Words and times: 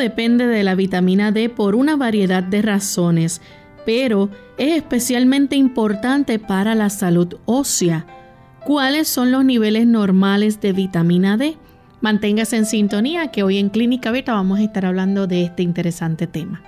Depende 0.00 0.48
de 0.48 0.64
la 0.64 0.74
vitamina 0.74 1.30
D 1.30 1.48
por 1.48 1.76
una 1.76 1.94
variedad 1.94 2.42
de 2.42 2.62
razones, 2.62 3.40
pero 3.86 4.30
es 4.58 4.76
especialmente 4.76 5.54
importante 5.54 6.38
para 6.40 6.74
la 6.74 6.90
salud 6.90 7.36
ósea. 7.44 8.06
¿Cuáles 8.64 9.06
son 9.06 9.30
los 9.30 9.44
niveles 9.44 9.86
normales 9.86 10.60
de 10.60 10.72
vitamina 10.72 11.36
D? 11.36 11.56
Manténgase 12.00 12.56
en 12.56 12.66
sintonía 12.66 13.28
que 13.28 13.42
hoy 13.42 13.58
en 13.58 13.68
Clínica 13.68 14.10
Beta 14.10 14.32
vamos 14.32 14.58
a 14.58 14.62
estar 14.62 14.86
hablando 14.86 15.26
de 15.26 15.44
este 15.44 15.62
interesante 15.62 16.26
tema. 16.26 16.62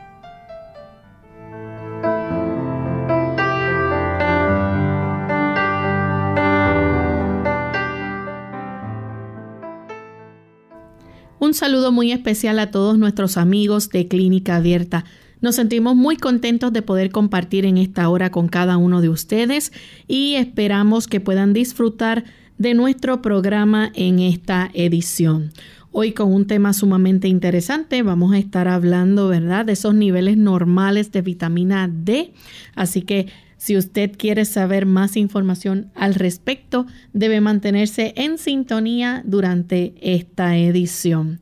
Un 11.53 11.57
saludo 11.57 11.93
muy 11.93 12.13
especial 12.13 12.59
a 12.59 12.71
todos 12.71 12.97
nuestros 12.97 13.37
amigos 13.37 13.91
de 13.91 14.09
Clínica 14.09 14.57
Abierta. 14.57 15.05
Nos 15.43 15.57
sentimos 15.57 15.95
muy 15.95 16.17
contentos 16.17 16.73
de 16.73 16.81
poder 16.81 17.11
compartir 17.11 17.67
en 17.67 17.77
esta 17.77 18.09
hora 18.09 18.31
con 18.31 18.49
cada 18.49 18.79
uno 18.79 19.03
de 19.03 19.11
ustedes 19.11 19.71
y 20.09 20.37
esperamos 20.37 21.07
que 21.09 21.21
puedan 21.21 21.53
disfrutar 21.53 22.25
de 22.57 22.73
nuestro 22.73 23.21
programa 23.21 23.93
en 23.95 24.21
esta 24.21 24.71
edición. 24.73 25.53
Hoy 25.91 26.13
con 26.13 26.33
un 26.33 26.47
tema 26.47 26.73
sumamente 26.73 27.29
interesante 27.29 28.03
vamos 28.03 28.33
a 28.33 28.39
estar 28.39 28.67
hablando, 28.67 29.29
¿verdad?, 29.29 29.67
de 29.67 29.75
esos 29.75 29.95
niveles 29.95 30.39
normales 30.39 31.13
de 31.13 31.21
vitamina 31.21 31.87
D. 31.87 32.33
Así 32.75 33.03
que 33.03 33.27
si 33.63 33.77
usted 33.77 34.11
quiere 34.19 34.45
saber 34.45 34.87
más 34.87 35.17
información 35.17 35.93
al 35.95 36.17
respecto, 36.17 36.85
debe 37.13 37.41
mantenerse 37.41 38.13
en 38.17 38.37
sintonía 38.37 39.23
durante 39.25 39.95
esta 40.01 40.57
edición. 40.57 41.39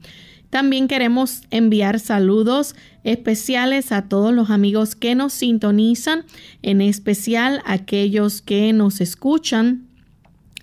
También 0.50 0.86
queremos 0.86 1.44
enviar 1.50 1.98
saludos 1.98 2.76
especiales 3.04 3.90
a 3.90 4.06
todos 4.10 4.34
los 4.34 4.50
amigos 4.50 4.96
que 4.96 5.14
nos 5.14 5.32
sintonizan, 5.32 6.26
en 6.60 6.82
especial 6.82 7.62
aquellos 7.64 8.42
que 8.42 8.74
nos 8.74 9.00
escuchan 9.00 9.86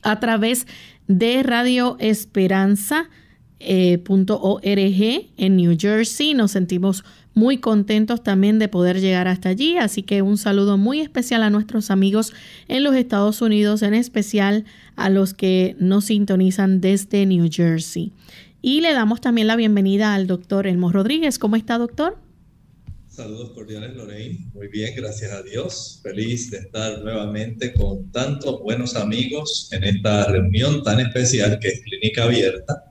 a 0.04 0.20
través 0.20 0.68
de 1.08 1.42
Radio 1.42 1.98
Esperanza. 2.00 3.10
Eh, 3.60 4.04
en 5.38 5.56
New 5.56 5.76
Jersey. 5.80 6.36
Nos 6.36 6.52
sentimos 6.52 7.04
muy 7.38 7.60
contentos 7.60 8.24
también 8.24 8.58
de 8.58 8.68
poder 8.68 9.00
llegar 9.00 9.28
hasta 9.28 9.50
allí. 9.50 9.78
Así 9.78 10.02
que 10.02 10.24
un 10.24 10.40
saludo 10.40 10.76
muy 10.78 11.02
especial 11.02 11.44
a 11.44 11.52
nuestros 11.52 11.92
amigos 11.92 12.34
en 12.68 12.84
los 12.84 12.96
Estados 12.96 13.44
Unidos, 13.44 13.84
en 13.84 13.94
especial 13.94 14.66
a 14.96 15.10
los 15.10 15.36
que 15.36 15.76
nos 15.78 16.06
sintonizan 16.06 16.82
desde 16.82 17.28
New 17.28 17.48
Jersey. 17.52 18.12
Y 18.64 18.82
le 18.82 18.92
damos 18.92 19.22
también 19.22 19.46
la 19.46 19.56
bienvenida 19.56 20.16
al 20.16 20.26
doctor 20.26 20.66
Elmo 20.66 20.92
Rodríguez. 20.92 21.38
¿Cómo 21.38 21.56
está, 21.56 21.78
doctor? 21.78 22.18
Saludos 23.08 23.52
cordiales, 23.52 23.96
Lorraine. 23.96 24.50
Muy 24.56 24.68
bien, 24.70 24.96
gracias 24.96 25.32
a 25.32 25.44
Dios. 25.44 26.00
Feliz 26.02 26.50
de 26.50 26.58
estar 26.58 27.04
nuevamente 27.04 27.72
con 27.74 28.12
tantos 28.12 28.62
buenos 28.64 28.96
amigos 28.96 29.70
en 29.72 29.84
esta 29.84 30.26
reunión 30.32 30.82
tan 30.82 31.00
especial 31.00 31.60
que 31.60 31.68
es 31.68 31.82
Clínica 31.82 32.24
Abierta 32.24 32.88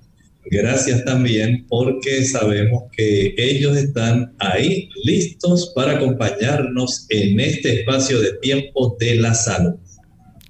Gracias 0.49 1.05
también 1.05 1.67
porque 1.69 2.25
sabemos 2.25 2.85
que 2.97 3.35
ellos 3.37 3.77
están 3.77 4.33
ahí 4.39 4.89
listos 5.03 5.73
para 5.75 5.93
acompañarnos 5.93 7.07
en 7.09 7.41
este 7.41 7.81
espacio 7.81 8.21
de 8.21 8.35
tiempo 8.35 8.97
de 9.01 9.17
la 9.17 9.35
salud. 9.35 9.75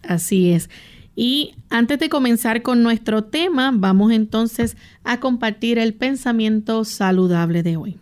Así 0.02 0.50
es. 0.50 0.68
Y 1.14 1.54
antes 1.70 1.98
de 1.98 2.10
comenzar 2.10 2.60
con 2.60 2.82
nuestro 2.82 3.24
tema, 3.24 3.72
vamos 3.74 4.12
entonces 4.12 4.76
a 5.02 5.18
compartir 5.18 5.78
el 5.78 5.94
pensamiento 5.94 6.84
saludable 6.84 7.62
de 7.62 7.76
hoy. 7.78 7.98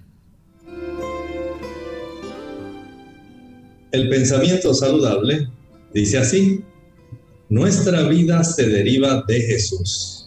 El 3.93 4.09
pensamiento 4.09 4.75
saludable 4.75 5.49
dice 5.93 6.19
así, 6.19 6.65
nuestra 7.49 8.03
vida 8.09 8.43
se 8.43 8.69
deriva 8.69 9.22
de 9.28 9.41
Jesús 9.43 10.24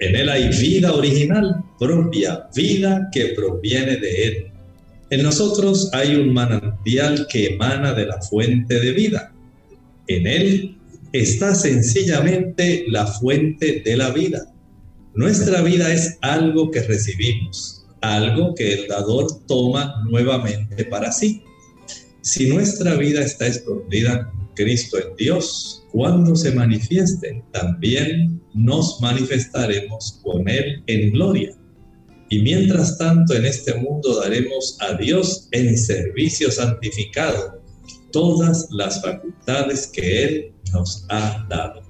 en 0.00 0.16
Él 0.16 0.28
hay 0.30 0.48
vida 0.48 0.94
original, 0.94 1.62
propia, 1.78 2.48
vida 2.54 3.08
que 3.12 3.26
proviene 3.36 3.96
de 3.96 4.24
Él. 4.24 4.46
En 5.10 5.22
nosotros 5.22 5.90
hay 5.92 6.16
un 6.16 6.32
manantial 6.32 7.26
que 7.28 7.54
emana 7.54 7.92
de 7.92 8.06
la 8.06 8.20
fuente 8.22 8.80
de 8.80 8.92
vida. 8.92 9.32
En 10.06 10.26
Él 10.26 10.78
está 11.12 11.54
sencillamente 11.54 12.86
la 12.88 13.06
fuente 13.06 13.82
de 13.84 13.96
la 13.96 14.10
vida. 14.10 14.46
Nuestra 15.14 15.60
vida 15.60 15.92
es 15.92 16.16
algo 16.22 16.70
que 16.70 16.80
recibimos, 16.82 17.84
algo 18.00 18.54
que 18.54 18.72
el 18.72 18.88
dador 18.88 19.44
toma 19.46 20.02
nuevamente 20.08 20.84
para 20.84 21.12
sí. 21.12 21.42
Si 22.22 22.48
nuestra 22.48 22.94
vida 22.94 23.20
está 23.20 23.46
escondida 23.46 24.32
Cristo 24.60 24.98
en 24.98 25.16
Dios, 25.16 25.86
cuando 25.90 26.36
se 26.36 26.52
manifieste, 26.52 27.42
también 27.50 28.42
nos 28.52 29.00
manifestaremos 29.00 30.20
con 30.22 30.46
Él 30.48 30.82
en 30.86 31.12
gloria. 31.12 31.56
Y 32.28 32.42
mientras 32.42 32.98
tanto 32.98 33.34
en 33.34 33.46
este 33.46 33.74
mundo 33.74 34.20
daremos 34.20 34.76
a 34.80 34.94
Dios 34.94 35.48
en 35.52 35.76
servicio 35.78 36.50
santificado 36.50 37.60
todas 38.12 38.68
las 38.70 39.00
facultades 39.00 39.86
que 39.86 40.24
Él 40.24 40.52
nos 40.72 41.06
ha 41.08 41.46
dado. 41.48 41.82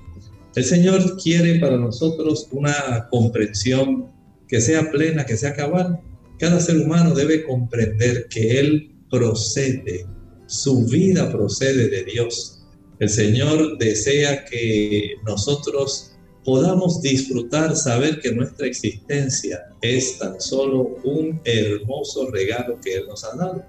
El 0.55 0.65
Señor 0.65 1.17
quiere 1.21 1.59
para 1.59 1.77
nosotros 1.77 2.47
una 2.53 3.09
comprensión 3.11 4.07
que 4.49 4.61
sea 4.61 4.91
plena, 4.91 5.27
que 5.27 5.37
sea 5.37 5.55
cabal. 5.55 6.01
Cada 6.39 6.61
ser 6.61 6.79
humano 6.79 7.15
debe 7.15 7.45
comprender 7.45 8.29
que 8.29 8.61
Él 8.61 8.95
procede, 9.11 10.07
su 10.47 10.87
vida 10.87 11.31
procede 11.31 11.89
de 11.89 12.05
Dios 12.05 12.60
el 13.01 13.09
Señor 13.09 13.79
desea 13.79 14.45
que 14.45 15.15
nosotros 15.27 16.13
podamos 16.45 17.01
disfrutar, 17.01 17.75
saber 17.75 18.21
que 18.21 18.31
nuestra 18.31 18.67
existencia 18.67 19.73
es 19.81 20.19
tan 20.19 20.39
solo 20.39 20.97
un 21.03 21.41
hermoso 21.45 22.31
regalo 22.31 22.79
que 22.81 22.97
Él 22.97 23.07
nos 23.09 23.25
ha 23.25 23.35
dado. 23.37 23.65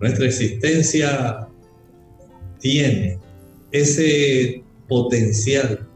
Nuestra 0.00 0.26
existencia 0.26 1.48
tiene 2.60 3.18
ese 3.72 4.62
potencial 4.88 5.88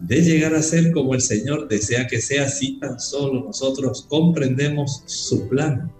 de 0.00 0.22
llegar 0.22 0.54
a 0.54 0.62
ser 0.62 0.92
como 0.92 1.14
el 1.14 1.20
Señor 1.20 1.68
desea 1.68 2.06
que 2.06 2.22
sea 2.22 2.48
si 2.48 2.78
tan 2.78 2.98
solo 2.98 3.44
nosotros 3.44 4.06
comprendemos 4.08 5.02
su 5.04 5.46
plan. 5.48 5.92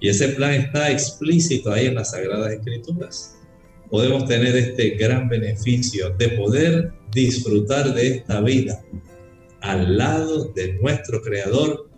Y 0.00 0.08
ese 0.08 0.28
plan 0.30 0.54
está 0.54 0.90
explícito 0.90 1.72
ahí 1.72 1.86
en 1.86 1.94
las 1.94 2.10
Sagradas 2.10 2.52
Escrituras 2.52 3.37
podemos 3.90 4.26
tener 4.26 4.56
este 4.56 4.90
gran 4.90 5.28
beneficio 5.28 6.10
de 6.18 6.28
poder 6.30 6.92
disfrutar 7.12 7.94
de 7.94 8.08
esta 8.08 8.40
vida 8.40 8.82
al 9.60 9.96
lado 9.96 10.52
de 10.54 10.74
nuestro 10.74 11.20
Creador, 11.22 11.88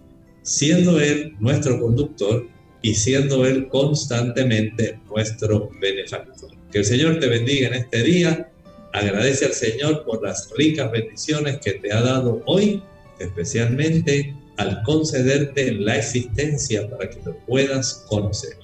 siendo 0.43 1.01
Él 1.01 1.35
nuestro 1.41 1.79
conductor 1.81 2.47
y 2.83 2.95
siendo 2.95 3.45
Él 3.45 3.69
constantemente 3.69 4.99
nuestro 5.09 5.71
benefactor. 5.81 6.51
Que 6.73 6.79
el 6.79 6.85
Señor 6.85 7.19
te 7.21 7.27
bendiga 7.27 7.69
en 7.69 7.75
este 7.75 8.03
día. 8.03 8.51
Agradece 8.93 9.47
al 9.47 9.53
Señor 9.53 10.05
por 10.05 10.23
las 10.23 10.51
ricas 10.57 10.91
bendiciones 10.91 11.59
que 11.59 11.73
te 11.73 11.93
ha 11.93 12.01
dado 12.01 12.43
hoy 12.47 12.83
especialmente 13.21 14.35
al 14.57 14.83
concederte 14.83 15.73
la 15.73 15.97
existencia 15.97 16.89
para 16.91 17.09
que 17.09 17.21
lo 17.25 17.37
puedas 17.47 18.05
conocer. 18.09 18.57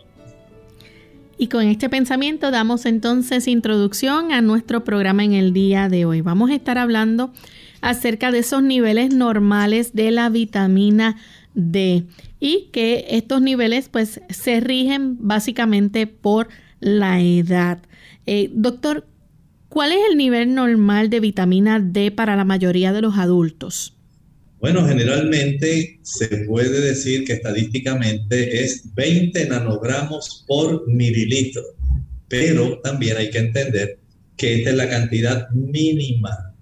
Y 1.38 1.48
con 1.48 1.66
este 1.66 1.90
pensamiento 1.90 2.50
damos 2.50 2.86
entonces 2.86 3.46
introducción 3.46 4.32
a 4.32 4.40
nuestro 4.40 4.84
programa 4.84 5.22
en 5.22 5.34
el 5.34 5.52
día 5.52 5.90
de 5.90 6.06
hoy. 6.06 6.22
Vamos 6.22 6.50
a 6.50 6.54
estar 6.54 6.78
hablando 6.78 7.30
acerca 7.82 8.30
de 8.30 8.38
esos 8.38 8.62
niveles 8.62 9.14
normales 9.14 9.92
de 9.92 10.10
la 10.10 10.30
vitamina 10.30 11.16
D 11.54 12.06
y 12.40 12.68
que 12.72 13.06
estos 13.10 13.42
niveles 13.42 13.90
pues 13.90 14.22
se 14.30 14.60
rigen 14.60 15.18
básicamente 15.20 16.06
por 16.06 16.48
la 16.80 17.20
edad. 17.20 17.80
Eh, 18.24 18.50
doctor, 18.54 19.06
¿cuál 19.68 19.92
es 19.92 19.98
el 20.10 20.16
nivel 20.16 20.54
normal 20.54 21.10
de 21.10 21.20
vitamina 21.20 21.80
D 21.80 22.12
para 22.12 22.36
la 22.36 22.44
mayoría 22.44 22.94
de 22.94 23.02
los 23.02 23.18
adultos? 23.18 23.95
Bueno, 24.66 24.84
generalmente 24.84 26.00
se 26.02 26.26
puede 26.38 26.80
decir 26.80 27.24
que 27.24 27.34
estadísticamente 27.34 28.64
es 28.64 28.92
20 28.96 29.46
nanogramos 29.46 30.44
por 30.48 30.88
mililitro, 30.88 31.62
pero 32.26 32.80
también 32.80 33.16
hay 33.16 33.30
que 33.30 33.38
entender 33.38 34.00
que 34.36 34.56
esta 34.56 34.70
es 34.70 34.76
la 34.76 34.88
cantidad 34.88 35.48
mínima, 35.50 36.52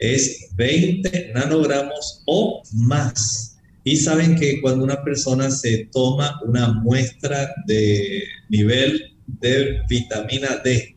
es 0.00 0.48
20 0.56 1.34
nanogramos 1.34 2.24
o 2.26 2.64
más. 2.72 3.56
Y 3.84 3.94
saben 3.94 4.34
que 4.34 4.60
cuando 4.60 4.82
una 4.82 5.04
persona 5.04 5.48
se 5.48 5.88
toma 5.92 6.40
una 6.44 6.72
muestra 6.72 7.54
de 7.68 8.24
nivel 8.48 9.14
de 9.40 9.82
vitamina 9.88 10.60
D, 10.64 10.96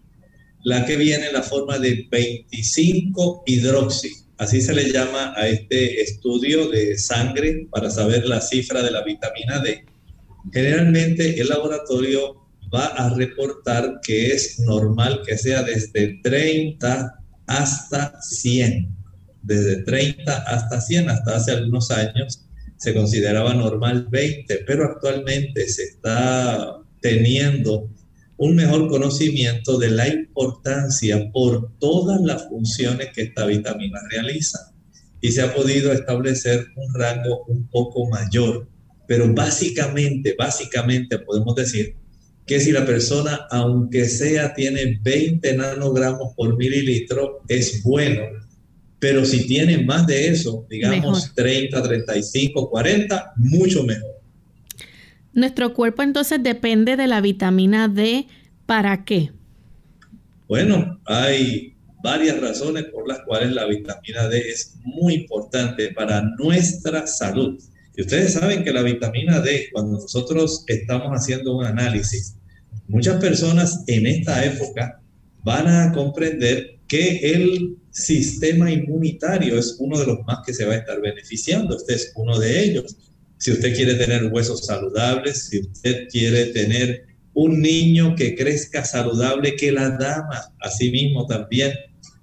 la 0.63 0.83
que 0.87 0.97
viene 0.97 1.27
en 1.27 1.33
la 1.33 1.43
forma 1.43 1.77
de 1.77 2.07
25 2.09 3.43
hidroxi, 3.45 4.28
así 4.39 4.62
se 4.62 4.74
le 4.74 4.91
llama 4.91 5.33
a 5.36 5.47
este 5.47 6.01
estudio 6.01 6.69
de 6.69 6.97
sangre 6.97 7.68
para 7.69 7.89
saber 7.91 8.25
la 8.25 8.41
cifra 8.41 8.81
de 8.81 8.89
la 8.89 9.03
vitamina 9.03 9.59
D. 9.59 9.86
Generalmente 10.51 11.39
el 11.39 11.50
laboratorio 11.50 12.47
va 12.74 12.86
a 12.86 13.13
reportar 13.13 14.00
que 14.01 14.27
es 14.27 14.59
normal 14.59 15.21
que 15.25 15.38
sea 15.38 15.62
desde 15.63 16.19
30 16.24 17.19
hasta 17.47 18.21
100. 18.21 18.95
Desde 19.41 19.83
30 19.83 20.33
hasta 20.33 20.80
100, 20.80 21.09
hasta 21.09 21.35
hace 21.35 21.51
algunos 21.51 21.92
años 21.92 22.45
se 22.77 22.94
consideraba 22.94 23.53
normal 23.53 24.07
20, 24.09 24.63
pero 24.65 24.85
actualmente 24.85 25.68
se 25.68 25.83
está 25.83 26.77
teniendo 27.01 27.89
un 28.39 28.56
mejor 28.56 28.88
conocimiento 28.88 29.77
de 29.77 29.91
la 29.91 30.07
importancia 30.07 31.30
por 31.31 31.74
todas 31.77 32.21
las 32.21 32.47
funciones 32.47 33.09
que 33.13 33.24
esta 33.24 33.45
vitamina 33.45 34.00
realiza. 34.09 34.74
Y 35.21 35.33
se 35.33 35.41
ha 35.41 35.53
podido 35.53 35.91
establecer 35.91 36.68
un 36.77 36.94
rango 36.94 37.44
un 37.47 37.68
poco 37.68 38.09
mayor. 38.09 38.65
Pero 39.07 39.33
básicamente, 39.33 40.36
básicamente 40.38 41.19
podemos 41.19 41.53
decir 41.56 41.95
que 42.47 42.62
si 42.62 42.71
la 42.71 42.86
persona, 42.86 43.45
aunque 43.51 44.06
sea, 44.06 44.53
tiene 44.53 45.00
20 45.03 45.57
nanogramos 45.57 46.33
por 46.35 46.56
mililitro, 46.56 47.42
es 47.50 47.83
bueno. 47.83 48.21
Pero 49.00 49.25
si 49.25 49.47
tiene 49.47 49.83
más 49.83 50.07
de 50.07 50.30
eso, 50.30 50.65
digamos 50.69 51.33
30, 51.35 51.83
35, 51.83 52.69
40, 52.69 53.33
mucho 53.35 53.83
mejor. 53.83 54.19
Nuestro 55.39 55.74
cuerpo 55.74 56.03
entonces 56.03 56.44
depende 56.44 56.97
de 56.97 57.07
la 57.07 57.21
vitamina 57.21 57.88
D. 57.88 58.27
¿Para 58.65 59.06
qué? 59.06 59.31
Bueno, 60.50 61.00
hay 61.06 61.75
varias 62.03 62.41
razones 62.41 62.86
por 62.91 63.07
las 63.07 63.19
cuales 63.21 63.53
la 63.53 63.65
vitamina 63.65 64.27
D 64.27 64.38
es 64.38 64.75
muy 64.83 65.13
importante 65.13 65.94
para 65.94 66.21
nuestra 66.38 67.07
salud. 67.07 67.57
Y 67.95 68.01
ustedes 68.01 68.33
saben 68.33 68.65
que 68.65 68.74
la 68.74 68.81
vitamina 68.81 69.39
D, 69.39 69.69
cuando 69.71 69.94
nosotros 69.94 70.65
estamos 70.68 71.09
haciendo 71.12 71.56
un 71.56 71.65
análisis, 71.65 72.35
muchas 72.89 73.21
personas 73.21 73.85
en 73.88 74.07
esta 74.07 74.44
época 74.44 75.01
van 75.44 75.68
a 75.68 75.94
comprender 75.94 76.80
que 76.88 77.19
el 77.31 77.77
sistema 77.92 78.69
inmunitario 78.69 79.57
es 79.57 79.77
uno 79.80 79.97
de 79.97 80.06
los 80.06 80.19
más 80.27 80.39
que 80.45 80.53
se 80.53 80.65
va 80.65 80.74
a 80.74 80.77
estar 80.77 81.00
beneficiando. 81.00 81.77
Este 81.77 81.94
es 81.94 82.12
uno 82.15 82.38
de 82.38 82.62
ellos 82.62 83.08
si 83.39 83.51
usted 83.51 83.74
quiere 83.74 83.95
tener 83.95 84.25
huesos 84.25 84.65
saludables, 84.65 85.47
si 85.47 85.62
usted 85.62 86.07
quiere 86.09 86.47
tener 86.47 87.06
un 87.33 87.62
niño 87.62 88.15
que 88.15 88.36
crezca 88.36 88.83
saludable, 88.83 89.56
que 89.56 89.71
la 89.71 89.91
dama 89.91 90.53
asimismo 90.59 91.25
también 91.25 91.71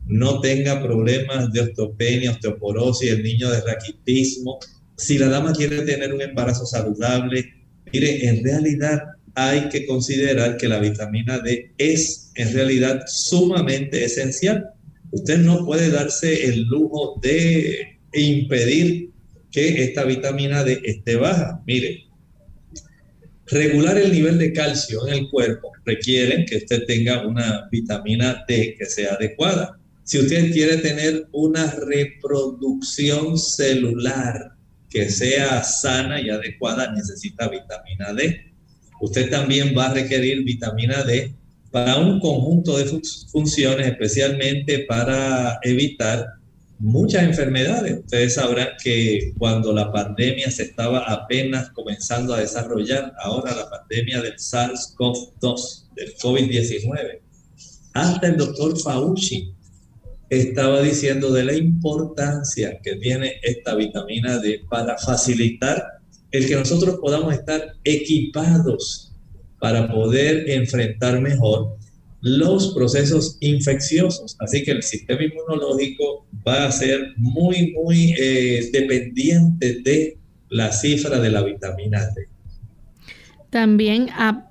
no 0.07 0.41
tenga 0.41 0.83
problemas 0.83 1.53
de 1.53 1.61
osteopenia, 1.63 2.33
osteoporosis, 2.33 3.11
el 3.11 3.23
niño 3.23 3.51
de 3.51 3.63
raquitismo. 3.63 4.59
Si 4.97 5.17
la 5.17 5.29
dama 5.29 5.53
quiere 5.55 5.83
tener 5.83 6.13
un 6.13 6.21
embarazo 6.21 6.67
saludable, 6.67 7.47
mire, 7.91 8.29
en 8.29 8.45
realidad 8.45 9.01
hay 9.35 9.71
que 9.71 9.87
considerar 9.87 10.59
que 10.59 10.69
la 10.69 10.81
vitamina 10.81 11.39
D 11.39 11.73
es 11.79 12.31
en 12.35 12.53
realidad 12.53 13.01
sumamente 13.07 14.05
esencial. 14.05 14.67
Usted 15.13 15.39
no 15.39 15.65
puede 15.65 15.91
darse 15.91 16.47
el 16.47 16.65
lujo 16.65 17.19
de 17.23 17.99
impedir 18.13 19.16
que 19.51 19.85
esta 19.85 20.05
vitamina 20.05 20.65
D 20.65 20.81
esté 20.85 21.17
baja. 21.17 21.63
Mire, 21.67 22.05
regular 23.47 23.97
el 23.99 24.13
nivel 24.13 24.39
de 24.39 24.53
calcio 24.53 25.07
en 25.07 25.15
el 25.15 25.31
cuerpo 25.31 25.73
requiere 25.85 26.45
que 26.45 26.57
usted 26.57 26.85
tenga 26.87 27.27
una 27.27 27.69
vitamina 27.71 28.45
D 28.47 28.75
que 28.79 28.87
sea 28.87 29.15
adecuada. 29.15 29.79
Si 30.05 30.19
usted 30.19 30.53
quiere 30.53 30.77
tener 30.79 31.29
una 31.33 31.71
reproducción 31.73 33.39
celular 33.39 34.53
que 34.89 35.11
sea 35.11 35.63
sana 35.63 36.21
y 36.21 36.31
adecuada, 36.31 36.93
necesita 36.93 37.49
vitamina 37.49 38.13
D. 38.13 38.53
Usted 39.01 39.31
también 39.31 39.75
va 39.77 39.87
a 39.87 39.95
requerir 39.95 40.45
vitamina 40.45 41.03
D 41.03 41.35
para 41.71 41.99
un 41.99 42.21
conjunto 42.21 42.79
de 42.79 43.01
funciones, 43.31 43.87
especialmente 43.89 44.87
para 44.89 45.59
evitar 45.63 46.27
muchas 46.79 47.23
enfermedades. 47.25 48.01
Ustedes 48.01 48.35
sabrán 48.35 48.69
que 48.83 49.33
cuando 49.39 49.73
la 49.73 49.93
pandemia 49.93 50.51
se 50.51 50.65
estaba 50.65 51.01
apenas 51.01 51.71
comenzando 51.71 52.35
a 52.35 52.41
desarrollar, 52.41 53.13
ahora 53.23 53.55
la 53.55 53.71
pandemia 53.71 54.21
del 54.21 54.35
SARS-CoV-2, 54.35 55.95
del 55.95 56.15
COVID-19, 56.17 57.21
hasta 57.95 58.27
el 58.27 58.37
doctor 58.37 58.79
Fauci 58.79 59.55
estaba 60.29 60.83
diciendo 60.83 61.33
de 61.33 61.45
la 61.45 61.55
importancia 61.55 62.81
que 62.83 62.97
tiene 62.97 63.35
esta 63.43 63.75
vitamina 63.75 64.39
D 64.39 64.63
para 64.69 64.99
facilitar 64.99 65.83
el 66.31 66.47
que 66.47 66.57
nosotros 66.57 66.99
podamos 67.01 67.33
estar 67.33 67.75
equipados 67.85 69.15
para 69.61 69.91
poder 69.91 70.51
enfrentar 70.51 71.21
mejor 71.21 71.77
los 72.21 72.75
procesos 72.75 73.37
infecciosos. 73.41 74.37
Así 74.41 74.65
que 74.65 74.73
el 74.73 74.83
sistema 74.83 75.23
inmunológico 75.23 76.26
va 76.47 76.67
a 76.67 76.73
ser 76.73 77.15
muy, 77.17 77.73
muy 77.73 78.15
eh, 78.19 78.69
dependiente 78.73 79.81
de 79.83 80.19
la 80.49 80.73
cifra 80.73 81.19
de 81.19 81.31
la 81.31 81.43
vitamina 81.43 82.07
D. 82.15 82.29
También, 83.51 84.09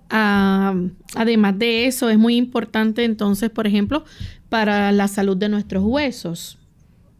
además 0.09 1.59
de 1.59 1.85
eso, 1.85 2.09
es 2.09 2.17
muy 2.17 2.35
importante 2.35 3.03
entonces, 3.03 3.49
por 3.49 3.67
ejemplo, 3.67 4.03
para 4.49 4.91
la 4.91 5.07
salud 5.07 5.37
de 5.37 5.49
nuestros 5.49 5.83
huesos. 5.83 6.57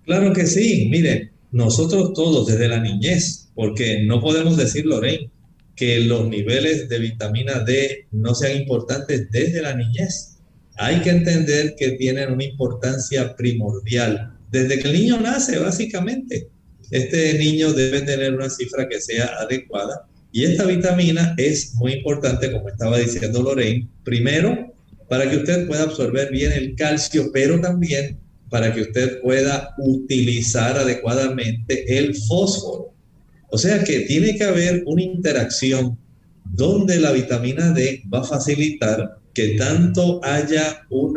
Claro 0.05 0.33
que 0.33 0.45
sí. 0.45 0.87
Miren, 0.89 1.31
nosotros 1.51 2.13
todos 2.13 2.47
desde 2.47 2.67
la 2.67 2.79
niñez, 2.79 3.49
porque 3.55 4.03
no 4.03 4.19
podemos 4.21 4.57
decir, 4.57 4.85
Lorraine, 4.85 5.29
que 5.75 5.99
los 5.99 6.27
niveles 6.27 6.89
de 6.89 6.99
vitamina 6.99 7.59
D 7.59 8.07
no 8.11 8.33
sean 8.33 8.57
importantes 8.57 9.29
desde 9.29 9.61
la 9.61 9.75
niñez 9.75 10.35
hay 10.77 11.01
que 11.01 11.09
entender 11.09 11.75
que 11.77 11.91
tienen 11.91 12.33
una 12.33 12.43
importancia 12.43 13.35
primordial. 13.35 14.34
Desde 14.55 14.79
que 14.79 14.87
el 14.87 14.93
niño 14.93 15.19
nace, 15.19 15.59
básicamente, 15.59 16.47
este 16.89 17.37
niño 17.37 17.73
debe 17.73 18.03
tener 18.03 18.33
una 18.33 18.49
cifra 18.49 18.87
que 18.87 19.01
sea 19.01 19.25
adecuada. 19.41 20.07
Y 20.31 20.45
esta 20.45 20.63
vitamina 20.63 21.35
es 21.37 21.75
muy 21.75 21.91
importante, 21.91 22.49
como 22.53 22.69
estaba 22.69 22.97
diciendo 22.97 23.43
Lorraine, 23.43 23.89
primero, 24.05 24.73
para 25.09 25.29
que 25.29 25.35
usted 25.35 25.67
pueda 25.67 25.83
absorber 25.83 26.31
bien 26.31 26.53
el 26.53 26.73
calcio, 26.75 27.31
pero 27.33 27.59
también 27.59 28.17
para 28.49 28.73
que 28.73 28.83
usted 28.83 29.19
pueda 29.19 29.75
utilizar 29.77 30.77
adecuadamente 30.77 31.97
el 31.97 32.15
fósforo. 32.15 32.93
O 33.49 33.57
sea 33.57 33.83
que 33.83 34.01
tiene 34.01 34.37
que 34.37 34.45
haber 34.45 34.83
una 34.85 35.01
interacción 35.01 35.99
donde 36.45 36.97
la 36.97 37.11
vitamina 37.11 37.73
D 37.73 38.03
va 38.13 38.21
a 38.21 38.23
facilitar 38.23 39.17
que 39.33 39.57
tanto 39.57 40.23
haya 40.23 40.85
un 40.89 41.13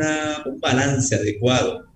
balance 0.60 1.14
adecuado 1.14 1.87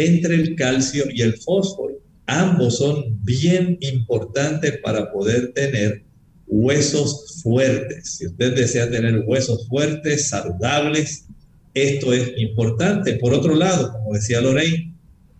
entre 0.00 0.34
el 0.34 0.56
calcio 0.56 1.04
y 1.12 1.22
el 1.22 1.36
fósforo. 1.38 1.98
Ambos 2.26 2.78
son 2.78 3.18
bien 3.24 3.76
importantes 3.80 4.78
para 4.82 5.10
poder 5.12 5.52
tener 5.52 6.04
huesos 6.46 7.40
fuertes. 7.42 8.16
Si 8.16 8.26
usted 8.26 8.54
desea 8.54 8.90
tener 8.90 9.22
huesos 9.26 9.66
fuertes, 9.68 10.28
saludables, 10.28 11.26
esto 11.74 12.12
es 12.12 12.32
importante. 12.36 13.14
Por 13.14 13.34
otro 13.34 13.54
lado, 13.54 13.92
como 13.92 14.14
decía 14.14 14.40
Lorraine, 14.40 14.94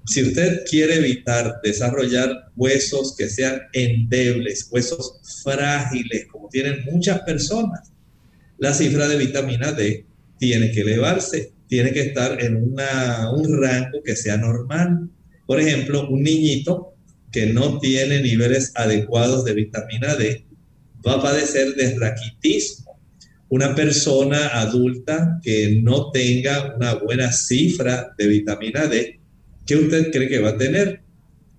si 0.06 0.22
usted 0.22 0.64
quiere 0.68 0.96
evitar 0.96 1.60
desarrollar 1.62 2.50
huesos 2.56 3.14
que 3.16 3.28
sean 3.28 3.60
endebles, 3.72 4.68
huesos 4.70 5.20
frágiles, 5.42 6.26
como 6.30 6.48
tienen 6.48 6.84
muchas 6.90 7.20
personas, 7.20 7.92
la 8.58 8.74
cifra 8.74 9.08
de 9.08 9.16
vitamina 9.16 9.72
D 9.72 10.04
tiene 10.38 10.72
que 10.72 10.80
elevarse, 10.80 11.52
tiene 11.70 11.92
que 11.92 12.00
estar 12.00 12.42
en 12.42 12.56
un 12.56 13.62
rango 13.62 14.02
que 14.04 14.16
sea 14.16 14.36
normal. 14.36 15.08
Por 15.46 15.60
ejemplo, 15.60 16.08
un 16.10 16.24
niñito 16.24 16.94
que 17.30 17.46
no 17.46 17.78
tiene 17.78 18.20
niveles 18.20 18.72
adecuados 18.74 19.44
de 19.44 19.54
vitamina 19.54 20.16
D 20.16 20.44
va 21.06 21.14
a 21.14 21.22
padecer 21.22 21.76
de 21.76 21.96
raquitismo. 21.96 22.98
Una 23.50 23.76
persona 23.76 24.48
adulta 24.48 25.38
que 25.44 25.80
no 25.82 26.10
tenga 26.10 26.74
una 26.76 26.94
buena 26.94 27.30
cifra 27.30 28.14
de 28.18 28.26
vitamina 28.26 28.88
D, 28.88 29.20
¿qué 29.64 29.76
usted 29.76 30.10
cree 30.10 30.28
que 30.28 30.40
va 30.40 30.50
a 30.50 30.58
tener? 30.58 31.02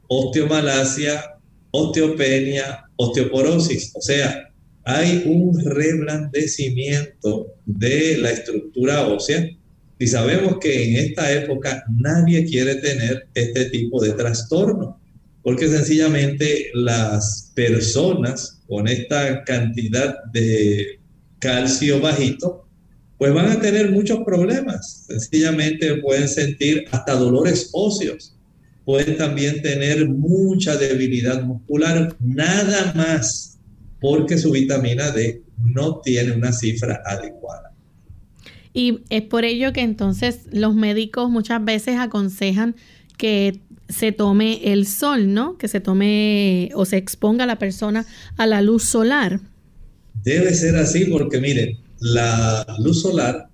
Osteomalacia, 0.09 1.37
osteopenia, 1.71 2.83
osteoporosis. 2.97 3.93
O 3.95 4.01
sea, 4.01 4.51
hay 4.83 5.23
un 5.25 5.57
reblandecimiento 5.63 7.53
de 7.65 8.17
la 8.17 8.31
estructura 8.31 9.07
ósea 9.07 9.49
y 10.01 10.07
sabemos 10.07 10.57
que 10.59 10.83
en 10.89 10.95
esta 10.95 11.31
época 11.31 11.83
nadie 11.87 12.43
quiere 12.43 12.73
tener 12.77 13.27
este 13.35 13.65
tipo 13.65 14.03
de 14.03 14.13
trastorno, 14.13 14.99
porque 15.43 15.67
sencillamente 15.67 16.71
las 16.73 17.51
personas 17.53 18.63
con 18.67 18.87
esta 18.87 19.43
cantidad 19.43 20.23
de 20.33 20.99
calcio 21.37 22.01
bajito, 22.01 22.67
pues 23.19 23.31
van 23.31 23.51
a 23.51 23.61
tener 23.61 23.91
muchos 23.91 24.21
problemas. 24.25 25.05
Sencillamente 25.07 25.97
pueden 25.97 26.27
sentir 26.27 26.85
hasta 26.89 27.13
dolores 27.13 27.69
óseos, 27.71 28.35
pueden 28.83 29.17
también 29.17 29.61
tener 29.61 30.09
mucha 30.09 30.77
debilidad 30.77 31.43
muscular, 31.43 32.17
nada 32.19 32.91
más 32.95 33.59
porque 33.99 34.39
su 34.39 34.49
vitamina 34.49 35.11
D 35.11 35.43
no 35.63 36.01
tiene 36.01 36.31
una 36.31 36.51
cifra 36.51 37.03
adecuada. 37.05 37.70
Y 38.73 38.99
es 39.09 39.23
por 39.23 39.45
ello 39.45 39.73
que 39.73 39.81
entonces 39.81 40.41
los 40.51 40.75
médicos 40.75 41.29
muchas 41.29 41.63
veces 41.63 41.97
aconsejan 41.97 42.75
que 43.17 43.59
se 43.89 44.11
tome 44.11 44.71
el 44.71 44.87
sol, 44.87 45.33
¿no? 45.33 45.57
Que 45.57 45.67
se 45.67 45.81
tome 45.81 46.71
o 46.73 46.85
se 46.85 46.97
exponga 46.97 47.45
la 47.45 47.59
persona 47.59 48.05
a 48.37 48.47
la 48.47 48.61
luz 48.61 48.85
solar. 48.85 49.41
Debe 50.23 50.53
ser 50.53 50.75
así 50.77 51.05
porque 51.05 51.39
miren, 51.39 51.77
la 51.99 52.65
luz 52.79 53.01
solar 53.01 53.49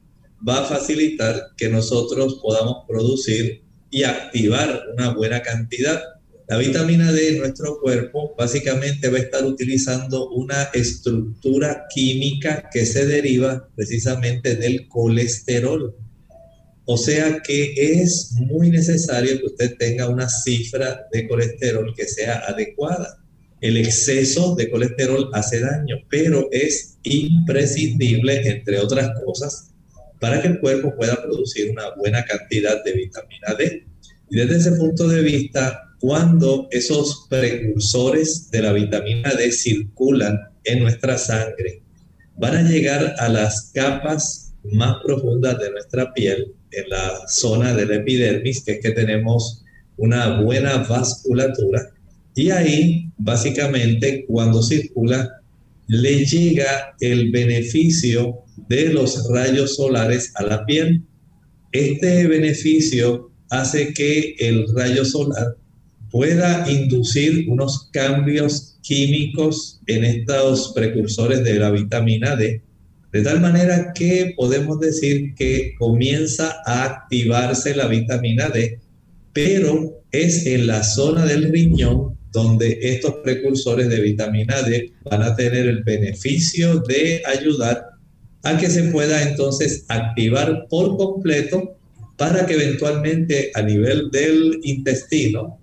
va 0.47 0.61
a 0.61 0.65
facilitar 0.65 1.47
que 1.57 1.69
nosotros 1.69 2.39
podamos 2.41 2.85
producir 2.87 3.63
y 3.89 4.03
activar 4.03 4.83
una 4.93 5.13
buena 5.13 5.41
cantidad 5.41 6.01
la 6.47 6.57
vitamina 6.57 7.11
D 7.11 7.29
en 7.29 7.39
nuestro 7.39 7.77
cuerpo 7.81 8.33
básicamente 8.37 9.09
va 9.09 9.17
a 9.17 9.21
estar 9.21 9.43
utilizando 9.43 10.29
una 10.29 10.63
estructura 10.73 11.83
química 11.93 12.69
que 12.71 12.85
se 12.85 13.05
deriva 13.05 13.67
precisamente 13.75 14.55
del 14.55 14.87
colesterol. 14.87 15.93
O 16.85 16.97
sea 16.97 17.41
que 17.45 17.73
es 17.75 18.31
muy 18.37 18.69
necesario 18.69 19.37
que 19.39 19.45
usted 19.45 19.75
tenga 19.77 20.07
una 20.07 20.29
cifra 20.29 21.05
de 21.11 21.27
colesterol 21.27 21.93
que 21.93 22.05
sea 22.05 22.39
adecuada. 22.47 23.21
El 23.59 23.75
exceso 23.75 24.55
de 24.55 24.69
colesterol 24.69 25.29
hace 25.33 25.59
daño, 25.59 25.97
pero 26.09 26.47
es 26.53 26.97
imprescindible, 27.03 28.47
entre 28.47 28.79
otras 28.79 29.11
cosas, 29.25 29.73
para 30.21 30.41
que 30.41 30.47
el 30.47 30.59
cuerpo 30.61 30.95
pueda 30.95 31.21
producir 31.21 31.71
una 31.71 31.93
buena 31.97 32.23
cantidad 32.23 32.81
de 32.85 32.93
vitamina 32.93 33.53
D. 33.59 33.85
Y 34.29 34.37
desde 34.37 34.57
ese 34.57 34.71
punto 34.73 35.09
de 35.09 35.21
vista, 35.23 35.86
cuando 35.99 36.67
esos 36.71 37.27
precursores 37.29 38.49
de 38.51 38.61
la 38.61 38.73
vitamina 38.73 39.33
D 39.33 39.51
circulan 39.51 40.39
en 40.63 40.79
nuestra 40.79 41.17
sangre, 41.17 41.81
van 42.37 42.55
a 42.55 42.69
llegar 42.69 43.15
a 43.17 43.29
las 43.29 43.71
capas 43.73 44.53
más 44.63 44.97
profundas 45.03 45.57
de 45.59 45.71
nuestra 45.71 46.13
piel, 46.13 46.53
en 46.71 46.89
la 46.89 47.27
zona 47.27 47.73
del 47.73 47.91
epidermis, 47.91 48.63
que 48.63 48.73
es 48.73 48.79
que 48.81 48.91
tenemos 48.91 49.63
una 49.97 50.41
buena 50.41 50.77
vasculatura, 50.77 51.93
y 52.35 52.51
ahí, 52.51 53.09
básicamente, 53.17 54.25
cuando 54.27 54.61
circula, 54.61 55.41
le 55.87 56.23
llega 56.25 56.95
el 56.99 57.31
beneficio 57.31 58.43
de 58.67 58.93
los 58.93 59.27
rayos 59.31 59.75
solares 59.75 60.31
a 60.35 60.43
la 60.43 60.65
piel. 60.65 61.01
Este 61.71 62.27
beneficio 62.27 63.31
hace 63.49 63.93
que 63.93 64.35
el 64.37 64.67
rayo 64.75 65.03
solar 65.03 65.55
pueda 66.11 66.69
inducir 66.69 67.49
unos 67.49 67.89
cambios 67.91 68.77
químicos 68.81 69.81
en 69.87 70.03
estos 70.03 70.71
precursores 70.73 71.43
de 71.43 71.55
la 71.55 71.71
vitamina 71.71 72.35
D, 72.35 72.61
de 73.11 73.21
tal 73.21 73.39
manera 73.41 73.93
que 73.93 74.33
podemos 74.35 74.79
decir 74.79 75.33
que 75.35 75.73
comienza 75.77 76.57
a 76.65 76.83
activarse 76.83 77.75
la 77.75 77.87
vitamina 77.87 78.49
D, 78.49 78.79
pero 79.33 80.03
es 80.11 80.45
en 80.45 80.67
la 80.67 80.83
zona 80.83 81.25
del 81.25 81.51
riñón 81.51 82.17
donde 82.31 82.79
estos 82.81 83.15
precursores 83.23 83.89
de 83.89 84.01
vitamina 84.01 84.61
D 84.61 84.93
van 85.03 85.23
a 85.23 85.35
tener 85.35 85.67
el 85.67 85.83
beneficio 85.83 86.79
de 86.79 87.23
ayudar 87.25 87.85
a 88.43 88.57
que 88.57 88.69
se 88.69 88.83
pueda 88.83 89.27
entonces 89.27 89.85
activar 89.87 90.67
por 90.69 90.97
completo 90.97 91.77
para 92.15 92.45
que 92.45 92.53
eventualmente 92.53 93.51
a 93.53 93.61
nivel 93.61 94.09
del 94.11 94.59
intestino 94.63 95.59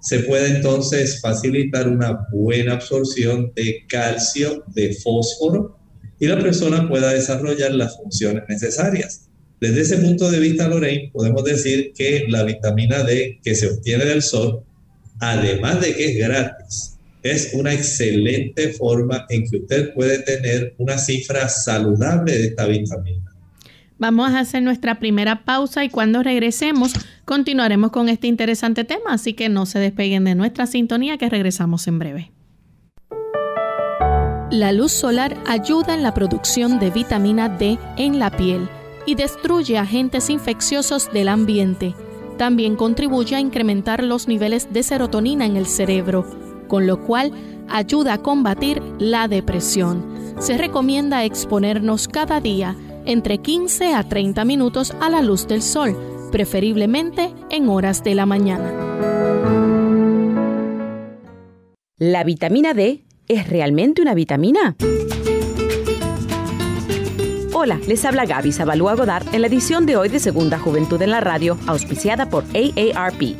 se 0.00 0.20
puede 0.20 0.56
entonces 0.56 1.20
facilitar 1.20 1.88
una 1.88 2.26
buena 2.32 2.74
absorción 2.74 3.52
de 3.54 3.84
calcio, 3.88 4.64
de 4.74 4.94
fósforo, 4.94 5.78
y 6.18 6.26
la 6.26 6.38
persona 6.38 6.88
pueda 6.88 7.12
desarrollar 7.12 7.72
las 7.72 7.96
funciones 7.96 8.44
necesarias. 8.48 9.28
Desde 9.60 9.82
ese 9.82 9.98
punto 9.98 10.30
de 10.30 10.38
vista, 10.38 10.68
Lorraine, 10.68 11.10
podemos 11.12 11.44
decir 11.44 11.92
que 11.94 12.24
la 12.28 12.44
vitamina 12.44 13.02
D 13.02 13.40
que 13.42 13.54
se 13.54 13.68
obtiene 13.68 14.04
del 14.06 14.22
sol, 14.22 14.64
además 15.18 15.80
de 15.80 15.94
que 15.94 16.04
es 16.06 16.16
gratis, 16.18 16.98
es 17.22 17.50
una 17.52 17.74
excelente 17.74 18.72
forma 18.72 19.26
en 19.28 19.48
que 19.48 19.58
usted 19.58 19.92
puede 19.92 20.20
tener 20.20 20.74
una 20.78 20.96
cifra 20.96 21.48
saludable 21.48 22.38
de 22.38 22.44
esta 22.46 22.66
vitamina. 22.66 23.29
Vamos 24.00 24.30
a 24.30 24.38
hacer 24.38 24.62
nuestra 24.62 24.98
primera 24.98 25.44
pausa 25.44 25.84
y 25.84 25.90
cuando 25.90 26.22
regresemos 26.22 26.94
continuaremos 27.26 27.90
con 27.90 28.08
este 28.08 28.28
interesante 28.28 28.84
tema, 28.84 29.12
así 29.12 29.34
que 29.34 29.50
no 29.50 29.66
se 29.66 29.78
despeguen 29.78 30.24
de 30.24 30.34
nuestra 30.34 30.66
sintonía 30.66 31.18
que 31.18 31.28
regresamos 31.28 31.86
en 31.86 31.98
breve. 31.98 32.32
La 34.50 34.72
luz 34.72 34.90
solar 34.90 35.36
ayuda 35.46 35.92
en 35.92 36.02
la 36.02 36.14
producción 36.14 36.78
de 36.78 36.90
vitamina 36.90 37.50
D 37.50 37.78
en 37.98 38.18
la 38.18 38.30
piel 38.30 38.70
y 39.04 39.16
destruye 39.16 39.76
agentes 39.76 40.30
infecciosos 40.30 41.12
del 41.12 41.28
ambiente. 41.28 41.94
También 42.38 42.76
contribuye 42.76 43.36
a 43.36 43.40
incrementar 43.40 44.02
los 44.02 44.28
niveles 44.28 44.72
de 44.72 44.82
serotonina 44.82 45.44
en 45.44 45.58
el 45.58 45.66
cerebro, 45.66 46.24
con 46.68 46.86
lo 46.86 47.02
cual 47.02 47.32
ayuda 47.68 48.14
a 48.14 48.22
combatir 48.22 48.82
la 48.98 49.28
depresión. 49.28 50.06
Se 50.38 50.56
recomienda 50.56 51.22
exponernos 51.24 52.08
cada 52.08 52.40
día 52.40 52.74
entre 53.04 53.38
15 53.38 53.94
a 53.94 54.02
30 54.02 54.44
minutos 54.44 54.94
a 55.00 55.10
la 55.10 55.22
luz 55.22 55.46
del 55.46 55.62
sol, 55.62 55.96
preferiblemente 56.30 57.34
en 57.50 57.68
horas 57.68 58.02
de 58.04 58.14
la 58.14 58.26
mañana. 58.26 58.72
¿La 61.98 62.24
vitamina 62.24 62.72
D 62.72 63.04
es 63.28 63.48
realmente 63.48 64.02
una 64.02 64.14
vitamina? 64.14 64.76
Hola, 67.52 67.78
les 67.86 68.04
habla 68.04 68.24
Gaby 68.24 68.52
Zabalúa 68.52 68.94
Godard 68.94 69.34
en 69.34 69.42
la 69.42 69.48
edición 69.48 69.84
de 69.84 69.96
hoy 69.96 70.08
de 70.08 70.18
Segunda 70.18 70.58
Juventud 70.58 71.02
en 71.02 71.10
la 71.10 71.20
Radio, 71.20 71.58
auspiciada 71.66 72.30
por 72.30 72.44
AARP. 72.54 73.36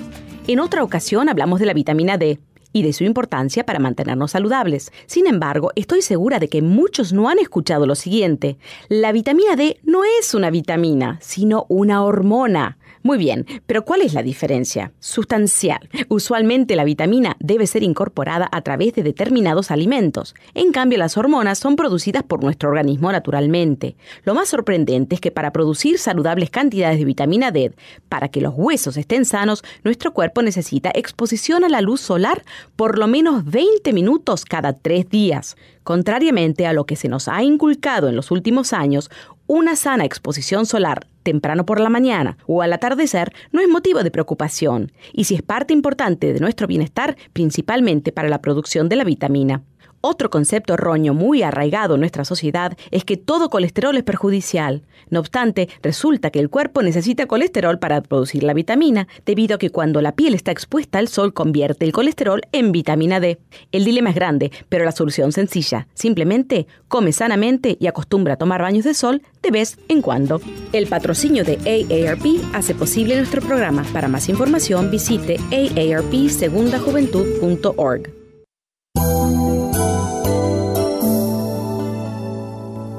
En 0.47 0.61
otra 0.61 0.83
ocasión 0.83 1.29
hablamos 1.29 1.59
de 1.59 1.67
la 1.67 1.73
vitamina 1.73 2.19
D 2.19 2.39
y 2.73 2.83
de 2.83 2.93
su 2.93 3.05
importancia 3.05 3.65
para 3.65 3.79
mantenernos 3.79 4.33
saludables. 4.33 4.93
Sin 5.07 5.27
embargo, 5.27 5.73
estoy 5.75 6.03
segura 6.03 6.39
de 6.39 6.49
que 6.49 6.63
muchos 6.63 7.13
no 7.13 7.29
han 7.29 7.39
escuchado 7.39 7.87
lo 7.87 7.95
siguiente. 7.95 8.59
La 8.89 9.13
vitamina 9.13 9.57
D 9.57 9.79
no 9.83 10.03
es 10.05 10.35
una 10.35 10.51
vitamina, 10.51 11.19
sino 11.21 11.67
una 11.69 12.05
hormona. 12.05 12.79
Muy 13.03 13.17
bien, 13.17 13.47
pero 13.65 13.87
¿cuál 13.87 14.03
es 14.03 14.13
la 14.13 14.23
diferencia? 14.23 14.93
Sustancial. 14.99 15.89
Usualmente 16.09 16.77
la 16.77 16.85
vitamina 16.85 17.35
debe 17.41 17.67
ser 17.67 17.83
incorporada 17.83 18.47
a 18.53 18.61
través 18.61 18.93
de 18.93 19.03
determinados 19.03 19.71
alimentos. 19.71 20.35
En 20.53 20.71
cambio, 20.71 20.99
las 20.99 21.17
hormonas 21.17 21.59
son 21.59 21.77
producidas 21.77 22.23
por 22.25 22.43
nuestro 22.43 22.69
organismo 22.69 23.11
naturalmente. 23.11 23.97
Lo 24.25 24.35
más 24.35 24.51
sorprendente 24.51 25.15
es 25.15 25.21
que 25.23 25.31
para 25.31 25.51
producir 25.51 25.99
saludables 25.99 26.51
cantidades 26.51 26.99
de 26.99 27.07
vitamina 27.07 27.51
D, 27.51 27.73
para 28.11 28.29
que 28.29 28.43
los 28.43 28.53
huesos 28.55 28.99
estén 28.99 29.25
sanos, 29.25 29.65
nuestro 29.83 30.13
cuerpo 30.13 30.43
necesita 30.43 30.91
exposición 30.95 31.65
a 31.65 31.71
la 31.71 31.81
luz 31.81 32.03
solar 32.03 32.45
por 32.77 32.99
lo 32.99 33.07
menos 33.07 33.45
20 33.45 33.93
minutos 33.93 34.45
cada 34.45 34.73
tres 34.73 35.09
días. 35.09 35.57
Contrariamente 35.83 36.67
a 36.67 36.73
lo 36.73 36.85
que 36.85 36.97
se 36.97 37.09
nos 37.09 37.29
ha 37.29 37.43
inculcado 37.43 38.09
en 38.09 38.17
los 38.17 38.31
últimos 38.31 38.73
años, 38.73 39.11
una 39.47 39.75
sana 39.75 40.05
exposición 40.05 40.67
solar 40.67 41.07
temprano 41.23 41.67
por 41.67 41.81
la 41.81 41.91
mañana 41.91 42.39
o 42.47 42.63
al 42.63 42.73
atardecer 42.73 43.33
no 43.53 43.61
es 43.61 43.69
motivo 43.69 44.03
de 44.03 44.11
preocupación 44.11 44.93
y 45.13 45.25
si 45.25 45.35
es 45.35 45.43
parte 45.43 45.75
importante 45.75 46.33
de 46.33 46.41
nuestro 46.41 46.67
bienestar, 46.67 47.17
principalmente 47.33 48.13
para 48.13 48.29
la 48.29 48.41
producción 48.41 48.89
de 48.89 48.97
la 48.97 49.05
vitamina. 49.05 49.63
Otro 50.03 50.31
concepto 50.31 50.73
erróneo 50.75 51.13
muy 51.13 51.43
arraigado 51.43 51.95
en 51.95 52.01
nuestra 52.01 52.25
sociedad 52.25 52.75
es 52.91 53.05
que 53.05 53.19
todo 53.19 53.51
colesterol 53.51 53.99
es 53.99 54.03
perjudicial. 54.03 54.83
No 55.11 55.21
obstante, 55.21 55.69
resulta 55.83 56.31
que 56.31 56.39
el 56.39 56.49
cuerpo 56.49 56.81
necesita 56.83 57.27
colesterol 57.27 57.79
para 57.79 58.01
producir 58.01 58.43
la 58.43 58.55
vitamina, 58.55 59.09
debido 59.27 59.57
a 59.57 59.59
que 59.59 59.69
cuando 59.69 60.01
la 60.01 60.13
piel 60.13 60.33
está 60.35 60.53
expuesta 60.53 60.99
al 60.99 61.09
sol 61.09 61.35
convierte 61.35 61.85
el 61.85 61.93
colesterol 61.93 62.41
en 62.53 62.73
vitamina 62.73 63.21
D. 63.21 63.39
El 63.73 63.85
dilema 63.85 64.09
es 64.11 64.17
grande, 64.17 64.51
pero 64.71 64.87
la 64.87 64.93
solución 64.93 65.33
sencilla. 65.33 65.87
Simplemente 65.95 66.67
come 66.89 67.13
sanamente 67.13 67.77
y 67.79 67.87
acostumbra 67.87 68.33
a 68.35 68.39
tomar 68.39 68.63
baños 68.63 68.85
de 68.85 68.95
sol 68.95 69.21
de 69.43 69.51
vez 69.51 69.77
en 69.89 70.01
cuando. 70.01 70.41
El 70.73 70.87
patrocinio 70.87 71.45
de 71.45 71.59
AARP 71.59 72.25
hace 72.55 72.75
posible 72.75 73.17
nuestro 73.17 73.43
programa. 73.43 73.85
Para 73.93 74.09
más 74.09 74.31
información 74.31 74.91
visite 74.91 75.37
aarpsegundajuventud.org. 75.51 78.20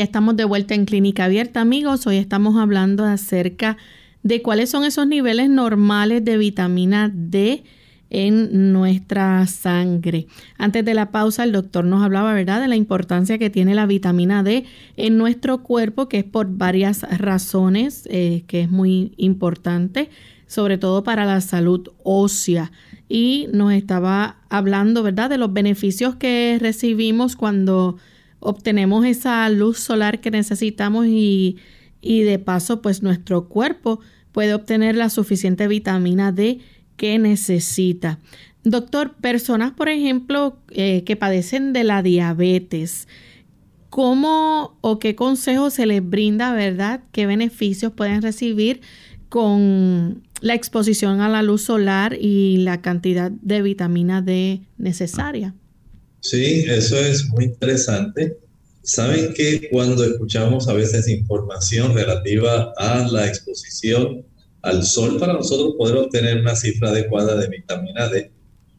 ya 0.00 0.04
estamos 0.04 0.34
de 0.34 0.46
vuelta 0.46 0.74
en 0.74 0.86
Clínica 0.86 1.26
Abierta, 1.26 1.60
amigos. 1.60 2.06
Hoy 2.06 2.16
estamos 2.16 2.56
hablando 2.56 3.04
acerca 3.04 3.76
de 4.22 4.40
cuáles 4.40 4.70
son 4.70 4.84
esos 4.84 5.06
niveles 5.06 5.50
normales 5.50 6.24
de 6.24 6.38
vitamina 6.38 7.12
D 7.14 7.64
en 8.08 8.72
nuestra 8.72 9.46
sangre. 9.46 10.26
Antes 10.56 10.86
de 10.86 10.94
la 10.94 11.10
pausa, 11.10 11.44
el 11.44 11.52
doctor 11.52 11.84
nos 11.84 12.02
hablaba, 12.02 12.32
¿verdad?, 12.32 12.62
de 12.62 12.68
la 12.68 12.76
importancia 12.76 13.36
que 13.36 13.50
tiene 13.50 13.74
la 13.74 13.84
vitamina 13.84 14.42
D 14.42 14.64
en 14.96 15.18
nuestro 15.18 15.62
cuerpo, 15.62 16.08
que 16.08 16.20
es 16.20 16.24
por 16.24 16.48
varias 16.48 17.02
razones, 17.18 18.08
eh, 18.10 18.44
que 18.46 18.62
es 18.62 18.70
muy 18.70 19.12
importante, 19.18 20.08
sobre 20.46 20.78
todo 20.78 21.04
para 21.04 21.26
la 21.26 21.42
salud 21.42 21.86
ósea. 22.04 22.72
Y 23.06 23.48
nos 23.52 23.74
estaba 23.74 24.38
hablando, 24.48 25.02
¿verdad?, 25.02 25.28
de 25.28 25.36
los 25.36 25.52
beneficios 25.52 26.16
que 26.16 26.56
recibimos 26.58 27.36
cuando 27.36 27.98
obtenemos 28.40 29.04
esa 29.04 29.48
luz 29.50 29.78
solar 29.78 30.20
que 30.20 30.30
necesitamos 30.30 31.06
y, 31.06 31.56
de 32.02 32.38
paso 32.38 32.80
pues 32.80 33.02
nuestro 33.02 33.48
cuerpo 33.48 34.00
puede 34.32 34.54
obtener 34.54 34.96
la 34.96 35.10
suficiente 35.10 35.68
vitamina 35.68 36.32
D 36.32 36.60
que 36.96 37.18
necesita. 37.18 38.18
Doctor, 38.64 39.14
personas 39.14 39.72
por 39.72 39.88
ejemplo 39.88 40.58
eh, 40.70 41.04
que 41.04 41.16
padecen 41.16 41.72
de 41.72 41.84
la 41.84 42.02
diabetes, 42.02 43.06
¿cómo 43.90 44.78
o 44.80 44.98
qué 44.98 45.14
consejo 45.14 45.70
se 45.70 45.86
les 45.86 46.06
brinda, 46.08 46.52
verdad? 46.54 47.02
¿Qué 47.12 47.26
beneficios 47.26 47.92
pueden 47.92 48.22
recibir 48.22 48.80
con 49.28 50.22
la 50.40 50.54
exposición 50.54 51.20
a 51.20 51.28
la 51.28 51.42
luz 51.42 51.62
solar 51.62 52.16
y 52.18 52.58
la 52.58 52.80
cantidad 52.80 53.30
de 53.30 53.62
vitamina 53.62 54.22
D 54.22 54.62
necesaria? 54.78 55.54
Sí, 56.20 56.66
eso 56.68 56.98
es 56.98 57.26
muy 57.30 57.44
interesante. 57.44 58.36
Saben 58.82 59.32
que 59.32 59.68
cuando 59.70 60.04
escuchamos 60.04 60.68
a 60.68 60.74
veces 60.74 61.08
información 61.08 61.94
relativa 61.94 62.72
a 62.76 63.08
la 63.10 63.26
exposición 63.26 64.26
al 64.62 64.84
sol 64.84 65.18
para 65.18 65.32
nosotros 65.32 65.74
poder 65.78 65.96
obtener 65.96 66.40
una 66.40 66.54
cifra 66.54 66.90
adecuada 66.90 67.36
de 67.36 67.48
vitamina 67.48 68.08
D, 68.08 68.30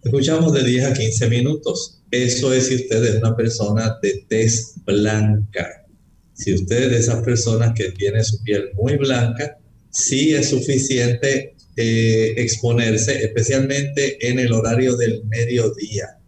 escuchamos 0.03 0.53
de 0.53 0.63
10 0.63 0.85
a 0.85 0.93
15 0.93 1.29
minutos. 1.29 2.01
Eso 2.11 2.53
es 2.53 2.67
si 2.67 2.75
usted 2.75 3.03
es 3.05 3.15
una 3.15 3.35
persona 3.35 3.97
de 4.01 4.23
tez 4.27 4.75
blanca. 4.85 5.85
Si 6.33 6.53
usted 6.53 6.83
es 6.83 6.89
de 6.91 6.97
esas 6.97 7.23
personas 7.23 7.73
que 7.73 7.91
tiene 7.91 8.23
su 8.23 8.41
piel 8.43 8.69
muy 8.75 8.97
blanca, 8.97 9.57
sí 9.89 10.33
es 10.33 10.49
suficiente 10.49 11.55
eh, 11.75 12.33
exponerse, 12.37 13.23
especialmente 13.23 14.27
en 14.27 14.39
el 14.39 14.51
horario 14.51 14.95
del 14.95 15.23
mediodía 15.25 16.20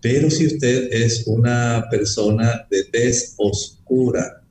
pero 0.00 0.30
si 0.30 0.46
usted 0.46 0.92
es 0.92 1.24
una 1.26 1.84
persona 1.90 2.66
de 2.70 2.84
tez 2.84 3.34
oscura, 3.36 4.42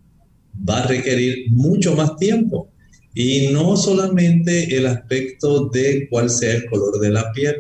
va 0.68 0.84
a 0.84 0.88
requerir 0.88 1.50
mucho 1.52 1.96
más 1.96 2.18
tiempo. 2.18 2.72
Y 3.14 3.48
no 3.48 3.78
solamente 3.78 4.76
el 4.76 4.86
aspecto 4.86 5.70
de 5.70 6.08
cuál 6.10 6.30
sea 6.30 6.54
el 6.54 6.66
color 6.66 7.00
de 7.00 7.10
la 7.10 7.32
piel. 7.32 7.56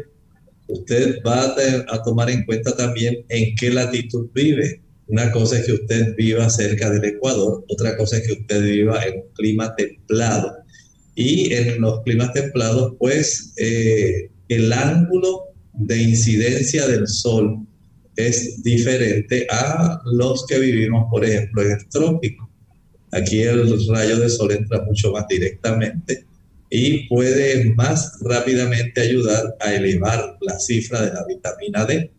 Usted 0.67 1.19
va 1.25 1.55
a, 1.87 2.03
tomar 2.03 2.29
en 2.29 2.45
cuenta 2.45 2.75
también 2.75 3.25
en 3.29 3.55
qué 3.55 3.69
latitud 3.69 4.29
vive. 4.33 4.81
Una 5.07 5.31
cosa 5.31 5.57
es 5.57 5.65
que 5.65 5.73
usted 5.73 6.15
viva 6.17 6.49
cerca 6.49 6.89
del 6.89 7.05
Ecuador, 7.05 7.63
otra 7.69 7.95
cosa 7.95 8.17
es 8.17 8.27
que 8.27 8.33
usted 8.33 8.61
viva 8.61 9.03
en 9.05 9.19
un 9.19 9.33
clima 9.33 9.73
templado. 9.75 10.57
Y 11.15 11.53
en 11.53 11.79
los 11.79 12.01
climas 12.03 12.33
templados, 12.33 12.93
pues 12.99 13.53
eh, 13.55 14.29
el 14.49 14.73
ángulo 14.73 15.45
de 15.73 16.01
incidencia 16.01 16.85
del 16.85 17.07
sol 17.07 17.66
es 18.17 18.63
diferente 18.63 19.47
a 19.49 20.01
los 20.05 20.45
que 20.47 20.59
vivimos, 20.59 21.05
por 21.09 21.23
ejemplo, 21.23 21.61
en 21.61 21.71
el 21.71 21.87
trópico. 21.87 22.49
Aquí 23.11 23.41
el 23.41 23.87
rayo 23.87 24.19
de 24.19 24.27
sol 24.27 24.51
entra 24.51 24.81
mucho 24.81 25.11
más 25.11 25.27
directamente 25.27 26.25
y 26.69 27.07
puede 27.07 27.73
más 27.75 28.17
rápidamente 28.21 29.01
ayudar 29.01 29.55
a 29.61 29.73
elevar 29.73 30.37
la 30.41 30.59
cifra 30.59 31.03
de 31.03 31.13
la 31.13 31.25
vitamina 31.25 31.85
D. 31.85 32.11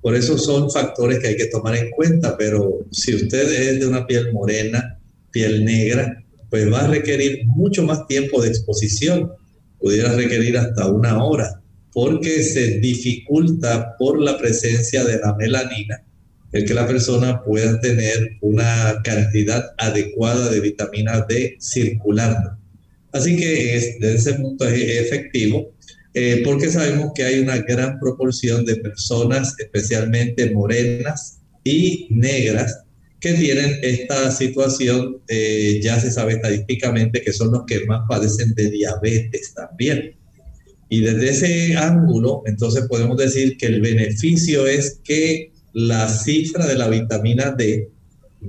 Por 0.00 0.16
eso 0.16 0.38
son 0.38 0.70
factores 0.70 1.18
que 1.18 1.28
hay 1.28 1.36
que 1.36 1.46
tomar 1.46 1.76
en 1.76 1.90
cuenta, 1.90 2.36
pero 2.36 2.86
si 2.90 3.14
usted 3.14 3.52
es 3.52 3.80
de 3.80 3.86
una 3.86 4.06
piel 4.06 4.32
morena, 4.32 4.98
piel 5.30 5.64
negra, 5.64 6.24
pues 6.48 6.72
va 6.72 6.80
a 6.80 6.88
requerir 6.88 7.46
mucho 7.46 7.82
más 7.82 8.06
tiempo 8.06 8.40
de 8.40 8.48
exposición. 8.48 9.32
Pudiera 9.78 10.12
requerir 10.14 10.56
hasta 10.56 10.86
una 10.90 11.22
hora 11.22 11.62
porque 11.92 12.42
se 12.42 12.78
dificulta 12.78 13.96
por 13.98 14.20
la 14.20 14.38
presencia 14.38 15.04
de 15.04 15.18
la 15.18 15.34
melanina 15.34 16.02
el 16.52 16.64
que 16.64 16.74
la 16.74 16.86
persona 16.86 17.42
pueda 17.42 17.80
tener 17.80 18.36
una 18.40 19.00
cantidad 19.04 19.74
adecuada 19.76 20.50
de 20.50 20.60
vitamina 20.60 21.26
D 21.28 21.58
circulando. 21.60 22.56
Así 23.12 23.36
que 23.36 23.96
desde 24.00 24.14
ese 24.14 24.34
punto 24.34 24.66
es 24.66 25.06
efectivo, 25.06 25.72
eh, 26.14 26.42
porque 26.44 26.70
sabemos 26.70 27.12
que 27.14 27.24
hay 27.24 27.40
una 27.40 27.58
gran 27.58 27.98
proporción 27.98 28.64
de 28.64 28.76
personas, 28.76 29.54
especialmente 29.58 30.50
morenas 30.50 31.40
y 31.64 32.06
negras, 32.10 32.82
que 33.20 33.32
tienen 33.32 33.78
esta 33.82 34.30
situación, 34.30 35.18
eh, 35.28 35.80
ya 35.82 35.98
se 36.00 36.10
sabe 36.10 36.34
estadísticamente 36.34 37.20
que 37.20 37.32
son 37.32 37.50
los 37.50 37.64
que 37.66 37.84
más 37.84 38.02
padecen 38.08 38.54
de 38.54 38.70
diabetes 38.70 39.54
también. 39.54 40.14
Y 40.88 41.00
desde 41.00 41.30
ese 41.30 41.76
ángulo, 41.76 42.42
entonces 42.46 42.86
podemos 42.88 43.16
decir 43.16 43.56
que 43.56 43.66
el 43.66 43.80
beneficio 43.80 44.66
es 44.66 45.00
que 45.04 45.52
la 45.74 46.08
cifra 46.08 46.66
de 46.66 46.76
la 46.76 46.88
vitamina 46.88 47.50
D 47.50 47.90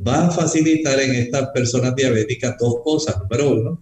va 0.07 0.27
a 0.27 0.31
facilitar 0.31 0.99
en 0.99 1.15
estas 1.15 1.49
personas 1.49 1.95
diabéticas 1.95 2.55
dos 2.59 2.75
cosas. 2.83 3.17
Número 3.19 3.51
uno, 3.51 3.81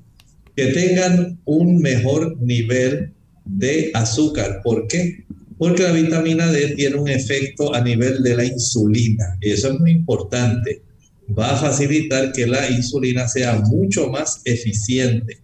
que 0.56 0.67
tengan 0.67 1.39
un 1.46 1.78
mejor 1.78 2.36
nivel 2.41 3.13
de 3.46 3.91
azúcar. 3.93 4.62
¿Por 4.63 4.88
qué? 4.88 5.24
Porque 5.58 5.84
la 5.84 5.91
vitamina 5.91 6.52
D 6.52 6.76
tiene 6.76 6.96
un 6.96 7.08
efecto 7.08 7.74
a 7.74 7.82
nivel 7.82 8.24
de 8.24 8.36
la 8.36 8.46
insulina 8.46 9.38
y 9.41 9.52
eso 9.52 9.72
es 9.72 9.80
muy 9.80 9.91
importante. 9.91 10.82
Va 11.38 11.54
a 11.54 11.58
facilitar 11.58 12.32
que 12.32 12.48
la 12.48 12.70
insulina 12.70 13.28
sea 13.28 13.60
mucho 13.60 14.10
más 14.10 14.41
eficiente. 14.46 15.39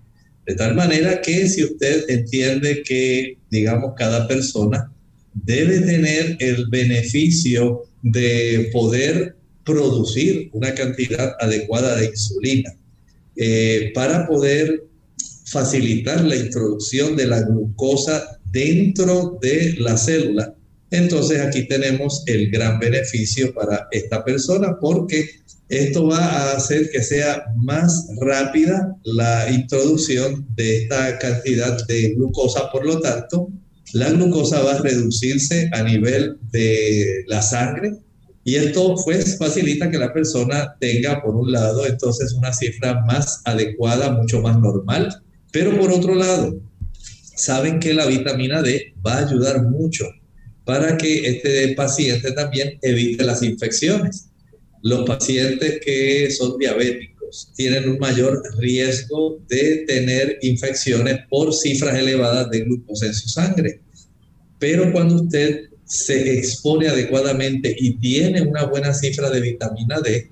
De 0.46 0.56
tal 0.56 0.76
manera 0.76 1.22
que 1.22 1.48
si 1.48 1.64
usted 1.64 2.10
entiende 2.10 2.84
que, 2.84 3.38
digamos, 3.50 3.94
cada 3.98 4.28
persona 4.28 4.92
debe 5.34 5.80
tener 5.80 6.38
el 6.40 6.68
beneficio 6.68 7.84
de 8.02 8.70
poder 8.72 9.36
producir 9.64 10.50
una 10.52 10.74
cantidad 10.76 11.36
adecuada 11.40 11.96
de 11.96 12.08
insulina 12.08 12.76
eh, 13.36 13.92
para 13.96 14.28
poder 14.28 14.84
facilitar 15.46 16.24
la 16.26 16.36
introducción 16.36 17.16
de 17.16 17.28
la 17.28 17.42
glucosa 17.42 18.40
dentro 18.52 19.40
de 19.42 19.76
la 19.80 19.98
célula. 19.98 20.54
Entonces 20.92 21.40
aquí 21.40 21.68
tenemos 21.68 22.24
el 22.28 22.52
gran 22.52 22.80
beneficio 22.80 23.54
para 23.54 23.88
esta 23.92 24.24
persona 24.24 24.78
porque 24.80 25.28
esto 25.78 26.08
va 26.08 26.18
a 26.18 26.58
hacer 26.58 26.90
que 26.92 27.02
sea 27.02 27.44
más 27.56 28.08
rápida 28.20 28.96
la 29.04 29.52
introducción 29.52 30.46
de 30.56 30.84
esta 30.84 31.18
cantidad 31.20 31.86
de 31.88 32.14
glucosa. 32.16 32.72
Por 32.72 32.86
lo 32.86 33.00
tanto, 33.00 33.50
la 33.94 34.10
glucosa 34.10 34.62
va 34.62 34.74
a 34.74 34.82
reducirse 34.82 35.70
a 35.74 35.84
nivel 35.84 36.38
de 36.52 37.24
la 37.28 37.42
sangre 37.42 37.94
y 38.44 38.56
esto 38.56 38.96
pues 39.06 39.38
facilita 39.38 39.90
que 39.90 39.98
la 39.98 40.12
persona 40.12 40.76
tenga 40.80 41.22
por 41.22 41.36
un 41.36 41.52
lado 41.52 41.86
entonces 41.86 42.34
una 42.34 42.52
cifra 42.52 43.02
más 43.06 43.42
adecuada, 43.46 44.12
mucho 44.12 44.42
más 44.42 44.60
normal, 44.60 45.22
pero 45.52 45.80
por 45.80 45.92
otro 45.92 46.16
lado, 46.16 46.60
saben 47.36 47.80
que 47.80 47.94
la 47.94 48.06
vitamina 48.06 48.62
D 48.62 48.94
va 49.06 49.16
a 49.16 49.28
ayudar 49.28 49.64
mucho 49.64 50.06
para 50.66 50.98
que 50.98 51.28
este 51.28 51.74
paciente 51.76 52.32
también 52.32 52.78
evite 52.82 53.24
las 53.24 53.44
infecciones. 53.44 54.30
Los 54.84 55.06
pacientes 55.06 55.80
que 55.84 56.30
son 56.30 56.58
diabéticos 56.58 57.52
tienen 57.56 57.90
un 57.90 58.00
mayor 58.00 58.44
riesgo 58.58 59.40
de 59.48 59.86
tener 59.88 60.38
infecciones 60.42 61.20
por 61.30 61.54
cifras 61.54 61.98
elevadas 61.98 62.50
de 62.52 62.60
glucosa 62.62 63.06
en 63.08 63.14
su 63.14 63.30
sangre. 63.30 63.80
Pero 64.60 64.92
cuando 64.92 65.16
usted 65.16 65.70
se 65.86 66.38
expone 66.38 66.90
adecuadamente 66.90 67.74
y 67.80 67.98
tiene 67.98 68.42
una 68.42 68.66
buena 68.66 68.94
cifra 68.94 69.30
de 69.30 69.40
vitamina 69.40 70.02
D, 70.02 70.30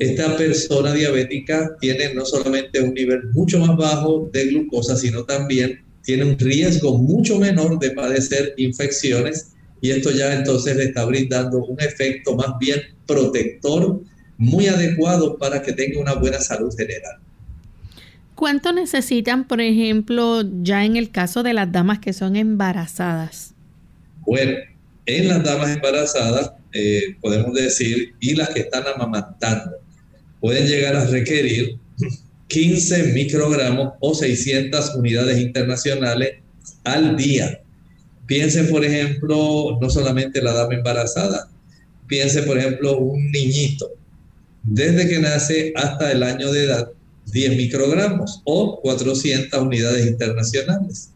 esta 0.00 0.36
persona 0.36 0.92
diabética 0.92 1.76
tiene 1.80 2.12
no 2.12 2.24
solamente 2.24 2.80
un 2.80 2.94
nivel 2.94 3.30
mucho 3.32 3.60
más 3.60 3.76
bajo 3.76 4.28
de 4.32 4.46
glucosa, 4.46 4.96
sino 4.96 5.24
también 5.24 5.80
tiene 6.02 6.24
un 6.24 6.36
riesgo 6.36 6.98
mucho 6.98 7.38
menor 7.38 7.78
de 7.78 7.92
padecer 7.92 8.54
infecciones 8.56 9.51
y 9.82 9.90
esto 9.90 10.12
ya 10.12 10.32
entonces 10.32 10.76
le 10.76 10.84
está 10.84 11.04
brindando 11.04 11.58
un 11.58 11.78
efecto 11.80 12.34
más 12.36 12.56
bien 12.58 12.80
protector 13.06 14.00
muy 14.38 14.68
adecuado 14.68 15.36
para 15.36 15.60
que 15.60 15.72
tenga 15.72 16.00
una 16.00 16.14
buena 16.14 16.40
salud 16.40 16.72
general. 16.74 17.18
¿Cuánto 18.36 18.72
necesitan, 18.72 19.46
por 19.46 19.60
ejemplo, 19.60 20.42
ya 20.62 20.84
en 20.84 20.96
el 20.96 21.10
caso 21.10 21.42
de 21.42 21.52
las 21.52 21.70
damas 21.70 21.98
que 21.98 22.12
son 22.12 22.36
embarazadas? 22.36 23.54
Bueno, 24.20 24.52
en 25.04 25.28
las 25.28 25.42
damas 25.44 25.70
embarazadas 25.70 26.52
eh, 26.72 27.16
podemos 27.20 27.52
decir, 27.52 28.14
y 28.20 28.34
las 28.34 28.50
que 28.50 28.60
están 28.60 28.84
amamantando, 28.94 29.72
pueden 30.40 30.66
llegar 30.66 30.94
a 30.94 31.06
requerir 31.06 31.76
15 32.46 33.12
microgramos 33.14 33.94
o 34.00 34.14
600 34.14 34.94
unidades 34.94 35.38
internacionales 35.40 36.34
al 36.84 37.16
día. 37.16 37.61
Piense, 38.26 38.64
por 38.64 38.84
ejemplo, 38.84 39.78
no 39.80 39.90
solamente 39.90 40.40
la 40.42 40.52
dama 40.52 40.74
embarazada, 40.74 41.48
piense, 42.06 42.42
por 42.42 42.58
ejemplo, 42.58 42.98
un 42.98 43.30
niñito, 43.30 43.90
desde 44.62 45.08
que 45.08 45.18
nace 45.18 45.72
hasta 45.74 46.12
el 46.12 46.22
año 46.22 46.52
de 46.52 46.64
edad, 46.64 46.90
10 47.32 47.56
microgramos 47.56 48.42
o 48.44 48.80
400 48.80 49.60
unidades 49.60 50.06
internacionales. 50.06 51.10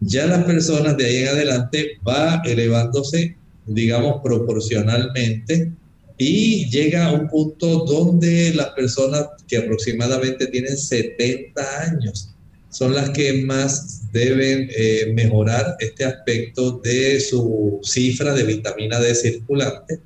Ya 0.00 0.26
las 0.26 0.44
personas 0.44 0.96
de 0.96 1.06
ahí 1.06 1.16
en 1.16 1.28
adelante 1.28 1.98
va 2.06 2.40
elevándose, 2.44 3.36
digamos, 3.66 4.20
proporcionalmente 4.22 5.72
y 6.16 6.68
llega 6.70 7.06
a 7.06 7.12
un 7.12 7.28
punto 7.28 7.84
donde 7.84 8.52
las 8.54 8.70
personas 8.70 9.26
que 9.46 9.56
aproximadamente 9.56 10.46
tienen 10.48 10.76
70 10.76 11.80
años 11.82 12.34
son 12.70 12.94
las 12.94 13.10
que 13.10 13.44
más 13.44 14.10
deben 14.12 14.68
eh, 14.76 15.12
mejorar 15.14 15.76
este 15.80 16.04
aspecto 16.04 16.80
de 16.84 17.20
su 17.20 17.80
cifra 17.82 18.34
de 18.34 18.44
vitamina 18.44 19.00
D 19.00 19.14
circulante, 19.14 20.00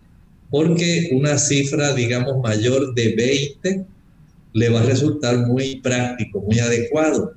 porque 0.50 1.10
una 1.12 1.38
cifra, 1.38 1.94
digamos, 1.94 2.40
mayor 2.42 2.94
de 2.94 3.14
20 3.14 3.84
le 4.52 4.68
va 4.68 4.80
a 4.80 4.84
resultar 4.84 5.38
muy 5.46 5.80
práctico, 5.80 6.40
muy 6.42 6.58
adecuado. 6.58 7.34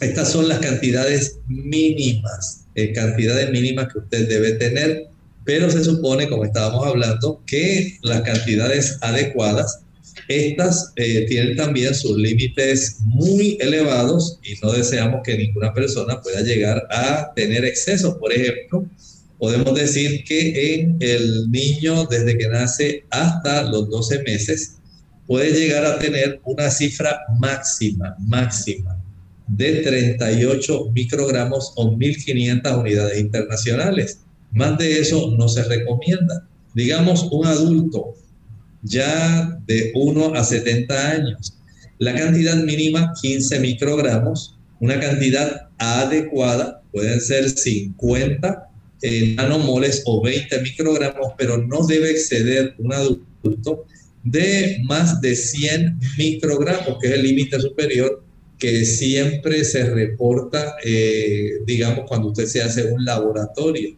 Estas 0.00 0.30
son 0.30 0.48
las 0.48 0.58
cantidades 0.58 1.38
mínimas, 1.46 2.66
eh, 2.74 2.92
cantidades 2.92 3.50
mínimas 3.50 3.92
que 3.92 3.98
usted 4.00 4.28
debe 4.28 4.52
tener 4.52 5.08
pero 5.44 5.70
se 5.70 5.84
supone, 5.84 6.28
como 6.28 6.44
estábamos 6.44 6.86
hablando, 6.86 7.42
que 7.46 7.98
las 8.02 8.22
cantidades 8.22 8.98
adecuadas, 9.02 9.80
estas 10.28 10.92
eh, 10.96 11.26
tienen 11.28 11.56
también 11.56 11.94
sus 11.94 12.16
límites 12.16 12.98
muy 13.00 13.58
elevados 13.60 14.38
y 14.42 14.54
no 14.62 14.72
deseamos 14.72 15.20
que 15.24 15.36
ninguna 15.36 15.72
persona 15.72 16.20
pueda 16.20 16.40
llegar 16.40 16.86
a 16.90 17.32
tener 17.34 17.64
exceso. 17.64 18.18
Por 18.18 18.32
ejemplo, 18.32 18.86
podemos 19.38 19.74
decir 19.74 20.24
que 20.24 20.74
en 20.74 20.96
el 21.00 21.50
niño 21.50 22.06
desde 22.06 22.38
que 22.38 22.48
nace 22.48 23.04
hasta 23.10 23.62
los 23.64 23.90
12 23.90 24.22
meses 24.22 24.76
puede 25.26 25.52
llegar 25.52 25.84
a 25.84 25.98
tener 25.98 26.40
una 26.44 26.70
cifra 26.70 27.20
máxima, 27.38 28.16
máxima 28.20 28.98
de 29.46 29.82
38 29.82 30.90
microgramos 30.92 31.72
o 31.76 31.96
1500 31.96 32.76
unidades 32.76 33.18
internacionales. 33.20 34.20
Más 34.52 34.78
de 34.78 35.00
eso 35.00 35.34
no 35.36 35.48
se 35.48 35.64
recomienda. 35.64 36.46
Digamos, 36.74 37.28
un 37.30 37.46
adulto 37.46 38.14
ya 38.84 39.58
de 39.66 39.90
1 39.94 40.34
a 40.34 40.44
70 40.44 41.10
años, 41.10 41.58
la 41.98 42.14
cantidad 42.14 42.56
mínima 42.56 43.12
15 43.20 43.60
microgramos, 43.60 44.56
una 44.80 45.00
cantidad 45.00 45.68
adecuada 45.78 46.82
pueden 46.92 47.20
ser 47.20 47.48
50 47.50 48.68
nanomoles 49.36 50.02
o 50.06 50.22
20 50.22 50.60
microgramos, 50.60 51.32
pero 51.36 51.58
no 51.58 51.86
debe 51.86 52.10
exceder 52.10 52.74
un 52.78 52.92
adulto 52.92 53.86
de 54.22 54.78
más 54.84 55.20
de 55.20 55.36
100 55.36 55.98
microgramos, 56.16 56.98
que 57.00 57.08
es 57.08 57.14
el 57.14 57.22
límite 57.22 57.60
superior 57.60 58.22
que 58.58 58.84
siempre 58.84 59.64
se 59.64 59.84
reporta, 59.90 60.76
eh, 60.84 61.58
digamos, 61.66 62.06
cuando 62.08 62.28
usted 62.28 62.46
se 62.46 62.62
hace 62.62 62.84
un 62.84 63.04
laboratorio. 63.04 63.96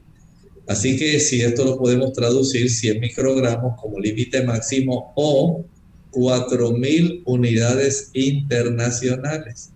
Así 0.66 0.96
que 0.96 1.20
si 1.20 1.42
esto 1.42 1.64
lo 1.64 1.78
podemos 1.78 2.12
traducir 2.12 2.68
100 2.68 3.00
microgramos 3.00 3.80
como 3.80 4.00
límite 4.00 4.42
máximo 4.42 5.12
o 5.14 5.64
4.000 6.12 7.22
unidades 7.26 8.10
internacionales. 8.14 9.70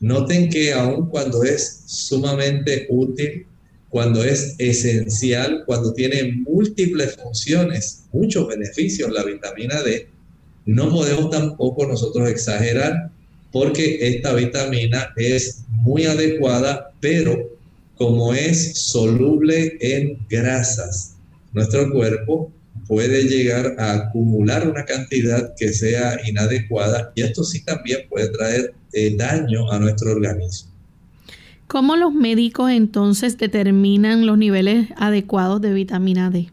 Noten 0.00 0.48
que 0.48 0.72
aun 0.72 1.06
cuando 1.06 1.44
es 1.44 1.82
sumamente 1.86 2.86
útil, 2.88 3.46
cuando 3.88 4.24
es 4.24 4.56
esencial, 4.58 5.62
cuando 5.66 5.92
tiene 5.92 6.32
múltiples 6.32 7.16
funciones, 7.16 8.04
muchos 8.10 8.48
beneficios 8.48 9.12
la 9.12 9.22
vitamina 9.22 9.82
D, 9.82 10.08
no 10.64 10.90
podemos 10.90 11.30
tampoco 11.30 11.86
nosotros 11.86 12.28
exagerar 12.28 13.10
porque 13.52 13.98
esta 14.00 14.32
vitamina 14.32 15.12
es 15.16 15.64
muy 15.68 16.06
adecuada, 16.06 16.92
pero 17.00 17.51
como 18.02 18.34
es 18.34 18.72
soluble 18.74 19.76
en 19.80 20.18
grasas, 20.28 21.14
nuestro 21.52 21.88
cuerpo 21.92 22.50
puede 22.88 23.28
llegar 23.28 23.76
a 23.78 23.92
acumular 23.94 24.68
una 24.68 24.84
cantidad 24.84 25.54
que 25.56 25.72
sea 25.72 26.18
inadecuada 26.26 27.12
y 27.14 27.22
esto 27.22 27.44
sí 27.44 27.64
también 27.64 28.00
puede 28.10 28.28
traer 28.30 28.74
eh, 28.92 29.14
daño 29.16 29.70
a 29.70 29.78
nuestro 29.78 30.10
organismo. 30.10 30.72
¿Cómo 31.68 31.94
los 31.94 32.12
médicos 32.12 32.72
entonces 32.72 33.38
determinan 33.38 34.26
los 34.26 34.36
niveles 34.36 34.88
adecuados 34.96 35.60
de 35.60 35.72
vitamina 35.72 36.28
D? 36.28 36.50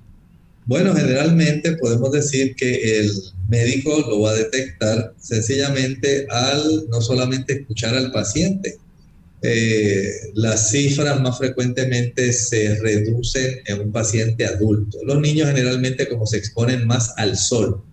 Bueno, 0.68 0.94
generalmente 0.94 1.78
podemos 1.78 2.12
decir 2.12 2.54
que 2.54 3.00
el 3.00 3.10
médico 3.48 4.06
lo 4.08 4.20
va 4.22 4.30
a 4.30 4.36
detectar 4.36 5.16
sencillamente 5.20 6.28
al 6.30 6.88
no 6.90 7.02
solamente 7.02 7.54
escuchar 7.54 7.96
al 7.96 8.12
paciente, 8.12 8.78
eh, 9.42 10.12
las 10.34 10.72
cifras 10.72 11.22
más 11.22 11.38
frecuentemente 11.38 12.34
se 12.34 12.76
reducen 12.80 13.60
en 13.66 13.82
un 13.82 13.92
paciente 13.92 14.46
adulto. 14.46 14.98
Los 15.06 15.20
niños 15.22 15.48
generalmente 15.48 16.08
como 16.08 16.26
se 16.26 16.38
exponen 16.38 16.86
más 16.86 17.14
al 17.18 17.38
sol, 17.38 17.84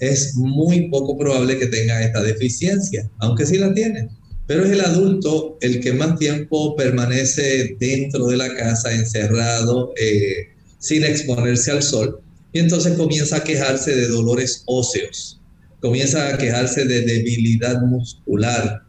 es 0.00 0.34
muy 0.34 0.88
poco 0.88 1.16
probable 1.18 1.58
que 1.58 1.66
tenga 1.66 2.02
esta 2.02 2.22
deficiencia, 2.22 3.08
aunque 3.18 3.46
sí 3.46 3.58
la 3.58 3.72
tiene. 3.74 4.08
Pero 4.46 4.64
es 4.64 4.70
el 4.72 4.80
adulto 4.80 5.58
el 5.60 5.80
que 5.80 5.92
más 5.92 6.18
tiempo 6.18 6.74
permanece 6.74 7.76
dentro 7.78 8.26
de 8.26 8.36
la 8.36 8.52
casa, 8.56 8.92
encerrado, 8.92 9.92
eh, 10.00 10.48
sin 10.78 11.04
exponerse 11.04 11.70
al 11.70 11.82
sol, 11.82 12.20
y 12.52 12.58
entonces 12.58 12.96
comienza 12.96 13.36
a 13.36 13.44
quejarse 13.44 13.94
de 13.94 14.08
dolores 14.08 14.62
óseos, 14.66 15.40
comienza 15.80 16.28
a 16.28 16.38
quejarse 16.38 16.84
de 16.84 17.02
debilidad 17.02 17.80
muscular. 17.82 18.82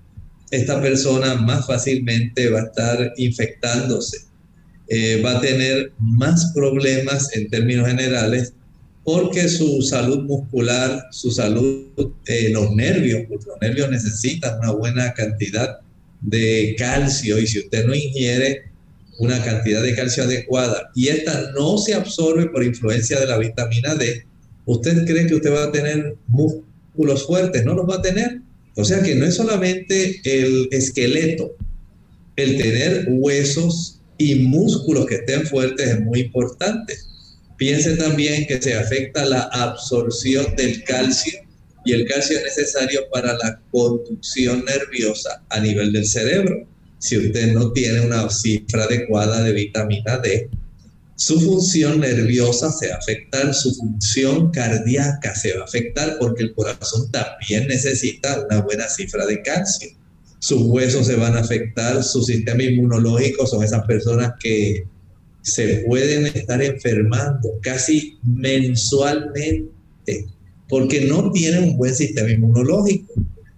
Esta 0.52 0.82
persona 0.82 1.36
más 1.36 1.66
fácilmente 1.66 2.50
va 2.50 2.60
a 2.60 2.66
estar 2.66 3.14
infectándose, 3.18 4.18
eh, 4.88 5.22
va 5.24 5.38
a 5.38 5.42
tener 5.42 5.94
más 5.98 6.52
problemas 6.54 7.34
en 7.36 7.50
términos 7.50 7.88
generales 7.88 8.54
porque 9.04 9.48
su 9.50 9.82
salud 9.82 10.24
muscular, 10.24 11.08
su 11.12 11.32
salud, 11.32 11.88
eh, 12.28 12.50
los 12.52 12.76
nervios, 12.76 13.24
porque 13.28 13.46
los 13.48 13.62
nervios 13.62 13.90
necesitan 13.90 14.60
una 14.60 14.72
buena 14.72 15.14
cantidad 15.14 15.80
de 16.22 16.76
calcio 16.78 17.40
y 17.40 17.48
si 17.48 17.60
usted 17.60 17.86
no 17.86 17.96
ingiere 17.96 18.70
una 19.18 19.44
cantidad 19.44 19.82
de 19.82 19.96
calcio 19.96 20.24
adecuada 20.24 20.92
y 20.96 21.08
esta 21.08 21.52
no 21.52 21.78
se 21.78 21.94
absorbe 21.94 22.48
por 22.48 22.64
influencia 22.64 23.20
de 23.20 23.28
la 23.28 23.38
vitamina 23.38 23.96
D, 23.96 24.26
usted 24.66 25.06
cree 25.06 25.28
que 25.28 25.36
usted 25.36 25.52
va 25.52 25.66
a 25.66 25.72
tener 25.72 26.16
músculos 26.28 27.26
fuertes, 27.26 27.66
no 27.66 27.74
los 27.74 27.90
va 27.90 27.96
a 27.96 28.02
tener. 28.02 28.41
O 28.76 28.86
sea 28.86 29.02
que 29.02 29.16
no 29.16 29.26
es 29.26 29.36
solamente 29.36 30.22
el 30.24 30.70
esqueleto, 30.72 31.56
el 32.36 32.58
tener 32.58 33.08
huesos 33.10 34.00
y 34.18 34.36
músculos 34.36 35.06
que 35.06 35.16
estén 35.16 35.46
fuertes 35.46 35.90
es 35.90 36.02
muy 36.02 36.22
importante 36.22 36.96
Piense 37.62 37.96
también 37.96 38.48
que 38.48 38.60
se 38.60 38.74
afecta 38.74 39.24
la 39.24 39.42
absorción 39.42 40.56
del 40.56 40.84
calcio 40.84 41.42
y 41.86 41.92
el 41.92 42.08
calcio 42.08 42.40
es 42.40 42.44
necesario 42.44 43.02
para 43.12 43.34
la 43.34 43.62
conducción 43.70 44.66
nerviosa 44.66 45.44
a 45.48 45.60
nivel 45.60 45.94
del 45.94 46.08
cerebro. 46.08 46.68
Si 46.98 47.20
usted 47.20 47.54
no 47.54 47.72
tiene 47.72 48.02
una 48.02 48.28
cifra 48.32 48.86
adecuada 48.86 49.44
de 49.44 49.54
vitamina 49.54 50.18
D, 50.18 50.50
su 51.22 51.40
función 51.40 52.00
nerviosa 52.00 52.72
se 52.72 52.88
va 52.88 52.96
a 52.96 52.98
afectar, 52.98 53.54
su 53.54 53.76
función 53.76 54.50
cardíaca 54.50 55.36
se 55.36 55.54
va 55.54 55.62
a 55.62 55.66
afectar 55.66 56.18
porque 56.20 56.42
el 56.42 56.56
corazón 56.56 57.12
también 57.12 57.68
necesita 57.68 58.44
una 58.44 58.62
buena 58.62 58.88
cifra 58.88 59.28
de 59.28 59.40
calcio. 59.44 59.90
Sus 60.40 60.64
huesos 60.64 61.06
se 61.06 61.16
van 61.18 61.38
a 61.38 61.42
afectar, 61.42 62.04
su 62.04 62.24
sistema 62.24 62.64
inmunológico 62.64 63.46
son 63.46 63.64
esas 63.64 63.86
personas 63.86 64.32
que 64.42 64.86
se 65.44 65.84
pueden 65.88 66.26
estar 66.26 66.60
enfermando 66.60 67.50
casi 67.62 68.18
mensualmente 68.24 69.70
porque 70.68 71.02
no 71.02 71.32
tienen 71.32 71.66
un 71.66 71.78
buen 71.78 71.94
sistema 71.94 72.32
inmunológico. 72.32 73.14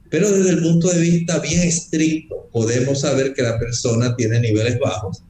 Pero 0.10 0.30
desde 0.30 0.50
el 0.50 0.64
punto 0.64 0.90
de 0.90 1.00
vista 1.00 1.40
bien 1.40 1.62
estricto, 1.62 2.50
podemos 2.52 3.00
saber 3.00 3.34
que 3.34 3.42
la 3.42 3.58
persona 3.58 4.18
tiene 4.18 4.42
niveles 4.42 4.78
bajos 4.80 5.24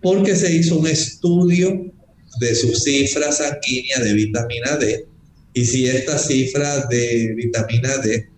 porque 0.00 0.34
se 0.36 0.54
hizo 0.54 0.78
un 0.78 0.86
estudio 0.86 1.92
de 2.38 2.54
su 2.54 2.74
cifra 2.74 3.32
sanguínea 3.32 3.98
de 4.00 4.14
vitamina 4.14 4.76
D 4.76 5.06
y 5.52 5.64
si 5.64 5.86
esta 5.86 6.18
cifra 6.18 6.86
de 6.86 7.34
vitamina 7.36 7.98
D 7.98 8.28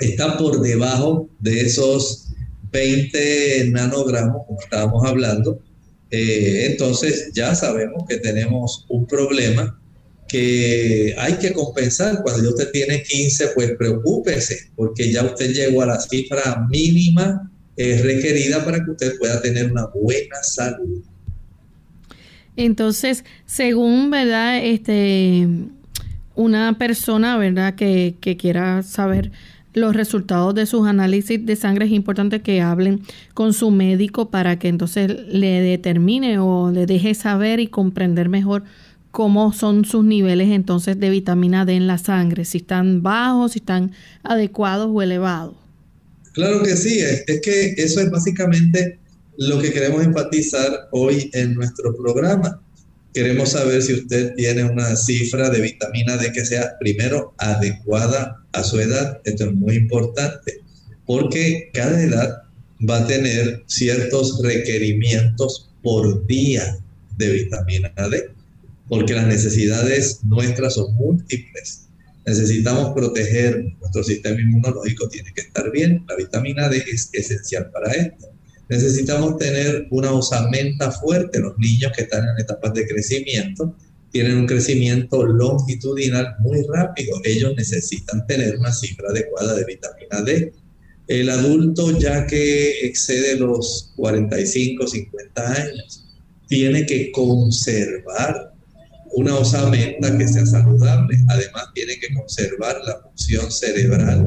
está 0.00 0.36
por 0.36 0.60
debajo 0.60 1.28
de 1.38 1.60
esos 1.60 2.28
20 2.72 3.70
nanogramos, 3.70 4.46
como 4.46 4.60
estábamos 4.60 5.06
hablando, 5.06 5.60
eh, 6.10 6.66
entonces 6.70 7.30
ya 7.34 7.54
sabemos 7.54 8.04
que 8.08 8.18
tenemos 8.18 8.84
un 8.88 9.06
problema 9.06 9.80
que 10.28 11.14
hay 11.18 11.34
que 11.34 11.52
compensar. 11.52 12.22
Cuando 12.22 12.50
usted 12.50 12.70
tiene 12.70 13.02
15, 13.02 13.48
pues 13.54 13.72
preocúpese, 13.76 14.70
porque 14.76 15.12
ya 15.12 15.24
usted 15.24 15.52
llegó 15.52 15.82
a 15.82 15.86
la 15.86 16.00
cifra 16.00 16.66
mínima 16.68 17.49
eh, 17.82 18.02
requerida 18.02 18.62
para 18.62 18.84
que 18.84 18.90
usted 18.90 19.18
pueda 19.18 19.40
tener 19.40 19.72
una 19.72 19.86
buena 19.86 20.42
salud. 20.42 21.02
Entonces, 22.54 23.24
según, 23.46 24.10
¿verdad? 24.10 24.62
Este, 24.62 25.48
una 26.34 26.76
persona, 26.76 27.38
¿verdad? 27.38 27.76
Que, 27.76 28.16
que 28.20 28.36
quiera 28.36 28.82
saber 28.82 29.32
los 29.72 29.96
resultados 29.96 30.54
de 30.54 30.66
sus 30.66 30.86
análisis 30.86 31.46
de 31.46 31.56
sangre 31.56 31.86
es 31.86 31.92
importante 31.92 32.42
que 32.42 32.60
hablen 32.60 33.00
con 33.32 33.54
su 33.54 33.70
médico 33.70 34.28
para 34.28 34.58
que 34.58 34.68
entonces 34.68 35.08
le 35.28 35.62
determine 35.62 36.38
o 36.38 36.70
le 36.70 36.84
deje 36.84 37.14
saber 37.14 37.60
y 37.60 37.68
comprender 37.68 38.28
mejor 38.28 38.64
cómo 39.10 39.54
son 39.54 39.86
sus 39.86 40.04
niveles 40.04 40.50
entonces 40.50 41.00
de 41.00 41.08
vitamina 41.08 41.64
D 41.64 41.76
en 41.76 41.86
la 41.86 41.96
sangre, 41.96 42.44
si 42.44 42.58
están 42.58 43.02
bajos, 43.02 43.52
si 43.52 43.60
están 43.60 43.92
adecuados 44.22 44.90
o 44.92 45.00
elevados. 45.00 45.59
Claro 46.40 46.62
que 46.62 46.74
sí, 46.74 47.00
es, 47.00 47.40
que 47.42 47.74
eso 47.76 48.00
es 48.00 48.10
básicamente 48.10 48.98
lo 49.36 49.60
que 49.60 49.74
queremos 49.74 50.02
enfatizar 50.02 50.88
hoy 50.90 51.30
en 51.34 51.52
nuestro 51.52 51.94
programa. 51.94 52.62
Queremos 53.12 53.50
saber 53.50 53.82
si 53.82 53.92
usted 53.92 54.34
tiene 54.36 54.64
una 54.64 54.96
cifra 54.96 55.50
de 55.50 55.60
vitamina 55.60 56.16
D 56.16 56.32
que 56.32 56.46
sea 56.46 56.78
primero 56.80 57.34
adecuada 57.36 58.42
a 58.52 58.64
su 58.64 58.80
edad. 58.80 59.20
Esto 59.24 59.50
es 59.50 59.52
muy 59.52 59.74
importante 59.74 60.62
porque 61.04 61.68
cada 61.74 62.02
edad 62.02 62.44
va 62.88 63.00
a 63.00 63.06
tener 63.06 63.62
ciertos 63.66 64.40
requerimientos 64.42 65.68
por 65.82 66.26
día 66.26 66.78
de 67.18 67.32
vitamina 67.32 67.92
D, 68.10 68.30
porque 68.88 69.12
las 69.12 69.26
necesidades 69.26 70.20
nuestras 70.24 70.72
son 70.72 70.94
múltiples. 70.94 71.89
Necesitamos 72.26 72.92
proteger 72.94 73.64
nuestro 73.80 74.04
sistema 74.04 74.40
inmunológico, 74.40 75.08
tiene 75.08 75.32
que 75.34 75.42
estar 75.42 75.70
bien. 75.70 76.04
La 76.08 76.16
vitamina 76.16 76.68
D 76.68 76.84
es 76.92 77.10
esencial 77.12 77.70
para 77.70 77.92
esto 77.92 78.30
necesitamos 78.70 79.36
tener 79.36 79.88
una 79.90 80.12
osamenta 80.12 80.92
fuerte. 80.92 81.40
Los 81.40 81.58
niños 81.58 81.92
que 81.94 82.02
están 82.02 82.22
en 82.22 82.40
etapas 82.40 82.72
de 82.72 82.86
crecimiento 82.86 83.76
tienen 84.12 84.38
un 84.38 84.46
crecimiento 84.46 85.24
longitudinal 85.24 86.36
muy 86.38 86.64
rápido. 86.72 87.20
Ellos 87.24 87.52
necesitan 87.56 88.26
tener 88.26 88.56
una 88.56 88.72
cifra 88.72 89.08
adecuada 89.10 89.54
de 89.56 89.64
vitamina 89.64 90.22
D. 90.22 90.52
El 91.08 91.28
adulto 91.30 91.98
ya 91.98 92.26
que 92.26 92.86
excede 92.86 93.36
los 93.36 93.92
45, 93.96 94.86
50 94.86 95.52
años, 95.52 96.06
tiene 96.46 96.86
que 96.86 97.10
conservar 97.10 98.49
una 99.12 99.36
osamenta 99.36 100.16
que 100.16 100.28
sea 100.28 100.46
saludable. 100.46 101.16
Además, 101.28 101.64
tiene 101.74 101.98
que 101.98 102.14
conservar 102.14 102.80
la 102.86 103.00
función 103.02 103.50
cerebral, 103.50 104.26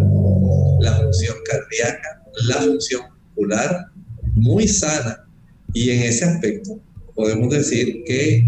la 0.81 0.97
función 0.97 1.37
cardíaca, 1.45 2.21
la 2.47 2.55
función 2.55 3.01
muscular, 3.35 3.87
muy 4.35 4.67
sana 4.67 5.23
y 5.73 5.89
en 5.89 6.03
ese 6.03 6.25
aspecto 6.25 6.79
podemos 7.15 7.53
decir 7.53 8.03
que 8.05 8.47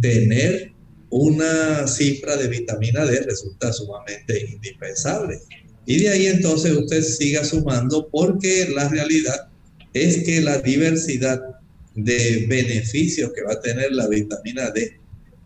tener 0.00 0.72
una 1.10 1.86
cifra 1.86 2.36
de 2.36 2.48
vitamina 2.48 3.04
D 3.04 3.20
resulta 3.20 3.72
sumamente 3.72 4.46
indispensable. 4.50 5.40
Y 5.84 6.00
de 6.00 6.08
ahí 6.08 6.26
entonces 6.26 6.72
usted 6.72 7.02
siga 7.02 7.44
sumando 7.44 8.08
porque 8.10 8.68
la 8.74 8.88
realidad 8.88 9.48
es 9.92 10.22
que 10.24 10.40
la 10.40 10.58
diversidad 10.58 11.40
de 11.94 12.46
beneficios 12.48 13.32
que 13.34 13.42
va 13.42 13.52
a 13.52 13.60
tener 13.60 13.92
la 13.92 14.08
vitamina 14.08 14.70
D 14.70 15.01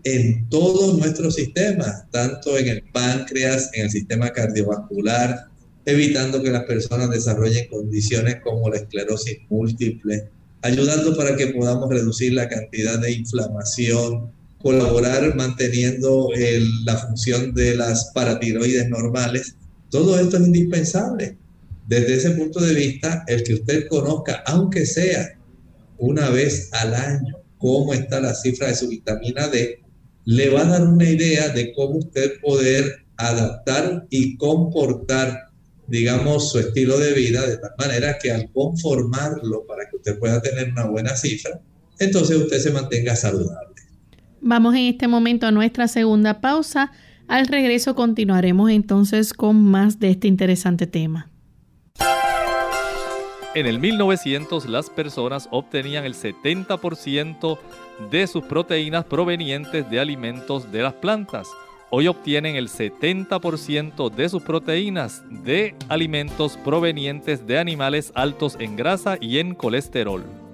en 0.06 0.48
todo 0.48 0.96
nuestro 0.96 1.32
sistema, 1.32 2.06
tanto 2.12 2.56
en 2.56 2.68
el 2.68 2.84
páncreas, 2.92 3.70
en 3.72 3.86
el 3.86 3.90
sistema 3.90 4.30
cardiovascular, 4.30 5.46
evitando 5.84 6.40
que 6.40 6.52
las 6.52 6.62
personas 6.62 7.10
desarrollen 7.10 7.66
condiciones 7.68 8.36
como 8.44 8.70
la 8.70 8.76
esclerosis 8.76 9.38
múltiple, 9.48 10.28
ayudando 10.62 11.16
para 11.16 11.34
que 11.34 11.48
podamos 11.48 11.90
reducir 11.90 12.34
la 12.34 12.48
cantidad 12.48 13.00
de 13.00 13.10
inflamación, 13.10 14.30
colaborar 14.62 15.34
manteniendo 15.34 16.28
la 16.84 16.96
función 16.98 17.52
de 17.52 17.74
las 17.74 18.12
paratiroides 18.14 18.88
normales. 18.88 19.56
Todo 19.90 20.20
esto 20.20 20.36
es 20.36 20.46
indispensable. 20.46 21.36
Desde 21.88 22.14
ese 22.14 22.30
punto 22.30 22.60
de 22.60 22.74
vista, 22.74 23.24
el 23.26 23.42
que 23.42 23.54
usted 23.54 23.88
conozca, 23.88 24.44
aunque 24.46 24.86
sea 24.86 25.36
una 25.98 26.30
vez 26.30 26.68
al 26.74 26.94
año, 26.94 27.38
cómo 27.58 27.92
está 27.92 28.20
la 28.20 28.36
cifra 28.36 28.68
de 28.68 28.76
su 28.76 28.88
vitamina 28.88 29.48
D, 29.48 29.80
le 30.26 30.50
va 30.50 30.60
a 30.60 30.66
dar 30.66 30.86
una 30.86 31.08
idea 31.08 31.48
de 31.48 31.72
cómo 31.72 31.98
usted 31.98 32.40
poder 32.42 33.06
adaptar 33.16 34.06
y 34.10 34.36
comportar 34.36 35.46
digamos, 35.88 36.50
su 36.50 36.58
estilo 36.58 36.98
de 36.98 37.12
vida 37.12 37.46
de 37.46 37.58
tal 37.58 37.72
manera 37.78 38.18
que 38.20 38.32
al 38.32 38.50
conformarlo 38.52 39.64
para 39.66 39.88
que 39.88 39.96
usted 39.96 40.18
pueda 40.18 40.40
tener 40.40 40.70
una 40.72 40.86
buena 40.86 41.16
cifra, 41.16 41.60
entonces 41.98 42.36
usted 42.36 42.58
se 42.58 42.72
mantenga 42.72 43.14
saludable. 43.16 43.74
Vamos 44.40 44.74
en 44.74 44.82
este 44.82 45.08
momento 45.08 45.46
a 45.46 45.50
nuestra 45.50 45.88
segunda 45.88 46.40
pausa. 46.40 46.92
Al 47.26 47.46
regreso 47.46 47.94
continuaremos 47.94 48.70
entonces 48.70 49.32
con 49.32 49.56
más 49.56 49.98
de 49.98 50.10
este 50.10 50.28
interesante 50.28 50.86
tema. 50.86 51.30
En 53.56 53.64
el 53.64 53.78
1900 53.80 54.66
las 54.66 54.90
personas 54.90 55.48
obtenían 55.50 56.04
el 56.04 56.12
70% 56.12 57.58
de 58.10 58.26
sus 58.26 58.44
proteínas 58.44 59.06
provenientes 59.06 59.88
de 59.88 59.98
alimentos 59.98 60.70
de 60.70 60.82
las 60.82 60.92
plantas 60.92 61.48
hoy 61.88 62.06
obtienen 62.06 62.56
el 62.56 62.68
70% 62.68 64.10
de 64.10 64.28
sus 64.28 64.42
proteínas 64.42 65.22
de 65.30 65.74
alimentos 65.88 66.58
provenientes 66.58 67.46
de 67.46 67.58
animales 67.58 68.12
altos 68.14 68.58
en 68.60 68.76
grasa 68.76 69.16
y 69.22 69.38
en 69.38 69.54
colesterol. 69.54 70.45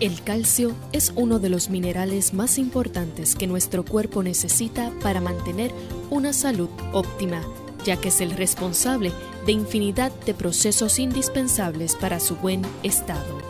El 0.00 0.22
calcio 0.22 0.74
es 0.92 1.12
uno 1.14 1.38
de 1.38 1.50
los 1.50 1.68
minerales 1.68 2.32
más 2.32 2.56
importantes 2.56 3.34
que 3.34 3.46
nuestro 3.46 3.84
cuerpo 3.84 4.22
necesita 4.22 4.90
para 5.02 5.20
mantener 5.20 5.72
una 6.08 6.32
salud 6.32 6.70
óptima, 6.94 7.42
ya 7.84 7.98
que 8.00 8.08
es 8.08 8.22
el 8.22 8.30
responsable 8.30 9.12
de 9.44 9.52
infinidad 9.52 10.10
de 10.24 10.32
procesos 10.32 10.98
indispensables 10.98 11.96
para 11.96 12.18
su 12.18 12.36
buen 12.36 12.62
estado. 12.82 13.42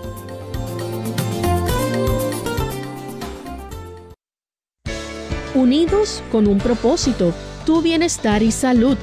Unidos 5.55 6.21
con 6.33 6.49
un 6.49 6.59
propósito, 6.59 7.33
tu 7.65 7.81
bienestar 7.81 8.43
y 8.43 8.51
salud. 8.51 8.97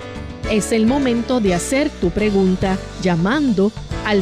Es 0.52 0.74
el 0.74 0.86
momento 0.86 1.40
de 1.40 1.54
hacer 1.54 1.90
tu 2.02 2.10
pregunta 2.10 2.78
llamando 3.02 3.72
al 4.06 4.22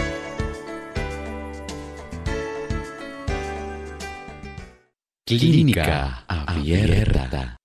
Clínica 5.39 6.25
Abierta. 6.27 7.55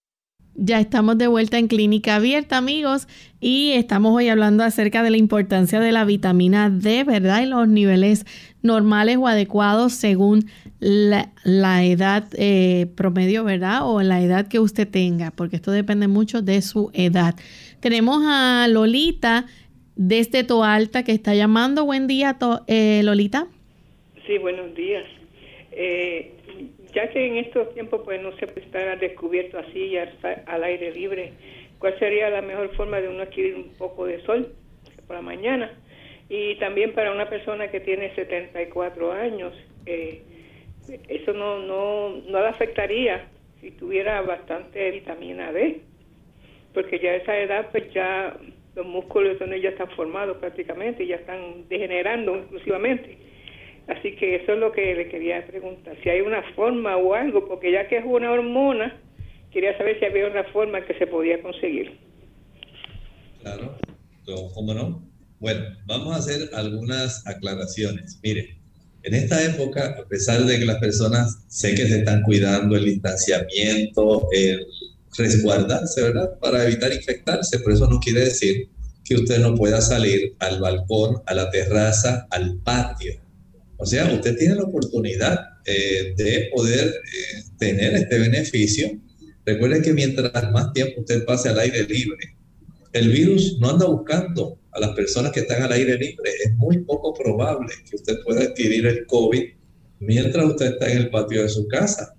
Ya 0.55 0.79
estamos 0.79 1.19
de 1.19 1.27
vuelta 1.27 1.59
en 1.59 1.67
Clínica 1.67 2.15
Abierta, 2.15 2.59
amigos, 2.59 3.09
y 3.41 3.73
estamos 3.73 4.15
hoy 4.15 4.29
hablando 4.29 4.63
acerca 4.63 5.03
de 5.03 5.11
la 5.11 5.17
importancia 5.17 5.81
de 5.81 5.91
la 5.91 6.05
vitamina 6.05 6.71
D, 6.71 7.03
¿verdad? 7.03 7.43
Y 7.43 7.47
los 7.47 7.67
niveles 7.67 8.25
normales 8.63 9.17
o 9.17 9.27
adecuados 9.27 9.95
según 9.95 10.45
la, 10.79 11.85
edad 11.85 12.29
eh, 12.39 12.87
promedio, 12.95 13.43
¿verdad? 13.43 13.81
O 13.83 14.01
la 14.01 14.23
edad 14.23 14.47
que 14.47 14.61
usted 14.61 14.89
tenga, 14.89 15.33
porque 15.33 15.57
esto 15.57 15.73
depende 15.73 16.07
mucho 16.07 16.43
de 16.43 16.63
su 16.63 16.93
edad. 16.95 17.35
Tenemos 17.81 18.23
a 18.25 18.69
Lolita 18.69 19.47
desde 19.97 20.45
Toalta 20.45 21.03
que 21.03 21.13
está 21.13 21.35
llamando. 21.35 21.85
Buen 21.85 22.07
día, 22.07 22.39
eh, 22.69 23.01
Lolita. 23.03 23.49
Sí, 24.25 24.39
buenos 24.39 24.73
días. 24.77 25.05
Eh, 25.73 26.36
ya 26.97 27.11
que 27.11 27.27
en 27.27 27.37
estos 27.37 27.75
tiempos 27.75 28.01
pues 28.07 28.23
no 28.23 28.33
se 28.39 28.47
puede 28.47 28.65
estar 28.65 28.99
descubierto 28.99 29.59
así 29.59 29.99
al 30.47 30.65
aire 30.65 30.93
libre, 30.93 31.35
¿cuál 31.79 31.99
sería 31.99 32.31
la 32.31 32.41
mejor 32.41 32.75
forma 32.75 33.03
de 33.03 33.09
uno 33.09 33.23
adquirir 33.23 33.55
un 33.55 33.69
poco 33.77 34.07
de 34.07 34.23
sol 34.23 34.55
por 35.07 35.17
la 35.17 35.21
mañana? 35.21 35.71
Y 36.31 36.55
también 36.55 36.95
para 36.95 37.13
una 37.13 37.29
persona 37.29 37.71
que 37.71 37.81
tiene 37.81 38.15
74 38.15 39.13
años, 39.13 39.53
eh, 39.85 40.23
eso 41.09 41.35
no, 41.35 41.59
no, 41.59 42.17
no 42.31 42.41
le 42.41 42.49
afectaría 42.49 43.29
si 43.61 43.73
tuviera 43.73 44.23
bastante 44.23 44.91
vitamina 44.91 45.53
D, 45.53 45.83
porque 46.73 46.99
ya 46.99 47.11
a 47.11 47.17
esa 47.17 47.39
edad 47.39 47.69
pues 47.73 47.93
ya 47.93 48.39
los 48.75 48.87
músculos 48.87 49.37
ya 49.39 49.69
están 49.69 49.91
formados 49.91 50.39
prácticamente, 50.39 51.05
y 51.05 51.09
ya 51.09 51.17
están 51.17 51.69
degenerando 51.69 52.39
inclusivamente 52.39 53.19
Así 53.89 54.17
que 54.17 54.37
eso 54.37 54.55
es 54.55 54.59
lo 54.59 54.73
que 54.73 54.95
le 54.95 55.09
quería 55.09 55.47
preguntar, 55.47 55.97
si 56.03 56.09
hay 56.09 56.21
una 56.21 56.43
forma 56.55 56.97
o 56.97 57.15
algo, 57.15 57.47
porque 57.47 57.71
ya 57.71 57.89
que 57.89 57.99
es 57.99 58.05
una 58.05 58.33
hormona, 58.33 59.01
quería 59.53 59.77
saber 59.79 59.99
si 60.01 60.07
había 60.07 60.27
una 60.27 60.43
forma 60.45 60.85
que 60.85 60.95
se 60.95 61.07
podía 61.07 61.41
conseguir. 61.41 61.97
Claro, 63.43 63.77
¿cómo 64.55 64.75
no? 64.75 65.09
Bueno, 65.39 65.61
vamos 65.87 66.17
a 66.17 66.19
hacer 66.19 66.51
algunas 66.53 67.25
aclaraciones. 67.29 68.19
Mire, 68.25 68.59
en 69.05 69.15
esta 69.15 69.45
época, 69.45 69.97
a 70.01 70.09
pesar 70.09 70.43
de 70.43 70.59
que 70.59 70.65
las 70.65 70.79
personas 70.79 71.45
sé 71.47 71.77
que 71.77 71.87
se 71.87 71.99
están 71.99 72.23
cuidando 72.23 72.75
el 72.75 72.87
distanciamiento, 72.87 74.27
el 74.33 74.67
resguardarse, 75.17 76.03
¿verdad? 76.03 76.37
Para 76.41 76.65
evitar 76.67 76.93
infectarse, 76.93 77.61
pero 77.61 77.75
eso 77.77 77.89
no 77.89 78.01
quiere 78.01 78.21
decir 78.21 78.69
que 79.05 79.15
usted 79.15 79.39
no 79.39 79.55
pueda 79.55 79.81
salir 79.81 80.35
al 80.41 80.61
balcón, 80.61 81.23
a 81.25 81.35
la 81.35 81.49
terraza, 81.51 82.27
al 82.31 82.59
patio 82.65 83.26
o 83.79 83.87
sea, 83.87 84.13
usted 84.13 84.37
tiene 84.37 84.55
la 84.55 84.65
oportunidad 84.65 85.39
eh, 85.65 86.15
de 86.17 86.49
poder 86.55 86.89
eh, 86.89 87.43
tener 87.59 87.95
este 87.95 88.19
beneficio. 88.19 88.99
Recuerden 89.45 89.83
que 89.83 89.93
mientras 89.93 90.51
más 90.53 90.73
tiempo 90.73 91.01
usted 91.01 91.25
pase 91.25 91.51
al 91.51 91.59
aire 91.59 91.85
libre, 91.85 92.37
el 92.93 93.11
virus 93.11 93.59
no 93.61 93.71
anda 93.71 93.87
buscando 93.87 94.59
a 94.73 94.81
las 94.81 94.91
personas 94.91 95.33
que 95.33 95.41
están 95.41 95.63
al 95.63 95.73
aire 95.73 95.99
libre. 95.99 96.31
Es 96.45 96.55
muy 96.57 96.79
poco 96.85 97.13
probable 97.13 97.73
que 97.89 97.97
usted 97.97 98.17
pueda 98.25 98.43
adquirir 98.43 98.87
el 98.87 99.07
COVID 99.07 99.45
mientras 100.01 100.47
usted 100.47 100.67
está 100.73 100.91
en 100.91 100.99
el 100.99 101.11
patio 101.11 101.43
de 101.43 101.49
su 101.49 101.69
casa. 101.69 102.15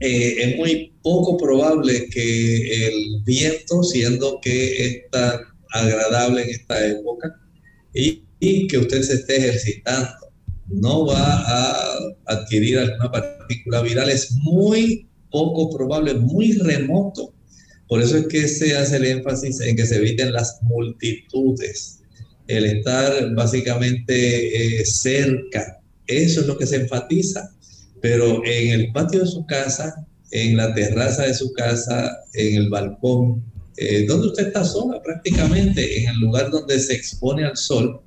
Eh, 0.00 0.36
es 0.38 0.56
muy 0.56 0.94
poco 1.02 1.36
probable 1.36 2.08
que 2.08 2.86
el 2.86 3.22
viento, 3.24 3.82
siendo 3.82 4.40
que 4.40 4.86
es 4.86 5.10
tan 5.10 5.40
agradable 5.72 6.42
en 6.42 6.50
esta 6.50 6.86
época, 6.86 7.34
y 7.92 8.66
que 8.66 8.78
usted 8.78 9.02
se 9.02 9.14
esté 9.14 9.36
ejercitando 9.36 10.33
no 10.80 11.06
va 11.06 11.16
a 11.16 11.98
adquirir 12.26 12.78
alguna 12.78 13.10
partícula 13.10 13.82
viral. 13.82 14.10
Es 14.10 14.32
muy 14.32 15.08
poco 15.30 15.76
probable, 15.76 16.14
muy 16.14 16.52
remoto. 16.52 17.32
Por 17.88 18.00
eso 18.00 18.16
es 18.16 18.26
que 18.28 18.48
se 18.48 18.76
hace 18.76 18.96
el 18.96 19.04
énfasis 19.04 19.60
en 19.60 19.76
que 19.76 19.86
se 19.86 19.96
eviten 19.96 20.32
las 20.32 20.58
multitudes, 20.62 22.00
el 22.46 22.64
estar 22.64 23.34
básicamente 23.34 24.80
eh, 24.80 24.84
cerca. 24.86 25.80
Eso 26.06 26.40
es 26.40 26.46
lo 26.46 26.56
que 26.56 26.66
se 26.66 26.76
enfatiza. 26.76 27.50
Pero 28.00 28.42
en 28.44 28.80
el 28.80 28.92
patio 28.92 29.20
de 29.20 29.26
su 29.26 29.46
casa, 29.46 30.06
en 30.30 30.56
la 30.56 30.74
terraza 30.74 31.24
de 31.24 31.34
su 31.34 31.52
casa, 31.52 32.10
en 32.34 32.56
el 32.56 32.68
balcón, 32.68 33.42
eh, 33.76 34.04
donde 34.06 34.28
usted 34.28 34.48
está 34.48 34.64
sola 34.64 35.02
prácticamente, 35.02 36.00
en 36.00 36.10
el 36.10 36.18
lugar 36.20 36.50
donde 36.50 36.78
se 36.78 36.94
expone 36.94 37.44
al 37.44 37.56
sol, 37.56 38.00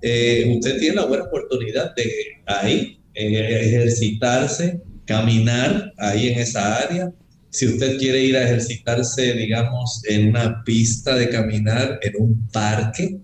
eh, 0.00 0.54
usted 0.56 0.78
tiene 0.78 0.96
la 0.96 1.06
buena 1.06 1.24
oportunidad 1.24 1.94
de 1.94 2.12
ahí 2.46 3.00
eh, 3.14 3.60
ejercitarse, 3.64 4.80
caminar 5.04 5.92
ahí 5.98 6.28
en 6.28 6.38
esa 6.38 6.76
área. 6.76 7.12
Si 7.50 7.66
usted 7.66 7.98
quiere 7.98 8.22
ir 8.22 8.36
a 8.36 8.44
ejercitarse, 8.44 9.32
digamos, 9.32 10.02
en 10.08 10.28
una 10.28 10.62
pista 10.64 11.16
de 11.16 11.28
caminar, 11.28 11.98
en 12.02 12.12
un 12.18 12.48
parque, 12.48 13.18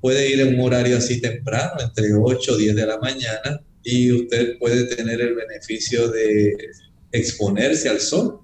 puede 0.00 0.30
ir 0.30 0.40
en 0.40 0.58
un 0.58 0.66
horario 0.66 0.98
así 0.98 1.20
temprano, 1.20 1.80
entre 1.80 2.12
8 2.12 2.52
o 2.52 2.56
10 2.56 2.74
de 2.74 2.86
la 2.86 2.98
mañana, 2.98 3.62
y 3.84 4.12
usted 4.12 4.58
puede 4.58 4.84
tener 4.94 5.20
el 5.20 5.34
beneficio 5.34 6.08
de 6.08 6.54
exponerse 7.12 7.88
al 7.88 8.00
sol. 8.00 8.40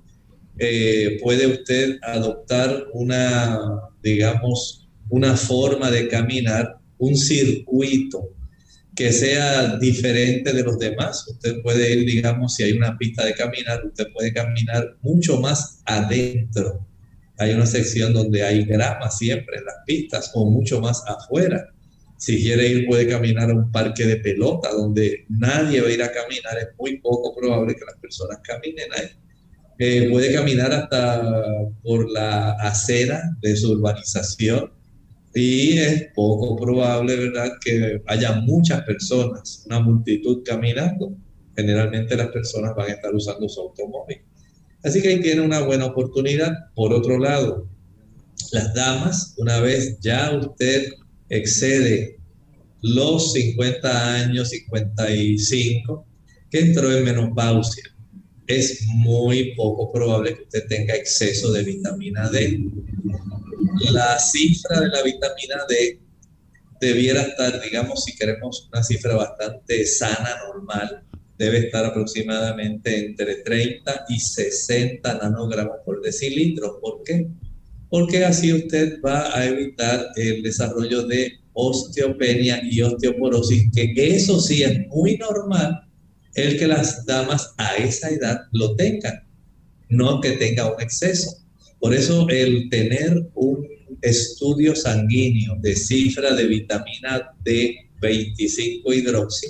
Eh, 0.58 1.18
puede 1.22 1.46
usted 1.46 1.98
adoptar 2.02 2.86
una, 2.92 3.58
digamos, 4.02 4.88
una 5.10 5.36
forma 5.36 5.90
de 5.90 6.08
caminar 6.08 6.77
un 6.98 7.16
circuito 7.16 8.34
que 8.98 9.12
sea 9.12 9.76
diferente 9.76 10.52
de 10.52 10.62
los 10.64 10.78
demás. 10.78 11.24
Usted 11.28 11.62
puede 11.62 11.92
ir, 11.92 12.04
digamos, 12.04 12.56
si 12.56 12.64
hay 12.64 12.72
una 12.72 12.98
pista 12.98 13.24
de 13.24 13.32
caminar, 13.32 13.84
usted 13.86 14.08
puede 14.12 14.32
caminar 14.32 14.96
mucho 15.02 15.40
más 15.40 15.82
adentro. 15.84 16.84
Hay 17.38 17.52
una 17.52 17.66
sección 17.66 18.12
donde 18.12 18.42
hay 18.42 18.64
grama 18.64 19.08
siempre 19.10 19.58
en 19.58 19.66
las 19.66 19.76
pistas 19.86 20.32
o 20.34 20.50
mucho 20.50 20.80
más 20.80 21.04
afuera. 21.06 21.72
Si 22.16 22.42
quiere 22.42 22.66
ir, 22.66 22.86
puede 22.86 23.06
caminar 23.06 23.48
a 23.50 23.54
un 23.54 23.70
parque 23.70 24.04
de 24.04 24.16
pelota 24.16 24.72
donde 24.72 25.26
nadie 25.28 25.80
va 25.80 25.86
a 25.86 25.92
ir 25.92 26.02
a 26.02 26.10
caminar. 26.10 26.58
Es 26.58 26.68
muy 26.76 26.98
poco 26.98 27.32
probable 27.36 27.76
que 27.76 27.84
las 27.84 27.96
personas 28.00 28.40
caminen 28.42 28.88
ahí. 28.96 29.10
Eh, 29.78 30.08
puede 30.10 30.34
caminar 30.34 30.72
hasta 30.72 31.22
por 31.84 32.10
la 32.10 32.54
acera 32.54 33.22
de 33.40 33.54
su 33.54 33.70
urbanización 33.70 34.72
y 35.38 35.78
es 35.78 36.08
poco 36.14 36.56
probable, 36.56 37.16
¿verdad?, 37.16 37.52
que 37.64 38.02
haya 38.06 38.40
muchas 38.40 38.82
personas, 38.82 39.64
una 39.66 39.80
multitud 39.80 40.42
caminando. 40.44 41.14
Generalmente 41.56 42.16
las 42.16 42.28
personas 42.28 42.74
van 42.76 42.90
a 42.90 42.94
estar 42.94 43.14
usando 43.14 43.48
su 43.48 43.60
automóvil. 43.60 44.18
Así 44.82 45.02
que 45.02 45.08
ahí 45.08 45.20
tiene 45.20 45.40
una 45.40 45.60
buena 45.60 45.86
oportunidad. 45.86 46.52
Por 46.74 46.92
otro 46.92 47.18
lado, 47.18 47.68
las 48.52 48.74
damas, 48.74 49.34
una 49.38 49.60
vez 49.60 49.98
ya 50.00 50.36
usted 50.36 50.92
excede 51.28 52.18
los 52.82 53.32
50 53.32 54.14
años, 54.14 54.50
55, 54.50 56.06
que 56.50 56.60
entró 56.60 56.96
en 56.96 57.04
menopausia. 57.04 57.84
es 58.46 58.86
muy 58.86 59.54
poco 59.56 59.92
probable 59.92 60.34
que 60.34 60.42
usted 60.44 60.66
tenga 60.68 60.94
exceso 60.94 61.52
de 61.52 61.64
vitamina 61.64 62.30
D. 62.30 62.64
La 63.92 64.18
cifra 64.18 64.80
de 64.80 64.88
la 64.88 65.02
vitamina 65.02 65.64
D 65.68 66.00
debiera 66.80 67.22
estar, 67.22 67.60
digamos, 67.60 68.04
si 68.04 68.14
queremos 68.16 68.68
una 68.72 68.82
cifra 68.82 69.14
bastante 69.16 69.84
sana, 69.86 70.36
normal, 70.46 71.04
debe 71.36 71.58
estar 71.58 71.84
aproximadamente 71.84 73.06
entre 73.06 73.36
30 73.36 74.06
y 74.08 74.18
60 74.18 75.14
nanogramos 75.14 75.76
por 75.84 76.02
decilitro. 76.02 76.80
¿Por 76.80 77.02
qué? 77.04 77.28
Porque 77.88 78.24
así 78.24 78.52
usted 78.52 79.00
va 79.00 79.34
a 79.36 79.46
evitar 79.46 80.08
el 80.16 80.42
desarrollo 80.42 81.06
de 81.06 81.40
osteopenia 81.52 82.60
y 82.62 82.82
osteoporosis, 82.82 83.70
que 83.72 83.92
eso 83.96 84.40
sí 84.40 84.62
es 84.62 84.86
muy 84.88 85.16
normal 85.16 85.88
el 86.34 86.58
que 86.58 86.68
las 86.68 87.04
damas 87.04 87.54
a 87.56 87.76
esa 87.76 88.10
edad 88.10 88.42
lo 88.52 88.76
tengan, 88.76 89.26
no 89.88 90.20
que 90.20 90.32
tenga 90.32 90.72
un 90.72 90.80
exceso. 90.80 91.42
Por 91.80 91.94
eso 91.94 92.28
el 92.28 92.68
tener 92.70 93.28
un 93.34 93.66
estudio 94.02 94.74
sanguíneo 94.74 95.56
de 95.60 95.74
cifra 95.74 96.34
de 96.34 96.46
vitamina 96.46 97.30
D25 97.44 98.94
hidroxi 98.94 99.48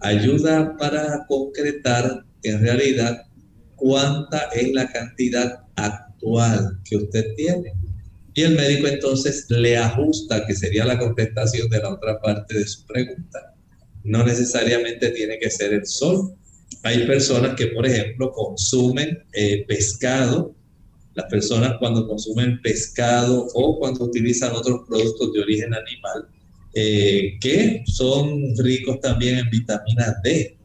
ayuda 0.00 0.76
para 0.78 1.24
concretar 1.28 2.24
en 2.42 2.60
realidad 2.60 3.22
cuánta 3.76 4.48
es 4.54 4.72
la 4.72 4.90
cantidad 4.90 5.60
actual 5.76 6.80
que 6.84 6.96
usted 6.96 7.34
tiene. 7.36 7.72
Y 8.34 8.42
el 8.42 8.54
médico 8.54 8.86
entonces 8.86 9.46
le 9.48 9.76
ajusta, 9.76 10.46
que 10.46 10.54
sería 10.54 10.84
la 10.84 10.98
contestación 10.98 11.70
de 11.70 11.78
la 11.78 11.94
otra 11.94 12.20
parte 12.20 12.58
de 12.58 12.66
su 12.66 12.84
pregunta. 12.84 13.54
No 14.04 14.24
necesariamente 14.24 15.10
tiene 15.10 15.38
que 15.38 15.50
ser 15.50 15.72
el 15.72 15.86
sol. 15.86 16.34
Hay 16.82 17.06
personas 17.06 17.56
que, 17.56 17.68
por 17.68 17.86
ejemplo, 17.86 18.30
consumen 18.32 19.24
eh, 19.32 19.64
pescado. 19.66 20.54
Las 21.16 21.26
personas 21.30 21.74
cuando 21.80 22.06
consumen 22.06 22.60
pescado 22.62 23.48
o 23.54 23.78
cuando 23.78 24.04
utilizan 24.04 24.54
otros 24.54 24.82
productos 24.86 25.32
de 25.32 25.40
origen 25.40 25.74
animal, 25.74 26.28
eh, 26.74 27.38
que 27.40 27.82
son 27.86 28.54
ricos 28.58 29.00
también 29.00 29.38
en 29.38 29.50
vitamina 29.50 30.14
D. 30.22 30.58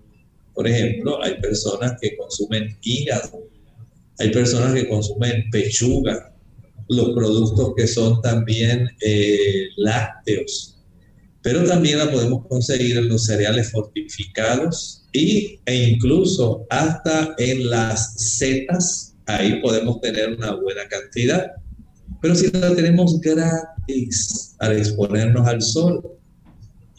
Por 0.54 0.68
ejemplo, 0.68 1.24
hay 1.24 1.40
personas 1.40 1.94
que 2.02 2.18
consumen 2.18 2.78
hígado, 2.84 3.48
hay 4.20 4.30
personas 4.30 4.74
que 4.74 4.90
consumen 4.90 5.50
pechuga, 5.50 6.36
los 6.90 7.12
productos 7.12 7.74
que 7.78 7.88
son 7.88 8.22
también 8.22 8.90
eh, 9.00 9.70
lácteos, 9.78 10.78
pero 11.42 11.64
también 11.64 11.98
la 11.98 12.12
podemos 12.12 12.46
conseguir 12.48 12.98
en 12.98 13.08
los 13.08 13.26
cereales 13.26 13.72
fortificados 13.72 15.06
y, 15.14 15.60
e 15.66 15.92
incluso 15.92 16.66
hasta 16.70 17.36
en 17.38 17.70
las 17.70 18.38
setas, 18.38 19.11
ahí 19.38 19.62
podemos 19.62 20.02
tener 20.02 20.30
una 20.30 20.56
buena 20.56 20.88
cantidad. 20.88 21.52
Pero 22.22 22.36
si 22.36 22.52
la 22.52 22.76
tenemos 22.76 23.20
gratis 23.20 24.56
al 24.60 24.78
exponernos 24.78 25.48
al 25.48 25.62
sol, 25.62 26.04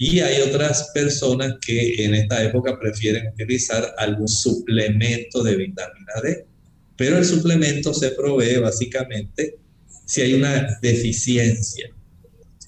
y 0.05 0.18
hay 0.18 0.41
otras 0.43 0.91
personas 0.93 1.55
que 1.64 2.05
en 2.05 2.14
esta 2.14 2.43
época 2.43 2.76
prefieren 2.76 3.28
utilizar 3.28 3.95
algún 3.99 4.26
suplemento 4.26 5.45
de 5.45 5.55
vitamina 5.55 6.12
D. 6.24 6.45
Pero 6.97 7.18
el 7.18 7.24
suplemento 7.24 7.95
se 7.95 8.11
provee 8.11 8.57
básicamente 8.57 9.59
si 10.05 10.22
hay 10.22 10.35
una 10.35 10.76
deficiencia. 10.83 11.89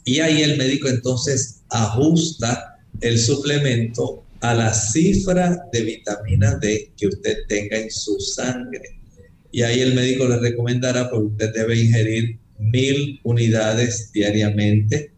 Y 0.05 0.21
ahí 0.21 0.43
el 0.43 0.57
médico 0.59 0.89
entonces 0.89 1.63
ajusta 1.71 2.77
el 3.01 3.19
suplemento 3.19 4.25
a 4.41 4.55
la 4.55 4.73
cifra 4.73 5.59
de 5.73 5.81
vitamina 5.81 6.55
D 6.57 6.93
que 6.97 7.09
usted 7.09 7.39
tenga 7.49 7.79
en 7.79 7.91
su 7.91 8.21
sangre. 8.21 9.01
Y 9.55 9.63
ahí 9.63 9.83
el 9.83 9.95
médico 9.95 10.27
le 10.27 10.41
recomendará, 10.41 11.09
porque 11.09 11.29
usted 11.29 11.53
debe 11.55 11.81
ingerir 11.81 12.41
mil 12.59 13.21
unidades 13.23 14.11
diariamente, 14.13 15.13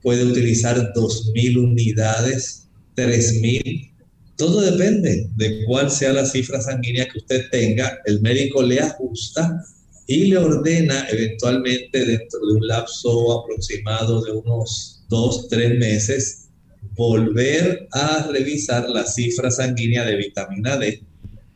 puede 0.00 0.24
utilizar 0.24 0.94
dos 0.94 1.30
mil 1.34 1.58
unidades, 1.58 2.68
tres 2.94 3.34
mil. 3.42 3.92
Todo 4.36 4.62
depende 4.62 5.28
de 5.36 5.66
cuál 5.66 5.90
sea 5.90 6.14
la 6.14 6.24
cifra 6.24 6.62
sanguínea 6.62 7.06
que 7.06 7.18
usted 7.18 7.50
tenga. 7.50 7.98
El 8.06 8.22
médico 8.22 8.62
le 8.62 8.80
ajusta 8.80 9.62
y 10.06 10.24
le 10.28 10.38
ordena 10.38 11.06
eventualmente 11.10 12.06
dentro 12.06 12.40
de 12.46 12.54
un 12.54 12.66
lapso 12.66 13.42
aproximado 13.42 14.24
de 14.24 14.32
unos 14.32 15.04
dos, 15.10 15.48
tres 15.48 15.78
meses, 15.78 16.48
volver 16.94 17.88
a 17.92 18.26
revisar 18.32 18.88
la 18.88 19.04
cifra 19.04 19.50
sanguínea 19.50 20.06
de 20.06 20.16
vitamina 20.16 20.78
D 20.78 21.02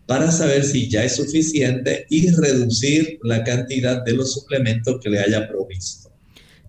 para 0.07 0.31
saber 0.31 0.63
si 0.63 0.89
ya 0.89 1.03
es 1.03 1.17
suficiente 1.17 2.07
y 2.09 2.31
reducir 2.31 3.19
la 3.23 3.43
cantidad 3.43 4.05
de 4.05 4.15
los 4.15 4.33
suplementos 4.33 5.01
que 5.03 5.11
le 5.11 5.19
haya 5.19 5.49
provisto. 5.49 6.11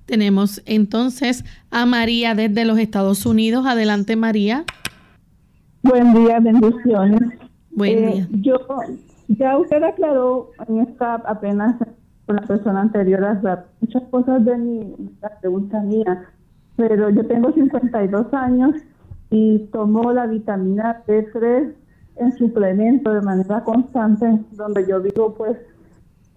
Tenemos 0.06 0.62
entonces 0.66 1.44
a 1.70 1.86
María 1.86 2.34
desde 2.34 2.66
los 2.66 2.80
Estados 2.80 3.26
Unidos. 3.26 3.66
Adelante, 3.66 4.16
María. 4.16 4.66
Buen 5.84 6.14
día, 6.14 6.40
bendiciones. 6.40 7.22
Buen 7.72 8.04
eh, 8.04 8.12
día. 8.14 8.28
Yo, 8.42 8.58
ya 9.28 9.58
usted 9.58 9.84
aclaró 9.84 10.52
en 10.68 10.80
esta 10.82 11.16
apenas 11.16 11.76
con 12.26 12.38
la 12.38 12.42
persona 12.42 12.82
anterior 12.82 13.22
muchas 13.80 14.04
cosas 14.10 14.44
de 14.44 14.58
mi, 14.58 14.96
la 15.22 15.40
pregunta 15.40 15.82
mía, 15.82 16.26
pero 16.76 17.10
yo 17.10 17.26
tengo 17.28 17.54
52 17.54 18.34
años 18.34 18.76
y 19.30 19.60
tomo 19.72 20.12
la 20.12 20.26
vitamina 20.26 21.04
D3 21.06 21.74
en 22.20 22.32
suplemento 22.38 23.14
de 23.14 23.22
manera 23.22 23.64
constante, 23.64 24.40
donde 24.52 24.88
yo 24.88 25.02
vivo 25.02 25.34
pues 25.36 25.58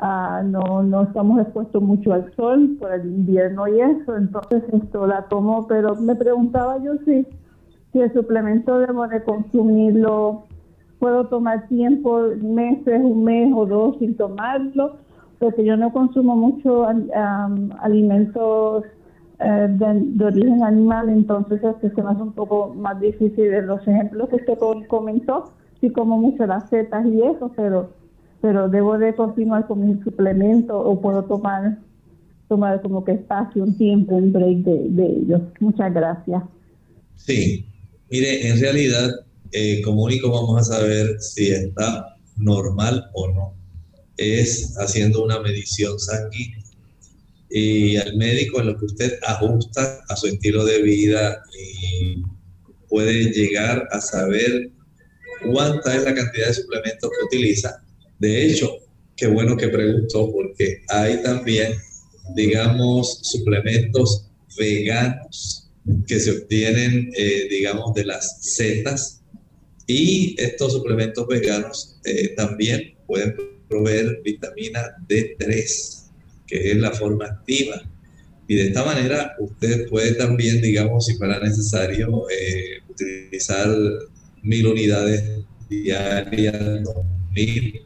Ah, 0.03 0.43
no, 0.43 0.83
no 0.83 1.03
estamos 1.03 1.39
expuestos 1.43 1.83
mucho 1.83 2.15
al 2.15 2.33
sol 2.35 2.79
por 2.81 2.91
el 2.91 3.05
invierno 3.05 3.69
y 3.69 3.83
eso, 3.83 4.17
entonces 4.17 4.63
esto 4.73 5.07
la 5.07 5.29
tomo, 5.29 5.67
pero 5.67 5.95
me 5.95 6.17
preguntaba 6.17 6.83
yo 6.83 6.95
si, 7.05 7.27
si 7.93 8.01
el 8.01 8.11
suplemento 8.15 8.79
debo 8.79 9.07
de 9.09 9.23
consumirlo, 9.23 10.45
puedo 11.01 11.27
tomar 11.27 11.69
tiempo, 11.69 12.19
meses, 12.41 12.99
un 12.99 13.25
mes 13.25 13.53
o 13.55 13.67
dos 13.67 13.99
sin 13.99 14.17
tomarlo, 14.17 14.97
porque 15.39 15.67
yo 15.67 15.77
no 15.77 15.93
consumo 15.93 16.35
mucho 16.35 16.87
alimentos 17.83 18.85
eh, 19.39 19.67
de, 19.69 20.25
origen 20.25 20.65
animal, 20.65 21.11
entonces 21.11 21.63
este 21.63 21.91
se 21.91 22.03
me 22.03 22.09
hace 22.09 22.23
un 22.23 22.33
poco 22.33 22.73
más 22.75 22.99
difícil 23.01 23.51
de 23.51 23.61
los 23.61 23.87
ejemplos 23.87 24.31
que 24.31 24.37
usted 24.37 24.59
comentó, 24.89 25.53
si 25.81 25.91
como 25.91 26.19
mucho 26.19 26.47
las 26.47 26.69
setas 26.69 27.07
y 27.07 27.23
eso, 27.23 27.53
pero 27.57 27.91
pero 28.41 28.69
debo 28.69 28.97
de 28.97 29.15
continuar 29.15 29.67
con 29.67 29.87
mi 29.87 30.03
suplemento 30.03 30.79
o 30.79 31.01
puedo 31.01 31.25
tomar 31.25 31.79
tomar 32.49 32.83
como 32.83 33.05
que 33.05 33.13
espacio, 33.13 33.63
un 33.63 33.79
tiempo, 33.79 34.17
un 34.17 34.33
break 34.33 34.59
de, 34.65 35.07
ellos. 35.07 35.41
Muchas 35.61 35.95
gracias. 35.95 36.43
Sí, 37.15 37.65
mire, 38.11 38.49
en 38.49 38.61
realidad, 38.61 39.09
eh, 39.53 39.81
como 39.83 40.03
único 40.03 40.31
vamos 40.31 40.61
a 40.61 40.65
saber 40.65 41.21
si 41.21 41.53
está 41.53 42.17
normal 42.37 43.09
o 43.15 43.29
no, 43.29 43.55
es 44.17 44.75
haciendo 44.79 45.23
una 45.23 45.39
medición 45.39 45.97
sanguínea. 46.01 46.65
Y 47.51 47.97
al 47.99 48.17
médico 48.17 48.61
en 48.61 48.67
lo 48.67 48.77
que 48.77 48.87
usted 48.87 49.19
ajusta 49.29 50.01
a 50.09 50.17
su 50.17 50.27
estilo 50.27 50.65
de 50.65 50.83
vida 50.83 51.41
y 51.57 52.23
puede 52.89 53.31
llegar 53.31 53.87
a 53.93 54.01
saber 54.01 54.73
cuánta 55.45 55.97
es 55.97 56.05
la 56.05 56.15
cantidad 56.15 56.49
de 56.49 56.55
suplementos 56.55 57.11
que 57.11 57.37
utiliza 57.37 57.83
de 58.21 58.47
hecho, 58.47 58.77
qué 59.17 59.27
bueno 59.27 59.57
que 59.57 59.69
preguntó 59.69 60.31
porque 60.31 60.83
hay 60.89 61.23
también, 61.23 61.73
digamos, 62.37 63.21
suplementos 63.23 64.27
veganos 64.59 65.71
que 66.07 66.21
se 66.21 66.33
obtienen, 66.33 67.11
eh, 67.17 67.49
digamos, 67.49 67.95
de 67.95 68.05
las 68.05 68.37
setas 68.43 69.23
y 69.87 70.37
estos 70.39 70.75
suplementos 70.75 71.27
veganos 71.27 71.99
eh, 72.05 72.35
también 72.37 72.95
pueden 73.07 73.35
proveer 73.71 74.21
vitamina 74.23 74.95
D3, 75.09 76.03
que 76.47 76.73
es 76.73 76.77
la 76.77 76.93
forma 76.93 77.25
activa. 77.25 77.81
Y 78.49 78.57
de 78.57 78.67
esta 78.69 78.85
manera 78.85 79.35
usted 79.39 79.89
puede 79.89 80.13
también, 80.13 80.61
digamos, 80.61 81.07
si 81.07 81.17
fuera 81.17 81.41
necesario, 81.41 82.27
eh, 82.29 82.83
utilizar 82.87 83.71
mil 84.43 84.67
unidades 84.67 85.45
diarias, 85.69 86.83
mil 87.33 87.83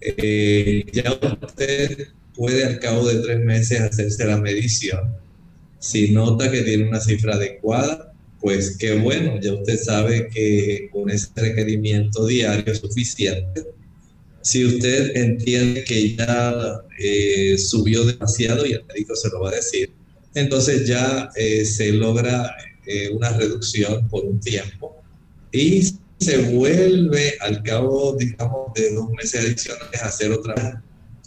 eh, 0.00 0.84
ya 0.92 1.18
usted 1.42 2.08
puede 2.34 2.64
al 2.64 2.78
cabo 2.78 3.08
de 3.08 3.20
tres 3.20 3.40
meses 3.40 3.80
hacerse 3.80 4.24
la 4.24 4.36
medición. 4.36 5.16
Si 5.80 6.10
nota 6.12 6.50
que 6.50 6.62
tiene 6.62 6.88
una 6.88 7.00
cifra 7.00 7.34
adecuada, 7.34 8.12
pues 8.40 8.76
qué 8.78 8.94
bueno, 8.94 9.40
ya 9.40 9.54
usted 9.54 9.78
sabe 9.78 10.28
que 10.28 10.88
con 10.92 11.10
ese 11.10 11.28
requerimiento 11.34 12.26
diario 12.26 12.72
es 12.72 12.78
suficiente. 12.78 13.64
Si 14.42 14.64
usted 14.64 15.16
entiende 15.16 15.84
que 15.84 16.14
ya 16.14 16.80
eh, 16.98 17.58
subió 17.58 18.04
demasiado 18.04 18.64
y 18.66 18.72
el 18.72 18.84
médico 18.86 19.16
se 19.16 19.28
lo 19.30 19.40
va 19.40 19.50
a 19.50 19.54
decir, 19.56 19.90
entonces 20.34 20.86
ya 20.86 21.30
eh, 21.36 21.64
se 21.64 21.92
logra 21.92 22.54
una 23.12 23.28
reducción 23.36 24.08
por 24.08 24.24
un 24.24 24.40
tiempo. 24.40 24.97
Y 25.52 25.94
se 26.18 26.38
vuelve 26.52 27.34
al 27.40 27.62
cabo, 27.62 28.16
digamos, 28.18 28.72
de 28.74 28.92
dos 28.94 29.10
meses 29.10 29.44
adicionales 29.44 30.02
a 30.02 30.06
hacer 30.06 30.32
otra 30.32 30.54
vez. 30.54 30.74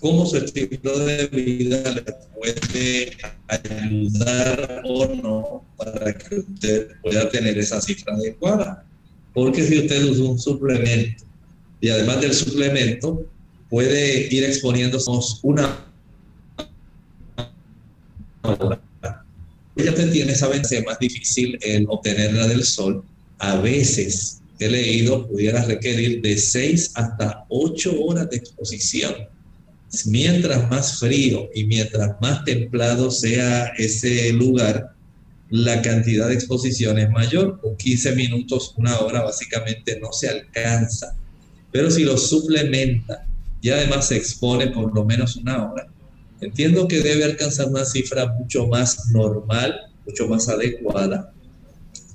¿Cómo 0.02 0.26
su 0.26 0.38
estilo 0.38 0.98
de 1.00 1.28
vida 1.28 1.92
le 1.92 2.02
puede 2.36 3.18
ayudar 3.48 4.82
o 4.84 5.06
no 5.08 5.66
para 5.78 6.18
que 6.18 6.40
usted 6.40 6.88
pueda 7.04 7.30
tener 7.30 7.58
esa 7.58 7.80
cifra 7.80 8.16
adecuada? 8.16 8.84
Porque 9.34 9.64
si 9.64 9.80
usted 9.80 10.04
usa 10.06 10.26
un 10.26 10.40
suplemento 10.40 11.24
y 11.80 11.90
además 11.90 12.20
del 12.22 12.34
suplemento 12.34 13.26
puede 13.70 14.28
ir 14.34 14.44
exponiéndose 14.44 15.10
una 15.44 15.86
hora. 18.42 18.82
Ya 19.76 19.90
usted 19.90 20.12
tiene 20.12 20.34
esa 20.34 20.48
ventaja 20.48 20.84
más 20.86 21.00
difícil 21.00 21.58
en 21.62 21.86
obtenerla 21.88 22.48
del 22.48 22.64
sol. 22.64 23.04
A 23.42 23.56
veces 23.56 24.40
he 24.60 24.70
leído 24.70 25.28
pudiera 25.28 25.66
requerir 25.66 26.22
de 26.22 26.38
6 26.38 26.92
hasta 26.94 27.44
8 27.50 28.00
horas 28.00 28.30
de 28.30 28.38
exposición. 28.38 29.16
Mientras 30.06 30.70
más 30.70 31.00
frío 31.00 31.50
y 31.56 31.66
mientras 31.66 32.22
más 32.22 32.46
templado 32.46 33.10
sea 33.10 33.66
ese 33.80 34.32
lugar, 34.32 34.94
la 35.50 35.82
cantidad 35.82 36.28
de 36.28 36.36
exposición 36.36 37.00
es 37.00 37.10
mayor. 37.10 37.60
Con 37.60 37.76
15 37.78 38.16
minutos, 38.16 38.76
una 38.78 39.00
hora 39.00 39.24
básicamente 39.24 40.00
no 40.00 40.14
se 40.14 40.30
alcanza. 40.30 41.18
Pero 41.72 41.90
si 41.90 42.04
lo 42.04 42.20
suplementa 42.20 43.26
y 43.60 43.72
además 43.72 44.10
se 44.10 44.18
expone 44.18 44.68
por 44.68 44.94
lo 44.94 45.04
menos 45.04 45.36
una 45.36 45.72
hora, 45.72 45.88
entiendo 46.42 46.88
que 46.88 47.02
debe 47.02 47.24
alcanzar 47.24 47.70
una 47.70 47.86
cifra 47.86 48.28
mucho 48.34 48.68
más 48.68 49.10
normal, 49.10 49.76
mucho 50.06 50.28
más 50.28 50.48
adecuada. 50.48 51.34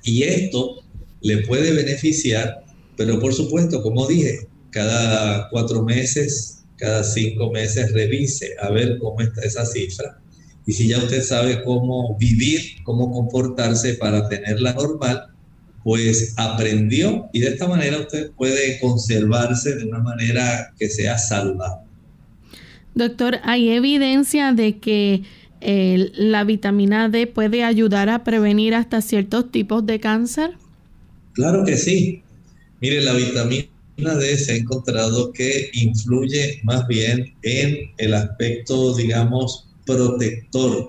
Y 0.04 0.22
esto 0.22 0.85
le 1.26 1.38
puede 1.38 1.72
beneficiar, 1.72 2.64
pero 2.96 3.18
por 3.18 3.34
supuesto, 3.34 3.82
como 3.82 4.06
dije, 4.06 4.46
cada 4.70 5.48
cuatro 5.50 5.82
meses, 5.82 6.62
cada 6.76 7.02
cinco 7.02 7.50
meses 7.50 7.92
revise 7.92 8.54
a 8.60 8.70
ver 8.70 8.98
cómo 8.98 9.20
está 9.20 9.42
esa 9.42 9.66
cifra. 9.66 10.20
Y 10.66 10.72
si 10.72 10.88
ya 10.88 10.98
usted 10.98 11.22
sabe 11.22 11.62
cómo 11.62 12.16
vivir, 12.18 12.60
cómo 12.84 13.10
comportarse 13.10 13.94
para 13.94 14.28
tenerla 14.28 14.74
normal, 14.74 15.26
pues 15.82 16.34
aprendió 16.36 17.28
y 17.32 17.40
de 17.40 17.48
esta 17.48 17.68
manera 17.68 18.00
usted 18.00 18.30
puede 18.32 18.78
conservarse 18.80 19.76
de 19.76 19.84
una 19.84 20.00
manera 20.00 20.72
que 20.78 20.88
sea 20.88 21.18
saludable. 21.18 21.86
Doctor, 22.94 23.38
¿hay 23.44 23.70
evidencia 23.70 24.52
de 24.52 24.78
que 24.78 25.22
eh, 25.60 26.10
la 26.14 26.44
vitamina 26.44 27.08
D 27.08 27.26
puede 27.26 27.62
ayudar 27.62 28.08
a 28.08 28.24
prevenir 28.24 28.74
hasta 28.74 29.00
ciertos 29.00 29.50
tipos 29.50 29.86
de 29.86 30.00
cáncer? 30.00 30.56
Claro 31.36 31.64
que 31.64 31.76
sí. 31.76 32.22
Mire, 32.80 33.00
la 33.02 33.12
vitamina 33.12 33.68
D 34.18 34.36
se 34.36 34.52
ha 34.52 34.56
encontrado 34.56 35.32
que 35.32 35.70
influye 35.72 36.60
más 36.64 36.86
bien 36.88 37.32
en 37.42 37.92
el 37.98 38.14
aspecto, 38.14 38.96
digamos, 38.96 39.68
protector 39.86 40.88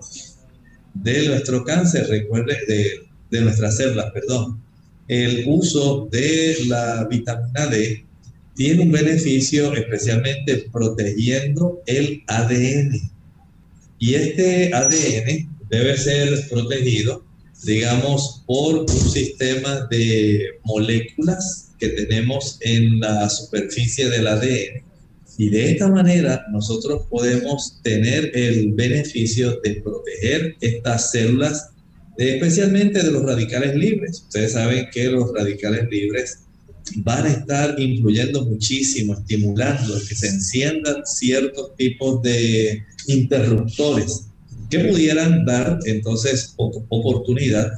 de 0.96 1.28
nuestro 1.28 1.64
cáncer, 1.64 2.08
recuerde, 2.08 2.58
de, 2.68 2.88
de 3.30 3.42
nuestras 3.42 3.78
células, 3.78 4.12
perdón 4.12 4.60
el 5.08 5.46
uso 5.48 6.08
de 6.12 6.58
la 6.68 7.08
vitamina 7.10 7.68
D 7.68 8.06
tiene 8.56 8.84
un 8.84 8.92
beneficio 8.92 9.74
especialmente 9.74 10.68
protegiendo 10.72 11.82
el 11.86 12.24
ADN. 12.28 12.92
Y 14.00 14.16
este 14.16 14.74
ADN 14.74 15.58
debe 15.70 15.98
ser 15.98 16.48
protegido, 16.50 17.24
digamos, 17.64 18.44
por 18.46 18.80
un 18.80 18.88
sistema 18.88 19.88
de 19.90 20.60
moléculas 20.64 21.72
que 21.80 21.90
tenemos 21.90 22.58
en 22.62 23.00
la 23.00 23.30
superficie 23.30 24.10
del 24.10 24.28
ADN. 24.28 24.84
Y 25.38 25.50
de 25.50 25.72
esta 25.72 25.88
manera 25.88 26.46
nosotros 26.52 27.04
podemos 27.10 27.80
tener 27.84 28.32
el 28.36 28.74
beneficio 28.74 29.60
de 29.62 29.82
proteger 29.82 30.56
estas 30.62 31.12
células 31.12 31.70
especialmente 32.18 33.04
de 33.04 33.12
los 33.12 33.24
radicales 33.24 33.76
libres. 33.76 34.24
Ustedes 34.24 34.54
saben 34.54 34.88
que 34.92 35.06
los 35.06 35.32
radicales 35.34 35.88
libres 35.92 36.40
van 36.98 37.26
a 37.26 37.32
estar 37.32 37.80
influyendo 37.80 38.46
muchísimo, 38.46 39.14
estimulando 39.14 40.00
que 40.08 40.16
se 40.16 40.28
enciendan 40.28 41.06
ciertos 41.06 41.76
tipos 41.76 42.22
de 42.24 42.84
interruptores 43.08 44.28
que 44.70 44.80
pudieran 44.80 45.46
dar 45.46 45.80
entonces 45.86 46.54
oportunidad 46.58 47.72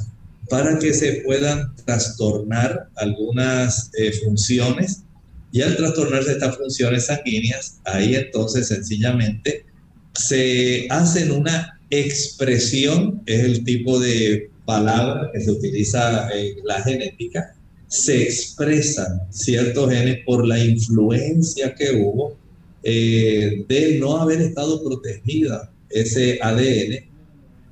para 0.49 0.79
que 0.79 0.93
se 0.93 1.21
puedan 1.25 1.75
trastornar 1.85 2.89
algunas 2.95 3.91
eh, 3.97 4.11
funciones 4.23 5.03
y 5.51 5.61
al 5.61 5.75
trastornarse 5.75 6.31
estas 6.33 6.57
funciones 6.57 7.05
sanguíneas, 7.05 7.79
ahí 7.85 8.15
entonces 8.15 8.67
sencillamente 8.67 9.65
se 10.13 10.87
hacen 10.89 11.31
una 11.31 11.79
expresión 11.89 13.21
es 13.25 13.43
el 13.43 13.63
tipo 13.63 13.99
de 13.99 14.49
palabra 14.65 15.31
que 15.33 15.41
se 15.41 15.51
utiliza 15.51 16.29
en 16.31 16.57
la 16.63 16.81
genética. 16.83 17.55
Se 17.87 18.21
expresan 18.21 19.21
ciertos 19.31 19.91
genes 19.91 20.19
por 20.25 20.45
la 20.45 20.63
influencia 20.63 21.73
que 21.73 21.91
hubo 21.93 22.37
eh, 22.83 23.65
de 23.67 23.97
no 23.99 24.17
haber 24.17 24.41
estado 24.41 24.83
protegida 24.83 25.71
ese 25.89 26.39
ADN. 26.41 27.05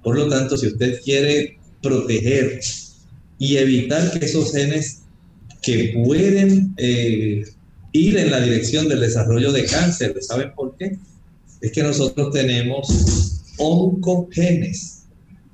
Por 0.04 0.18
lo 0.18 0.28
tanto, 0.30 0.58
si 0.58 0.68
usted 0.68 1.02
quiere 1.04 1.58
proteger 1.82 2.60
y 3.40 3.58
evitar 3.58 4.20
que 4.20 4.26
esos 4.26 4.52
genes 4.52 5.04
que 5.62 5.94
pueden 6.04 6.74
eh, 6.78 7.44
ir 7.92 8.18
en 8.18 8.32
la 8.32 8.42
dirección 8.42 8.88
del 8.88 9.02
desarrollo 9.02 9.52
de 9.52 9.66
cáncer, 9.66 10.16
¿saben 10.22 10.54
por 10.56 10.76
qué? 10.78 10.98
Es 11.62 11.72
que 11.72 11.84
nosotros 11.84 12.32
tenemos 12.34 13.44
oncogenes. 13.58 15.04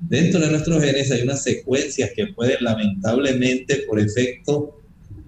Dentro 0.00 0.40
de 0.40 0.50
nuestros 0.50 0.82
genes 0.82 1.10
hay 1.10 1.22
unas 1.22 1.42
secuencias 1.42 2.10
que 2.14 2.26
pueden 2.28 2.58
lamentablemente 2.60 3.84
por 3.88 3.98
efecto 3.98 4.80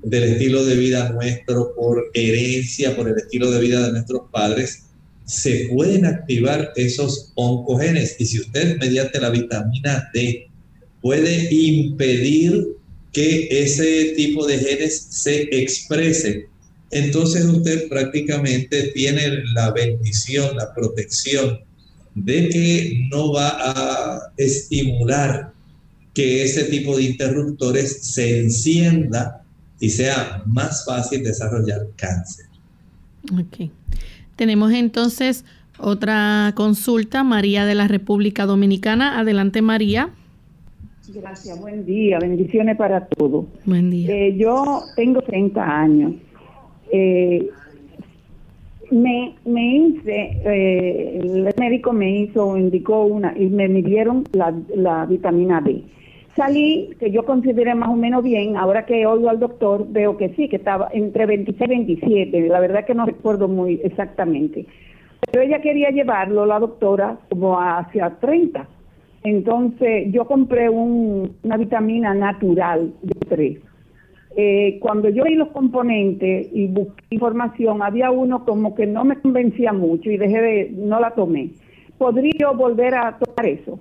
del 0.02 0.24
estilo 0.24 0.64
de 0.64 0.76
vida 0.76 1.10
nuestro, 1.10 1.74
por 1.74 2.10
herencia, 2.14 2.94
por 2.94 3.08
el 3.08 3.16
estilo 3.16 3.50
de 3.50 3.60
vida 3.60 3.86
de 3.86 3.92
nuestros 3.92 4.30
padres, 4.30 4.85
se 5.26 5.68
pueden 5.72 6.06
activar 6.06 6.72
esos 6.76 7.32
oncogenes. 7.34 8.16
Y 8.18 8.26
si 8.26 8.40
usted 8.40 8.78
mediante 8.78 9.20
la 9.20 9.30
vitamina 9.30 10.08
D 10.14 10.48
puede 11.02 11.52
impedir 11.52 12.68
que 13.12 13.48
ese 13.50 14.14
tipo 14.16 14.46
de 14.46 14.58
genes 14.58 15.06
se 15.10 15.42
expresen, 15.50 16.46
entonces 16.90 17.44
usted 17.44 17.88
prácticamente 17.88 18.92
tiene 18.94 19.42
la 19.54 19.72
bendición, 19.72 20.56
la 20.56 20.72
protección 20.72 21.60
de 22.14 22.48
que 22.48 23.08
no 23.10 23.32
va 23.32 23.48
a 23.58 24.32
estimular 24.36 25.52
que 26.14 26.44
ese 26.44 26.64
tipo 26.64 26.96
de 26.96 27.02
interruptores 27.04 27.98
se 28.14 28.40
encienda 28.40 29.44
y 29.80 29.90
sea 29.90 30.42
más 30.46 30.84
fácil 30.86 31.22
desarrollar 31.22 31.88
cáncer. 31.96 32.46
Ok. 33.32 33.70
Tenemos 34.36 34.72
entonces 34.72 35.44
otra 35.78 36.52
consulta, 36.54 37.24
María 37.24 37.64
de 37.66 37.74
la 37.74 37.88
República 37.88 38.46
Dominicana. 38.46 39.18
Adelante, 39.18 39.62
María. 39.62 40.10
Gracias, 41.14 41.60
buen 41.60 41.86
día, 41.86 42.18
bendiciones 42.18 42.76
para 42.76 43.06
todos. 43.06 43.46
Buen 43.64 43.90
día. 43.90 44.10
Eh, 44.12 44.36
yo 44.36 44.82
tengo 44.96 45.22
30 45.22 45.62
años. 45.62 46.12
Eh, 46.92 47.48
me, 48.90 49.34
me 49.44 49.76
hice, 49.76 50.40
eh, 50.44 51.20
el 51.22 51.54
médico 51.58 51.92
me 51.92 52.20
hizo, 52.20 52.56
indicó 52.56 53.04
una, 53.04 53.36
y 53.36 53.46
me 53.46 53.68
midieron 53.68 54.24
la, 54.32 54.54
la 54.74 55.06
vitamina 55.06 55.60
D. 55.60 55.82
Salí, 56.36 56.90
que 57.00 57.10
yo 57.10 57.24
consideré 57.24 57.74
más 57.74 57.88
o 57.88 57.94
menos 57.94 58.22
bien, 58.22 58.56
ahora 58.56 58.84
que 58.84 59.06
oigo 59.06 59.30
al 59.30 59.40
doctor, 59.40 59.86
veo 59.88 60.18
que 60.18 60.28
sí, 60.34 60.48
que 60.48 60.56
estaba 60.56 60.88
entre 60.92 61.24
26 61.24 61.62
y 61.62 61.68
27, 61.68 62.48
la 62.48 62.60
verdad 62.60 62.84
que 62.84 62.94
no 62.94 63.06
recuerdo 63.06 63.48
muy 63.48 63.80
exactamente. 63.82 64.66
Pero 65.32 65.42
ella 65.42 65.62
quería 65.62 65.90
llevarlo, 65.90 66.44
la 66.44 66.58
doctora, 66.58 67.18
como 67.30 67.58
hacia 67.58 68.10
30. 68.20 68.68
Entonces 69.24 70.12
yo 70.12 70.26
compré 70.26 70.68
un, 70.68 71.36
una 71.42 71.56
vitamina 71.56 72.12
natural 72.12 72.92
de 73.02 73.14
3 73.28 73.58
eh, 74.38 74.78
cuando 74.80 75.08
yo 75.08 75.24
vi 75.24 75.34
los 75.34 75.48
componentes 75.48 76.48
y 76.52 76.66
busqué 76.66 77.02
información, 77.08 77.82
había 77.82 78.10
uno 78.10 78.44
como 78.44 78.74
que 78.74 78.86
no 78.86 79.02
me 79.02 79.18
convencía 79.18 79.72
mucho 79.72 80.10
y 80.10 80.18
dejé 80.18 80.40
de, 80.42 80.70
no 80.76 81.00
la 81.00 81.12
tomé. 81.14 81.52
¿Podría 81.96 82.50
volver 82.50 82.94
a 82.94 83.18
tomar 83.18 83.46
eso? 83.46 83.78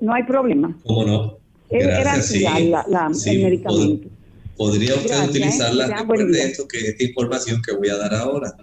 No 0.00 0.12
hay 0.12 0.24
problema. 0.24 0.76
¿Cómo 0.84 1.04
no? 1.04 1.41
Era 1.72 2.14
el 2.14 3.42
medicamento. 3.42 4.08
podría 4.56 4.94
usted 4.94 5.28
utilizarla 5.28 5.88
después 5.88 6.32
de 6.32 6.42
esto, 6.42 6.68
que 6.68 6.78
esta 6.78 7.04
información 7.04 7.62
que 7.62 7.72
voy 7.72 7.88
a 7.88 7.96
dar 7.96 8.14
ahora. 8.14 8.54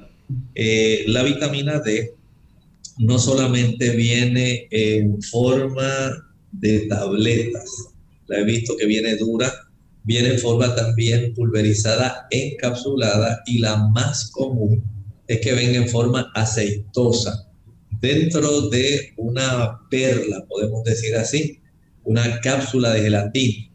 Eh, 0.54 1.06
la 1.08 1.24
vitamina 1.24 1.80
D 1.80 2.14
no 3.00 3.18
solamente 3.18 3.96
viene 3.96 4.68
en 4.70 5.22
forma 5.22 6.26
de 6.52 6.82
tabletas, 6.82 7.70
la 8.28 8.40
he 8.40 8.44
visto 8.44 8.76
que 8.78 8.86
viene 8.86 9.16
dura 9.16 9.52
viene 10.04 10.30
en 10.30 10.40
forma 10.40 10.76
también 10.76 11.34
pulverizada, 11.36 12.28
encapsulada 12.32 13.44
y 13.46 13.60
la 13.60 13.78
más 13.78 14.32
común 14.32 14.84
es 15.28 15.40
que 15.40 15.54
venga 15.54 15.78
en 15.78 15.88
forma 15.88 16.32
aceitosa 16.34 17.48
dentro 18.02 18.70
de 18.70 19.14
una 19.18 19.80
perla, 19.90 20.46
podemos 20.48 20.84
decir 20.84 21.16
así, 21.16 21.60
una 22.04 22.40
cápsula 22.42 22.94
de 22.94 23.02
gelatina. 23.02 23.70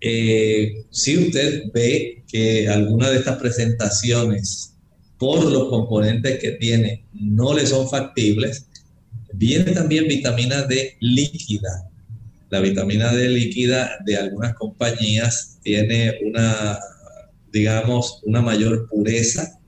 Eh, 0.00 0.84
si 0.90 1.18
usted 1.18 1.64
ve 1.72 2.24
que 2.28 2.68
alguna 2.68 3.10
de 3.10 3.18
estas 3.18 3.38
presentaciones 3.38 4.74
por 5.18 5.50
los 5.50 5.68
componentes 5.68 6.38
que 6.38 6.52
tiene 6.52 7.04
no 7.12 7.54
le 7.54 7.66
son 7.66 7.88
factibles, 7.88 8.66
viene 9.32 9.72
también 9.72 10.06
vitamina 10.06 10.62
D 10.62 10.96
líquida. 11.00 11.88
La 12.50 12.60
vitamina 12.60 13.12
D 13.12 13.28
líquida 13.28 13.98
de 14.04 14.16
algunas 14.16 14.54
compañías 14.54 15.58
tiene 15.62 16.18
una, 16.22 16.78
digamos, 17.52 18.20
una 18.24 18.42
mayor 18.42 18.88
pureza 18.88 19.58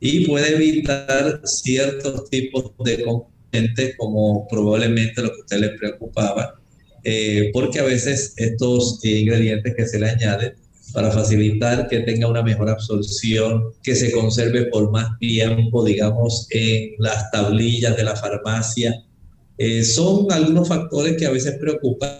y 0.00 0.26
puede 0.26 0.54
evitar 0.54 1.40
ciertos 1.44 2.28
tipos 2.28 2.72
de 2.84 3.02
componentes 3.02 3.96
como 3.96 4.46
probablemente 4.48 5.22
lo 5.22 5.30
que 5.30 5.36
a 5.36 5.40
usted 5.40 5.58
le 5.60 5.68
preocupaba, 5.70 6.60
eh, 7.08 7.50
porque 7.52 7.78
a 7.78 7.84
veces 7.84 8.34
estos 8.36 8.98
ingredientes 9.04 9.76
que 9.76 9.86
se 9.86 10.00
le 10.00 10.10
añaden 10.10 10.54
para 10.92 11.12
facilitar 11.12 11.86
que 11.86 12.00
tenga 12.00 12.26
una 12.26 12.42
mejor 12.42 12.68
absorción, 12.68 13.62
que 13.84 13.94
se 13.94 14.10
conserve 14.10 14.66
por 14.66 14.90
más 14.90 15.16
tiempo, 15.20 15.84
digamos, 15.84 16.48
en 16.50 16.94
las 16.98 17.30
tablillas 17.30 17.96
de 17.96 18.02
la 18.02 18.16
farmacia. 18.16 19.04
Eh, 19.56 19.84
son 19.84 20.32
algunos 20.32 20.66
factores 20.66 21.16
que 21.16 21.26
a 21.26 21.30
veces 21.30 21.56
preocupan 21.60 22.10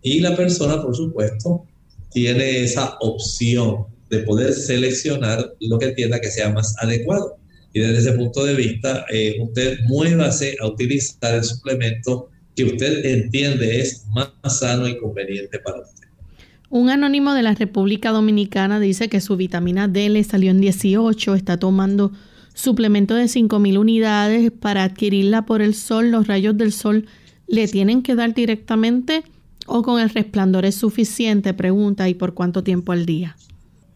y 0.00 0.20
la 0.20 0.36
persona, 0.36 0.80
por 0.80 0.94
supuesto, 0.94 1.64
tiene 2.12 2.62
esa 2.62 2.96
opción 3.00 3.86
de 4.10 4.20
poder 4.20 4.52
seleccionar 4.54 5.54
lo 5.58 5.76
que 5.80 5.86
entienda 5.86 6.20
que 6.20 6.30
sea 6.30 6.50
más 6.50 6.72
adecuado. 6.78 7.36
Y 7.72 7.80
desde 7.80 7.98
ese 7.98 8.12
punto 8.12 8.44
de 8.44 8.54
vista, 8.54 9.06
eh, 9.12 9.38
usted 9.40 9.80
muévase 9.88 10.56
a 10.60 10.68
utilizar 10.68 11.34
el 11.34 11.42
suplemento 11.42 12.30
que 12.58 12.64
usted 12.64 13.04
entiende 13.04 13.80
es 13.80 14.04
más 14.08 14.32
sano 14.58 14.88
y 14.88 14.98
conveniente 14.98 15.60
para 15.60 15.80
usted. 15.80 16.08
Un 16.70 16.90
anónimo 16.90 17.32
de 17.32 17.42
la 17.42 17.54
República 17.54 18.10
Dominicana 18.10 18.80
dice 18.80 19.08
que 19.08 19.20
su 19.20 19.36
vitamina 19.36 19.86
D 19.86 20.08
le 20.08 20.24
salió 20.24 20.50
en 20.50 20.60
18, 20.60 21.36
está 21.36 21.56
tomando 21.58 22.10
suplemento 22.54 23.14
de 23.14 23.26
5.000 23.26 23.78
unidades 23.78 24.50
para 24.50 24.82
adquirirla 24.82 25.46
por 25.46 25.62
el 25.62 25.72
sol, 25.74 26.10
los 26.10 26.26
rayos 26.26 26.58
del 26.58 26.72
sol 26.72 27.06
le 27.46 27.68
tienen 27.68 28.02
que 28.02 28.16
dar 28.16 28.34
directamente 28.34 29.22
o 29.66 29.82
con 29.82 30.00
el 30.00 30.10
resplandor 30.10 30.64
es 30.64 30.74
suficiente, 30.74 31.54
pregunta, 31.54 32.08
y 32.08 32.14
por 32.14 32.34
cuánto 32.34 32.64
tiempo 32.64 32.90
al 32.90 33.06
día. 33.06 33.36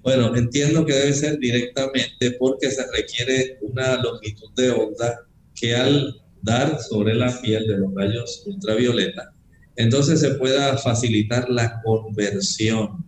Bueno, 0.04 0.36
entiendo 0.36 0.86
que 0.86 0.92
debe 0.92 1.12
ser 1.14 1.38
directamente 1.40 2.30
porque 2.38 2.70
se 2.70 2.84
requiere 2.92 3.58
una 3.62 4.00
longitud 4.00 4.52
de 4.54 4.70
onda 4.70 5.26
que 5.52 5.74
al 5.74 6.21
dar 6.42 6.80
sobre 6.80 7.14
la 7.14 7.40
piel 7.40 7.66
de 7.66 7.78
los 7.78 7.94
rayos 7.94 8.42
ultravioleta, 8.46 9.32
entonces 9.76 10.20
se 10.20 10.34
pueda 10.34 10.76
facilitar 10.76 11.48
la 11.48 11.80
conversión 11.82 13.04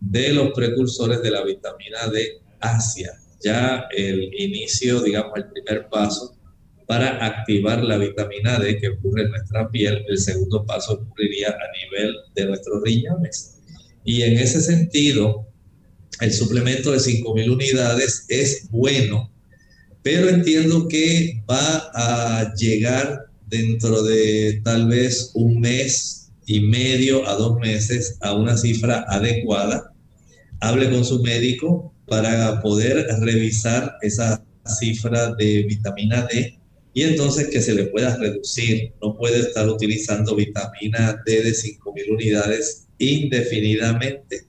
de 0.00 0.32
los 0.32 0.52
precursores 0.52 1.22
de 1.22 1.30
la 1.30 1.44
vitamina 1.44 2.06
D 2.12 2.40
hacia 2.60 3.12
ya 3.44 3.86
el 3.94 4.30
inicio, 4.38 5.02
digamos, 5.02 5.32
el 5.36 5.50
primer 5.50 5.88
paso 5.88 6.36
para 6.86 7.24
activar 7.24 7.82
la 7.82 7.98
vitamina 7.98 8.58
D 8.58 8.78
que 8.78 8.88
ocurre 8.88 9.22
en 9.22 9.30
nuestra 9.30 9.68
piel. 9.70 10.04
El 10.08 10.18
segundo 10.18 10.64
paso 10.64 10.94
ocurriría 10.94 11.48
a 11.48 11.84
nivel 11.84 12.14
de 12.34 12.46
nuestros 12.46 12.82
riñones. 12.82 13.58
Y 14.04 14.22
en 14.22 14.38
ese 14.38 14.60
sentido, 14.60 15.48
el 16.20 16.32
suplemento 16.32 16.92
de 16.92 16.98
5.000 16.98 17.52
unidades 17.52 18.24
es 18.28 18.68
bueno, 18.70 19.32
pero 20.06 20.28
entiendo 20.28 20.86
que 20.86 21.42
va 21.50 21.90
a 21.92 22.54
llegar 22.54 23.26
dentro 23.48 24.04
de 24.04 24.60
tal 24.62 24.86
vez 24.86 25.32
un 25.34 25.58
mes 25.58 26.30
y 26.46 26.60
medio 26.60 27.26
a 27.28 27.34
dos 27.34 27.58
meses 27.58 28.16
a 28.20 28.32
una 28.32 28.56
cifra 28.56 29.04
adecuada. 29.08 29.92
Hable 30.60 30.92
con 30.92 31.04
su 31.04 31.20
médico 31.24 31.92
para 32.06 32.62
poder 32.62 33.04
revisar 33.18 33.96
esa 34.00 34.44
cifra 34.78 35.34
de 35.34 35.64
vitamina 35.64 36.24
D 36.30 36.56
y 36.94 37.02
entonces 37.02 37.48
que 37.48 37.60
se 37.60 37.74
le 37.74 37.86
pueda 37.86 38.16
reducir. 38.16 38.92
No 39.02 39.16
puede 39.16 39.40
estar 39.40 39.68
utilizando 39.68 40.36
vitamina 40.36 41.20
D 41.26 41.42
de 41.42 41.50
5.000 41.50 42.12
unidades 42.12 42.86
indefinidamente 42.98 44.45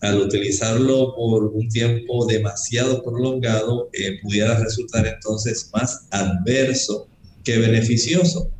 al 0.00 0.20
utilizarlo 0.20 1.14
por 1.14 1.44
un 1.46 1.68
tiempo 1.68 2.26
demasiado 2.26 3.02
prolongado, 3.02 3.88
eh, 3.92 4.18
pudiera 4.22 4.58
resultar 4.58 5.06
entonces 5.06 5.70
más 5.72 6.06
adverso 6.10 7.08
que 7.44 7.58
beneficioso. 7.58 8.50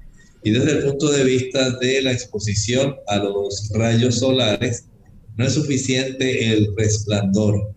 Y 0.42 0.50
desde 0.50 0.72
el 0.72 0.84
punto 0.84 1.10
de 1.10 1.24
vista 1.24 1.70
de 1.78 2.02
la 2.02 2.12
exposición 2.12 2.96
a 3.08 3.16
los 3.18 3.70
rayos 3.74 4.20
solares, 4.20 4.86
no 5.36 5.46
es 5.46 5.52
suficiente 5.52 6.52
el 6.52 6.74
resplandor. 6.76 7.74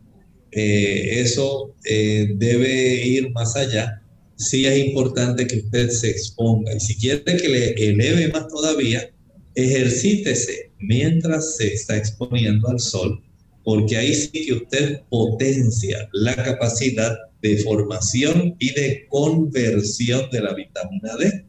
Eh, 0.52 1.20
eso 1.20 1.76
eh, 1.84 2.30
debe 2.36 3.06
ir 3.06 3.32
más 3.32 3.56
allá. 3.56 4.02
Sí 4.38 4.66
es 4.66 4.78
importante 4.86 5.46
que 5.48 5.58
usted 5.58 5.90
se 5.90 6.10
exponga. 6.12 6.74
Y 6.74 6.80
si 6.80 6.96
quiere 6.96 7.24
que 7.24 7.50
le 7.50 7.72
eleve 7.74 8.30
más 8.30 8.48
todavía, 8.48 9.10
ejercítese 9.56 10.72
mientras 10.80 11.58
se 11.58 11.74
está 11.74 11.98
exponiendo 11.98 12.70
al 12.70 12.80
sol 12.80 13.22
porque 13.70 13.98
ahí 13.98 14.16
sí 14.16 14.32
que 14.32 14.54
usted 14.54 15.02
potencia 15.12 16.10
la 16.12 16.36
capacidad 16.36 17.16
de 17.40 17.58
formación 17.58 18.56
y 18.58 18.74
de 18.74 19.06
conversión 19.10 20.28
de 20.32 20.42
la 20.42 20.56
vitamina 20.56 21.16
D. 21.20 21.46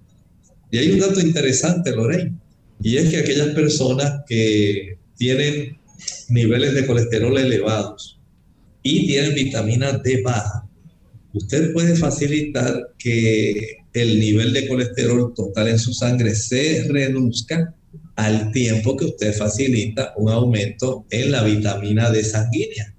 Y 0.71 0.77
hay 0.77 0.91
un 0.91 0.99
dato 0.99 1.18
interesante, 1.18 1.97
Lorraine, 1.97 2.37
y 2.83 2.99
es 2.99 3.09
que 3.09 3.16
aquellas 3.16 3.55
personas 3.55 4.21
que 4.29 4.99
tienen 5.16 5.79
niveles 6.29 6.75
de 6.75 6.87
colesterol 6.87 7.39
elevados 7.39 8.21
y 8.83 9.07
tienen 9.07 9.35
vitamina 9.35 9.93
D 9.93 10.21
baja, 10.23 10.68
usted 11.33 11.73
puede 11.73 11.97
facilitar 11.97 12.93
que 12.99 13.79
el 13.95 14.21
nivel 14.21 14.53
de 14.53 14.68
colesterol 14.68 15.33
total 15.35 15.68
en 15.68 15.79
su 15.79 15.95
sangre 15.95 16.35
se 16.35 16.85
reduzca 16.87 17.75
al 18.16 18.52
tiempo 18.52 18.96
que 18.96 19.06
usted 19.06 19.34
facilita 19.34 20.12
un 20.16 20.30
aumento 20.30 21.06
en 21.11 21.30
la 21.30 21.42
vitamina 21.42 22.11
D 22.11 22.22
sanguínea. 22.24 22.94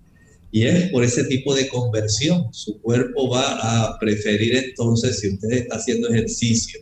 Y 0.51 0.63
es 0.63 0.91
por 0.91 1.03
ese 1.03 1.23
tipo 1.25 1.55
de 1.55 1.67
conversión. 1.67 2.47
Su 2.51 2.81
cuerpo 2.81 3.29
va 3.29 3.85
a 3.85 3.99
preferir 3.99 4.55
entonces, 4.55 5.19
si 5.19 5.29
usted 5.29 5.51
está 5.51 5.77
haciendo 5.77 6.09
ejercicio 6.09 6.81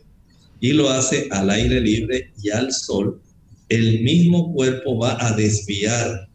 y 0.60 0.72
lo 0.72 0.90
hace 0.90 1.28
al 1.30 1.50
aire 1.50 1.80
libre 1.80 2.32
y 2.42 2.50
al 2.50 2.72
sol, 2.72 3.20
el 3.68 4.02
mismo 4.02 4.52
cuerpo 4.52 4.98
va 4.98 5.24
a 5.24 5.34
desviar 5.36 6.28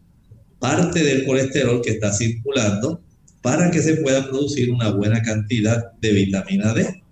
parte 0.58 1.04
del 1.04 1.26
colesterol 1.26 1.82
que 1.82 1.90
está 1.90 2.12
circulando 2.12 3.02
para 3.42 3.70
que 3.70 3.80
se 3.80 3.96
pueda 3.96 4.28
producir 4.28 4.70
una 4.70 4.90
buena 4.90 5.22
cantidad 5.22 5.92
de 6.00 6.12
vitamina 6.12 6.72
D. 6.72 7.02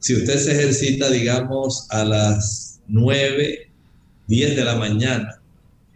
Si 0.00 0.14
usted 0.14 0.38
se 0.38 0.52
ejercita, 0.52 1.10
digamos, 1.10 1.86
a 1.90 2.04
las 2.04 2.80
9 2.88 3.67
10 4.28 4.56
de 4.56 4.64
la 4.64 4.76
mañana. 4.76 5.42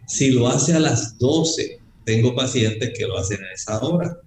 Si 0.07 0.31
lo 0.31 0.47
hace 0.47 0.73
a 0.73 0.79
las 0.79 1.17
12, 1.17 1.79
tengo 2.03 2.35
pacientes 2.35 2.91
que 2.97 3.07
lo 3.07 3.17
hacen 3.17 3.41
a 3.43 3.53
esa 3.53 3.79
hora. 3.81 4.17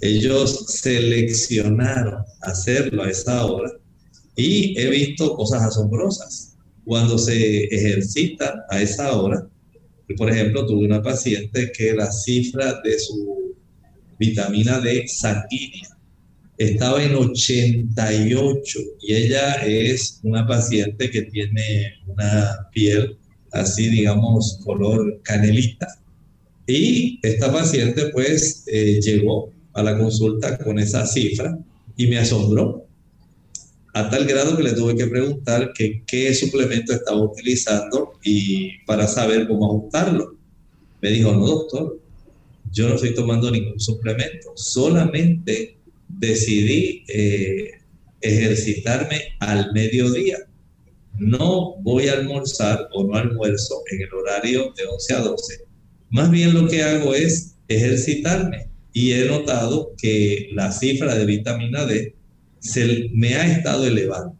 Ellos 0.00 0.64
seleccionaron 0.66 2.24
hacerlo 2.40 3.04
a 3.04 3.10
esa 3.10 3.46
hora 3.46 3.70
y 4.34 4.76
he 4.78 4.90
visto 4.90 5.36
cosas 5.36 5.62
asombrosas. 5.62 6.56
Cuando 6.84 7.16
se 7.16 7.64
ejercita 7.66 8.64
a 8.68 8.82
esa 8.82 9.12
hora, 9.16 9.46
por 10.16 10.30
ejemplo, 10.30 10.66
tuve 10.66 10.86
una 10.86 11.02
paciente 11.02 11.70
que 11.76 11.94
la 11.94 12.10
cifra 12.10 12.80
de 12.82 12.98
su 12.98 13.54
vitamina 14.18 14.80
D 14.80 15.06
sanguínea 15.06 15.96
estaba 16.58 17.02
en 17.02 17.14
88 17.14 18.78
y 19.00 19.14
ella 19.14 19.54
es 19.64 20.20
una 20.22 20.46
paciente 20.46 21.10
que 21.10 21.22
tiene 21.22 21.94
una 22.06 22.68
piel 22.72 23.18
así 23.52 23.88
digamos 23.88 24.60
color 24.64 25.20
canelita. 25.22 25.86
Y 26.66 27.18
esta 27.22 27.52
paciente 27.52 28.06
pues 28.12 28.64
eh, 28.66 29.00
llegó 29.00 29.52
a 29.72 29.82
la 29.82 29.98
consulta 29.98 30.58
con 30.58 30.78
esa 30.78 31.06
cifra 31.06 31.58
y 31.96 32.06
me 32.06 32.18
asombró 32.18 32.86
a 33.94 34.08
tal 34.08 34.26
grado 34.26 34.56
que 34.56 34.62
le 34.62 34.72
tuve 34.72 34.96
que 34.96 35.06
preguntar 35.06 35.72
qué 35.74 36.34
suplemento 36.34 36.94
estaba 36.94 37.20
utilizando 37.20 38.12
y 38.24 38.78
para 38.86 39.06
saber 39.06 39.46
cómo 39.46 39.66
ajustarlo. 39.66 40.36
Me 41.02 41.10
dijo, 41.10 41.32
no 41.32 41.46
doctor, 41.46 42.00
yo 42.72 42.88
no 42.88 42.94
estoy 42.94 43.14
tomando 43.14 43.50
ningún 43.50 43.78
suplemento, 43.78 44.52
solamente 44.54 45.76
decidí 46.08 47.04
eh, 47.08 47.72
ejercitarme 48.20 49.20
al 49.40 49.72
mediodía 49.72 50.38
no 51.18 51.76
voy 51.82 52.08
a 52.08 52.14
almorzar 52.14 52.88
o 52.92 53.04
no 53.04 53.16
almuerzo 53.16 53.82
en 53.90 54.02
el 54.02 54.12
horario 54.12 54.72
de 54.76 54.84
11 54.84 55.14
a 55.14 55.20
12 55.20 55.64
Más 56.10 56.30
bien 56.30 56.54
lo 56.54 56.68
que 56.68 56.82
hago 56.82 57.14
es 57.14 57.56
ejercitarme 57.68 58.68
y 58.92 59.12
he 59.12 59.26
notado 59.26 59.92
que 59.96 60.50
la 60.52 60.72
cifra 60.72 61.14
de 61.14 61.26
vitamina 61.26 61.86
D 61.86 62.14
se 62.60 63.10
me 63.14 63.34
ha 63.34 63.46
estado 63.46 63.86
elevando. 63.86 64.36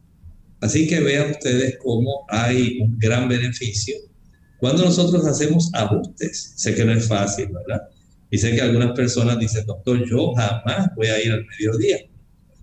Así 0.61 0.87
que 0.87 1.01
vean 1.01 1.33
ustedes 1.33 1.77
cómo 1.83 2.25
hay 2.29 2.79
un 2.81 2.99
gran 2.99 3.29
beneficio 3.29 3.97
cuando 4.63 4.85
nosotros 4.85 5.27
hacemos 5.27 5.71
ajustes. 5.75 6.53
Sé 6.57 6.75
que 6.75 6.85
no 6.85 6.93
es 6.93 7.09
fácil, 7.09 7.49
¿verdad? 7.49 7.83
Y 8.31 8.39
sé 8.39 8.55
que 8.55 8.61
algunas 8.61 8.93
personas 8.93 9.39
dicen, 9.39 9.67
doctor, 9.67 10.09
yo 10.09 10.33
jamás 10.35 10.89
voy 10.95 11.09
a 11.09 11.21
ir 11.21 11.33
al 11.33 11.45
mediodía. 11.45 11.99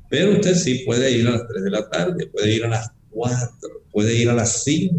Pero 0.09 0.31
usted 0.31 0.55
sí 0.55 0.83
puede 0.85 1.11
ir 1.11 1.27
a 1.27 1.31
las 1.31 1.47
3 1.47 1.63
de 1.63 1.69
la 1.69 1.89
tarde, 1.89 2.27
puede 2.27 2.53
ir 2.53 2.63
a 2.63 2.69
las 2.69 2.89
4, 3.09 3.78
puede 3.99 4.17
ir 4.17 4.29
a 4.29 4.33
las 4.33 4.63
5. 4.63 4.95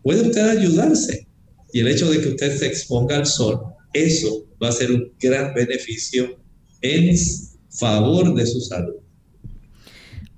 Puede 0.00 0.28
usted 0.28 0.48
ayudarse. 0.48 1.26
Y 1.72 1.80
el 1.80 1.88
hecho 1.88 2.08
de 2.08 2.20
que 2.20 2.28
usted 2.28 2.56
se 2.56 2.68
exponga 2.68 3.16
al 3.16 3.26
sol, 3.26 3.62
eso 3.92 4.46
va 4.62 4.68
a 4.68 4.72
ser 4.72 4.92
un 4.92 5.10
gran 5.18 5.52
beneficio 5.52 6.38
en 6.82 7.16
favor 7.68 8.32
de 8.32 8.46
su 8.46 8.60
salud. 8.60 8.94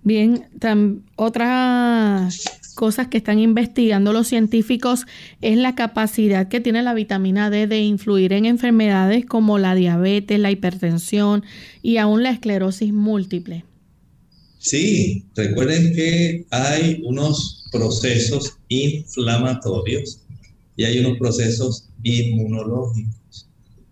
Bien, 0.03 0.47
otras 1.17 2.43
cosas 2.75 3.09
que 3.09 3.19
están 3.19 3.39
investigando 3.39 4.15
los 4.15 4.29
científicos 4.29 5.05
es 5.43 5.59
la 5.59 5.75
capacidad 5.75 6.49
que 6.49 6.61
tiene 6.61 6.83
la 6.83 6.95
vitamina 6.95 7.51
D 7.51 7.67
de 7.67 7.83
influir 7.83 8.33
en 8.33 8.47
enfermedades 8.47 9.27
como 9.27 9.59
la 9.59 9.75
diabetes, 9.75 10.41
la 10.41 10.51
hipertensión 10.51 11.45
y 11.83 11.99
aún 11.99 12.23
la 12.23 12.31
esclerosis 12.31 12.95
múltiple. 12.95 13.67
Sí, 14.61 15.27
recuerden 15.37 15.95
que 15.95 16.47
hay 16.51 17.01
unos 17.05 17.58
procesos 17.71 18.57
inflamatorios 18.69 20.23
y 20.77 20.85
hay 20.85 21.01
unos 21.01 21.19
procesos 21.19 21.89
inmunológicos. 22.03 23.49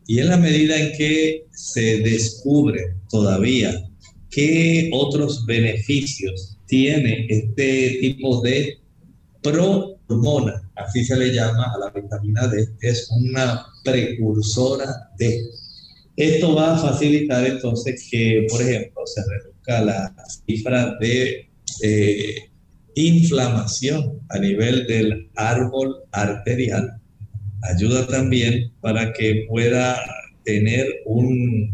Y 0.06 0.20
en 0.20 0.28
la 0.28 0.36
medida 0.36 0.78
en 0.78 0.96
que 0.96 1.46
se 1.50 1.98
descubre 1.98 2.94
todavía 3.10 3.88
qué 4.30 4.88
otros 4.92 5.44
beneficios 5.46 6.58
tiene 6.66 7.26
este 7.28 7.98
tipo 8.00 8.40
de 8.42 8.78
prohormona, 9.42 10.70
así 10.76 11.04
se 11.04 11.16
le 11.16 11.32
llama 11.32 11.72
a 11.74 11.78
la 11.78 11.90
vitamina 11.90 12.46
D, 12.46 12.68
es 12.80 13.08
una 13.10 13.66
precursora 13.84 15.10
de. 15.18 15.42
Esto 16.16 16.54
va 16.54 16.74
a 16.74 16.78
facilitar 16.78 17.46
entonces 17.46 18.08
que, 18.10 18.46
por 18.48 18.62
ejemplo, 18.62 19.02
se 19.06 19.22
reduzca 19.28 19.82
la 19.82 20.14
cifra 20.46 20.96
de 20.98 21.50
eh, 21.82 22.36
inflamación 22.96 24.20
a 24.30 24.38
nivel 24.38 24.86
del 24.88 25.30
árbol 25.36 25.96
arterial. 26.10 27.00
Ayuda 27.62 28.06
también 28.06 28.72
para 28.80 29.12
que 29.12 29.46
pueda 29.48 29.96
tener 30.44 30.86
un 31.04 31.72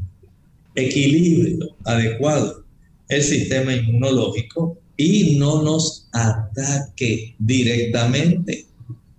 equilibrio 0.74 1.76
adecuado 1.84 2.64
el 3.08 3.22
sistema 3.22 3.74
inmunológico 3.74 4.78
y 4.96 5.36
no 5.36 5.62
nos 5.62 6.08
ataque 6.12 7.34
directamente. 7.38 8.66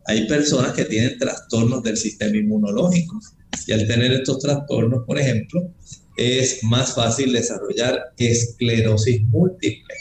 Hay 0.06 0.28
personas 0.28 0.74
que 0.74 0.86
tienen 0.86 1.18
trastornos 1.18 1.84
del 1.84 1.97
sistema 1.97 2.36
inmunológico 2.36 3.20
y 3.68 3.72
al 3.72 3.88
tener 3.88 4.12
estos 4.12 4.39
trastornos, 4.39 5.04
por 5.06 5.20
ejemplo, 5.20 5.72
es 6.18 6.64
más 6.64 6.93
fácil 6.95 7.34
desarrollar 7.34 8.14
esclerosis 8.18 9.22
múltiple. 9.24 9.93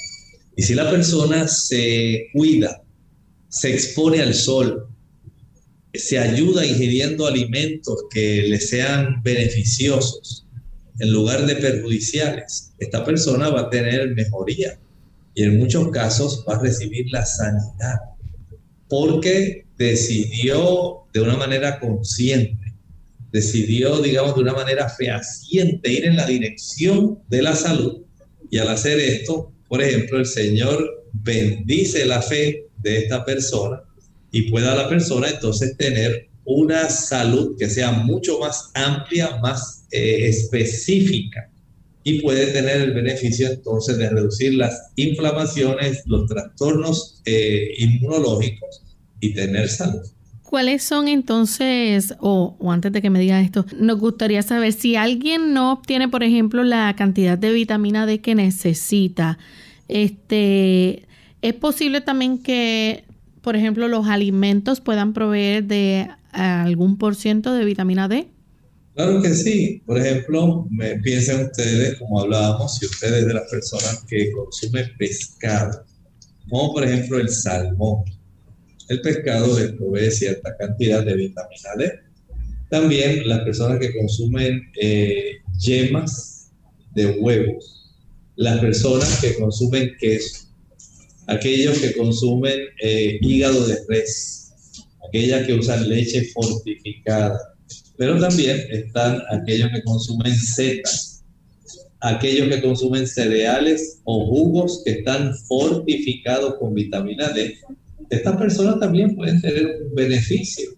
Y 0.56 0.62
si 0.62 0.74
la 0.74 0.90
persona 0.90 1.48
se 1.48 2.28
cuida, 2.32 2.82
se 3.48 3.72
expone 3.72 4.20
al 4.20 4.34
sol, 4.34 4.88
se 5.94 6.18
ayuda 6.18 6.64
ingiriendo 6.64 7.26
alimentos 7.26 8.04
que 8.10 8.42
le 8.48 8.58
sean 8.60 9.22
beneficiosos, 9.22 10.46
en 10.98 11.10
lugar 11.12 11.46
de 11.46 11.56
perjudiciales, 11.56 12.72
esta 12.78 13.04
persona 13.04 13.48
va 13.48 13.62
a 13.62 13.70
tener 13.70 14.14
mejoría 14.14 14.78
y 15.34 15.44
en 15.44 15.58
muchos 15.58 15.90
casos 15.90 16.44
va 16.48 16.56
a 16.56 16.60
recibir 16.60 17.06
la 17.10 17.24
sanidad 17.24 17.98
porque 18.92 19.64
decidió 19.78 21.06
de 21.14 21.22
una 21.22 21.34
manera 21.38 21.80
consciente, 21.80 22.74
decidió, 23.30 24.02
digamos, 24.02 24.34
de 24.34 24.42
una 24.42 24.52
manera 24.52 24.86
fehaciente 24.90 25.90
ir 25.90 26.04
en 26.04 26.16
la 26.16 26.26
dirección 26.26 27.18
de 27.28 27.40
la 27.40 27.56
salud 27.56 28.02
y 28.50 28.58
al 28.58 28.68
hacer 28.68 29.00
esto, 29.00 29.50
por 29.72 29.80
ejemplo, 29.80 30.18
el 30.18 30.26
Señor 30.26 31.02
bendice 31.14 32.04
la 32.04 32.20
fe 32.20 32.66
de 32.76 32.98
esta 32.98 33.24
persona 33.24 33.82
y 34.30 34.50
pueda 34.50 34.74
la 34.74 34.86
persona 34.86 35.30
entonces 35.30 35.78
tener 35.78 36.28
una 36.44 36.90
salud 36.90 37.56
que 37.58 37.70
sea 37.70 37.90
mucho 37.90 38.38
más 38.38 38.70
amplia, 38.74 39.38
más 39.38 39.86
eh, 39.90 40.28
específica 40.28 41.50
y 42.04 42.20
puede 42.20 42.48
tener 42.48 42.82
el 42.82 42.92
beneficio 42.92 43.48
entonces 43.48 43.96
de 43.96 44.10
reducir 44.10 44.52
las 44.52 44.90
inflamaciones, 44.96 46.02
los 46.04 46.26
trastornos 46.26 47.22
eh, 47.24 47.72
inmunológicos 47.78 48.82
y 49.20 49.32
tener 49.32 49.70
salud. 49.70 50.02
¿Cuáles 50.52 50.82
son 50.82 51.08
entonces, 51.08 52.12
o, 52.20 52.58
antes 52.68 52.92
de 52.92 53.00
que 53.00 53.08
me 53.08 53.18
diga 53.20 53.40
esto, 53.40 53.64
nos 53.78 53.98
gustaría 53.98 54.42
saber 54.42 54.74
si 54.74 54.96
alguien 54.96 55.54
no 55.54 55.72
obtiene, 55.72 56.10
por 56.10 56.22
ejemplo, 56.22 56.62
la 56.62 56.94
cantidad 56.94 57.38
de 57.38 57.52
vitamina 57.52 58.04
D 58.04 58.20
que 58.20 58.34
necesita, 58.34 59.38
este, 59.88 61.06
es 61.40 61.54
posible 61.54 62.02
también 62.02 62.36
que, 62.36 63.04
por 63.40 63.56
ejemplo, 63.56 63.88
los 63.88 64.08
alimentos 64.08 64.82
puedan 64.82 65.14
proveer 65.14 65.64
de 65.64 66.10
algún 66.32 66.98
por 66.98 67.14
ciento 67.14 67.54
de 67.54 67.64
vitamina 67.64 68.06
D? 68.06 68.28
Claro 68.94 69.22
que 69.22 69.30
sí. 69.30 69.82
Por 69.86 69.98
ejemplo, 69.98 70.66
me 70.68 70.96
piensen 70.96 71.46
ustedes, 71.46 71.98
como 71.98 72.20
hablábamos, 72.20 72.76
si 72.76 72.84
ustedes 72.84 73.26
de 73.26 73.32
las 73.32 73.50
personas 73.50 74.04
que 74.06 74.30
consumen 74.32 74.84
pescado, 74.98 75.82
como 76.50 76.74
por 76.74 76.84
ejemplo 76.84 77.18
el 77.18 77.30
salmón. 77.30 78.04
El 78.92 79.00
pescado 79.00 79.56
provee 79.78 80.10
cierta 80.10 80.54
cantidad 80.58 81.02
de 81.02 81.14
vitamina 81.14 81.70
D. 81.78 81.92
También 82.68 83.26
las 83.26 83.40
personas 83.40 83.78
que 83.78 83.96
consumen 83.96 84.60
eh, 84.78 85.38
yemas 85.58 86.52
de 86.94 87.06
huevos, 87.12 87.90
las 88.36 88.60
personas 88.60 89.18
que 89.22 89.34
consumen 89.36 89.92
queso, 89.98 90.46
aquellos 91.26 91.78
que 91.78 91.94
consumen 91.94 92.60
eh, 92.82 93.16
hígado 93.22 93.66
de 93.66 93.78
res, 93.88 94.52
aquellas 95.08 95.46
que 95.46 95.54
usan 95.54 95.88
leche 95.88 96.24
fortificada, 96.34 97.40
pero 97.96 98.20
también 98.20 98.60
están 98.68 99.22
aquellos 99.30 99.70
que 99.72 99.82
consumen 99.84 100.36
setas, 100.36 101.24
aquellos 102.00 102.54
que 102.54 102.60
consumen 102.60 103.06
cereales 103.06 104.02
o 104.04 104.26
jugos 104.26 104.82
que 104.84 104.90
están 104.90 105.34
fortificados 105.48 106.56
con 106.56 106.74
vitamina 106.74 107.30
D. 107.30 107.56
Estas 108.12 108.36
personas 108.36 108.78
también 108.78 109.16
pueden 109.16 109.40
tener 109.40 109.84
un 109.88 109.94
beneficio. 109.94 110.68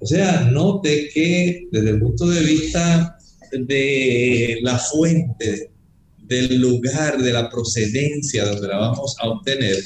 O 0.00 0.06
sea, 0.06 0.42
note 0.52 1.08
que 1.14 1.66
desde 1.72 1.90
el 1.90 1.98
punto 1.98 2.26
de 2.28 2.40
vista 2.42 3.16
de 3.52 4.58
la 4.60 4.76
fuente, 4.76 5.70
del 6.18 6.60
lugar, 6.60 7.22
de 7.22 7.32
la 7.32 7.48
procedencia 7.48 8.44
donde 8.44 8.68
la 8.68 8.76
vamos 8.76 9.16
a 9.18 9.30
obtener, 9.30 9.78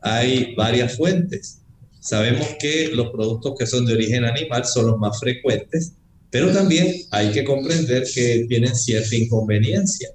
hay 0.00 0.56
varias 0.56 0.96
fuentes. 0.96 1.60
Sabemos 2.00 2.48
que 2.58 2.88
los 2.88 3.10
productos 3.12 3.54
que 3.56 3.66
son 3.66 3.86
de 3.86 3.92
origen 3.92 4.24
animal 4.24 4.64
son 4.64 4.88
los 4.88 4.98
más 4.98 5.20
frecuentes, 5.20 5.92
pero 6.32 6.52
también 6.52 6.96
hay 7.12 7.30
que 7.30 7.44
comprender 7.44 8.04
que 8.12 8.44
tienen 8.48 8.74
cierta 8.74 9.14
inconveniencia. 9.14 10.08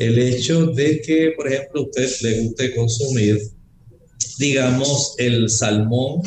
El 0.00 0.18
hecho 0.18 0.66
de 0.66 1.00
que, 1.00 1.32
por 1.36 1.46
ejemplo, 1.46 1.82
a 1.82 1.84
usted 1.84 2.10
le 2.22 2.40
guste 2.40 2.74
consumir, 2.74 3.38
digamos, 4.38 5.14
el 5.18 5.48
salmón, 5.50 6.22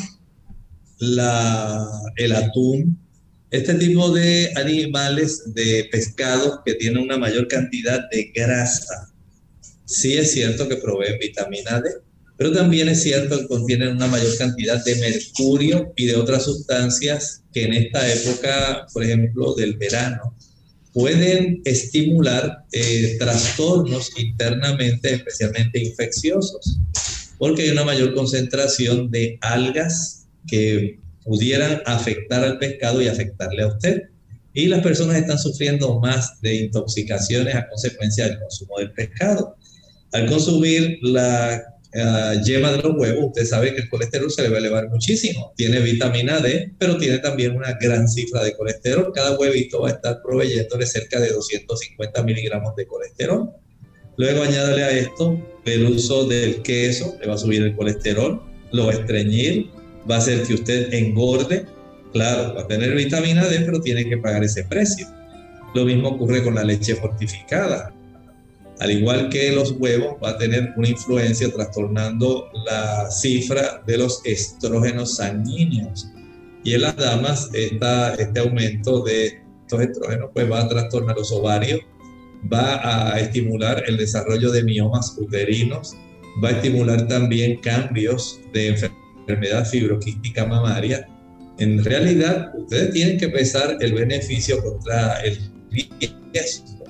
la, 0.98 1.86
el 2.16 2.32
atún, 2.32 2.98
este 3.50 3.74
tipo 3.74 4.10
de 4.10 4.52
animales, 4.56 5.54
de 5.54 5.88
pescados 5.90 6.60
que 6.64 6.74
tienen 6.74 7.02
una 7.02 7.16
mayor 7.16 7.48
cantidad 7.48 8.08
de 8.10 8.30
grasa, 8.34 9.12
sí 9.86 10.16
es 10.16 10.32
cierto 10.32 10.68
que 10.68 10.76
proveen 10.76 11.18
vitamina 11.18 11.80
D, 11.80 11.90
pero 12.36 12.52
también 12.52 12.88
es 12.88 13.02
cierto 13.02 13.38
que 13.38 13.48
contienen 13.48 13.96
una 13.96 14.06
mayor 14.06 14.36
cantidad 14.36 14.84
de 14.84 14.94
mercurio 14.96 15.92
y 15.96 16.06
de 16.06 16.16
otras 16.16 16.44
sustancias 16.44 17.42
que 17.52 17.64
en 17.64 17.72
esta 17.72 18.12
época, 18.12 18.86
por 18.92 19.02
ejemplo, 19.02 19.54
del 19.54 19.76
verano, 19.76 20.36
pueden 20.92 21.62
estimular 21.64 22.64
eh, 22.72 23.16
trastornos 23.18 24.10
internamente, 24.18 25.14
especialmente 25.14 25.82
infecciosos, 25.82 26.78
porque 27.38 27.62
hay 27.62 27.70
una 27.70 27.84
mayor 27.84 28.14
concentración 28.14 29.10
de 29.10 29.38
algas 29.40 30.26
que 30.46 30.98
pudieran 31.24 31.82
afectar 31.86 32.42
al 32.42 32.58
pescado 32.58 33.02
y 33.02 33.08
afectarle 33.08 33.62
a 33.62 33.68
usted. 33.68 34.02
Y 34.54 34.66
las 34.66 34.82
personas 34.82 35.16
están 35.16 35.38
sufriendo 35.38 36.00
más 36.00 36.40
de 36.40 36.54
intoxicaciones 36.56 37.54
a 37.54 37.68
consecuencia 37.68 38.26
del 38.26 38.40
consumo 38.40 38.78
del 38.78 38.92
pescado. 38.92 39.56
Al 40.12 40.26
consumir 40.26 40.98
la 41.02 41.62
uh, 41.94 42.42
yema 42.42 42.72
de 42.72 42.82
los 42.82 42.96
huevos, 42.96 43.26
usted 43.26 43.44
sabe 43.44 43.74
que 43.74 43.82
el 43.82 43.90
colesterol 43.90 44.30
se 44.30 44.42
le 44.42 44.48
va 44.48 44.56
a 44.56 44.60
elevar 44.60 44.88
muchísimo. 44.88 45.52
Tiene 45.54 45.80
vitamina 45.80 46.40
D, 46.40 46.72
pero 46.78 46.96
tiene 46.96 47.18
también 47.18 47.54
una 47.54 47.76
gran 47.80 48.08
cifra 48.08 48.42
de 48.42 48.56
colesterol. 48.56 49.12
Cada 49.14 49.38
huevito 49.38 49.82
va 49.82 49.90
a 49.90 49.92
estar 49.92 50.20
proveyéndole 50.22 50.86
cerca 50.86 51.20
de 51.20 51.28
250 51.30 52.22
miligramos 52.22 52.74
de 52.74 52.86
colesterol. 52.86 53.52
Luego 54.18 54.42
añádale 54.42 54.82
a 54.82 54.90
esto 54.90 55.40
el 55.64 55.86
uso 55.86 56.26
del 56.26 56.60
queso, 56.62 57.14
le 57.20 57.28
va 57.28 57.34
a 57.34 57.38
subir 57.38 57.62
el 57.62 57.76
colesterol, 57.76 58.42
lo 58.72 58.86
va 58.86 58.92
a 58.92 58.94
estreñir, 58.96 59.70
va 60.10 60.16
a 60.16 60.18
hacer 60.18 60.42
que 60.42 60.54
usted 60.54 60.92
engorde. 60.92 61.66
Claro, 62.12 62.54
va 62.54 62.62
a 62.62 62.66
tener 62.66 62.94
vitamina 62.94 63.46
D, 63.46 63.60
pero 63.60 63.80
tiene 63.80 64.08
que 64.08 64.18
pagar 64.18 64.42
ese 64.42 64.64
precio. 64.64 65.06
Lo 65.74 65.84
mismo 65.84 66.08
ocurre 66.08 66.42
con 66.42 66.56
la 66.56 66.64
leche 66.64 66.96
fortificada. 66.96 67.94
Al 68.80 68.90
igual 68.90 69.28
que 69.28 69.52
los 69.52 69.72
huevos, 69.72 70.16
va 70.22 70.30
a 70.30 70.38
tener 70.38 70.72
una 70.76 70.88
influencia 70.88 71.52
trastornando 71.52 72.48
la 72.66 73.10
cifra 73.10 73.82
de 73.86 73.98
los 73.98 74.20
estrógenos 74.24 75.16
sanguíneos. 75.16 76.08
Y 76.64 76.74
en 76.74 76.82
las 76.82 76.96
damas, 76.96 77.50
esta, 77.52 78.14
este 78.14 78.40
aumento 78.40 79.02
de 79.02 79.42
estos 79.62 79.80
estrógenos 79.80 80.30
pues 80.32 80.50
va 80.50 80.62
a 80.62 80.68
trastornar 80.68 81.16
los 81.16 81.30
ovarios, 81.30 81.80
va 82.52 83.12
a 83.12 83.20
estimular 83.20 83.82
el 83.86 83.96
desarrollo 83.96 84.50
de 84.50 84.62
miomas 84.62 85.16
uterinos, 85.18 85.94
va 86.42 86.50
a 86.50 86.52
estimular 86.52 87.06
también 87.08 87.58
cambios 87.60 88.40
de 88.52 88.68
enfermedad 88.68 89.66
fibroquística 89.66 90.46
mamaria. 90.46 91.06
En 91.58 91.84
realidad, 91.84 92.52
ustedes 92.56 92.92
tienen 92.92 93.18
que 93.18 93.28
pesar 93.28 93.76
el 93.80 93.92
beneficio 93.92 94.62
contra 94.62 95.20
el 95.22 95.38
riesgo 95.70 96.84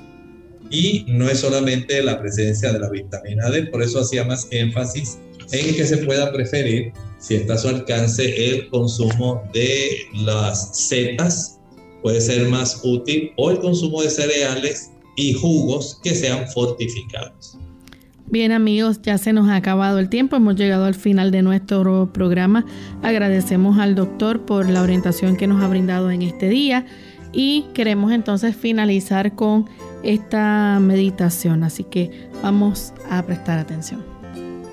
y 0.71 1.05
no 1.09 1.29
es 1.29 1.41
solamente 1.41 2.03
la 2.03 2.21
presencia 2.21 2.73
de 2.73 2.79
la 2.79 2.91
vitamina 2.91 3.51
D, 3.51 3.65
por 3.69 3.83
eso 3.83 4.01
hacía 4.01 4.25
más 4.25 4.47
énfasis 4.51 5.19
en 5.53 5.75
que 5.75 5.85
se 5.87 5.99
pueda 5.99 6.31
preferir, 6.31 6.93
si 7.19 7.37
está 7.37 7.55
a 7.55 7.59
su 7.59 7.69
alcance, 7.69 8.53
el 8.53 8.69
consumo 8.69 9.43
de 9.55 9.99
las 10.15 10.77
setas, 10.77 11.59
puede 12.03 12.21
ser 12.21 12.49
más 12.49 12.81
útil, 12.85 13.33
o 13.37 13.51
el 13.51 13.59
consumo 13.61 14.03
de 14.03 14.11
cereales 14.11 14.91
y 15.19 15.33
jugos 15.33 15.99
que 16.03 16.15
sean 16.15 16.47
fortificados. 16.49 17.59
Bien 18.31 18.53
amigos, 18.53 19.01
ya 19.03 19.19
se 19.19 19.33
nos 19.33 19.49
ha 19.49 19.57
acabado 19.57 19.99
el 19.99 20.09
tiempo, 20.09 20.37
hemos 20.37 20.55
llegado 20.55 20.85
al 20.85 20.95
final 20.95 21.31
de 21.31 21.43
nuestro 21.43 22.13
programa. 22.13 22.65
Agradecemos 23.03 23.79
al 23.79 23.95
doctor 23.95 24.45
por 24.45 24.69
la 24.69 24.83
orientación 24.83 25.37
que 25.37 25.47
nos 25.47 25.63
ha 25.63 25.69
brindado 25.69 26.11
en 26.11 26.23
este 26.23 26.49
día 26.49 26.87
y 27.33 27.65
queremos 27.75 28.13
entonces 28.13 28.55
finalizar 28.55 29.35
con 29.35 29.69
esta 30.05 30.79
meditación, 30.81 31.65
así 31.65 31.85
que 31.85 32.29
vamos 32.43 32.93
a 33.11 33.25
prestar 33.27 33.59
atención. 33.59 34.05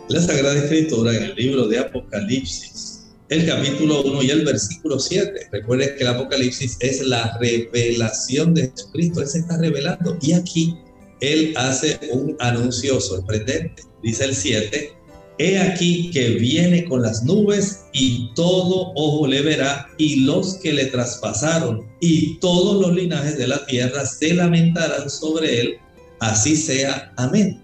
La 0.10 0.22
Sagrada 0.22 0.56
Escritura 0.56 1.16
en 1.16 1.24
el 1.24 1.36
libro 1.36 1.68
de 1.68 1.80
Apocalipsis, 1.80 2.95
el 3.36 3.46
capítulo 3.46 4.02
1 4.04 4.24
y 4.24 4.30
el 4.30 4.46
versículo 4.46 4.98
7. 4.98 5.48
Recuerden 5.52 5.90
que 5.98 6.04
el 6.04 6.08
Apocalipsis 6.08 6.78
es 6.80 7.02
la 7.02 7.38
revelación 7.38 8.54
de 8.54 8.72
Jesucristo, 8.72 9.22
Él 9.22 9.28
se 9.28 9.40
está 9.40 9.58
revelando 9.58 10.18
y 10.22 10.32
aquí 10.32 10.78
Él 11.20 11.54
hace 11.58 12.00
un 12.12 12.38
anuncio 12.40 13.02
sorprendente. 13.02 13.84
Dice 14.02 14.24
el 14.24 14.36
7, 14.36 14.94
He 15.38 15.58
aquí 15.60 16.12
que 16.12 16.30
viene 16.30 16.86
con 16.86 17.02
las 17.02 17.24
nubes 17.24 17.82
y 17.92 18.34
todo 18.36 18.94
ojo 18.96 19.28
le 19.28 19.42
verá 19.42 19.88
y 19.98 20.22
los 20.22 20.56
que 20.56 20.72
le 20.72 20.86
traspasaron 20.86 21.86
y 22.00 22.38
todos 22.40 22.82
los 22.82 22.96
linajes 22.96 23.38
de 23.38 23.48
la 23.48 23.66
tierra 23.66 24.06
se 24.06 24.34
lamentarán 24.34 25.10
sobre 25.10 25.60
él. 25.60 25.76
Así 26.22 26.56
sea. 26.56 27.12
Amén. 27.18 27.62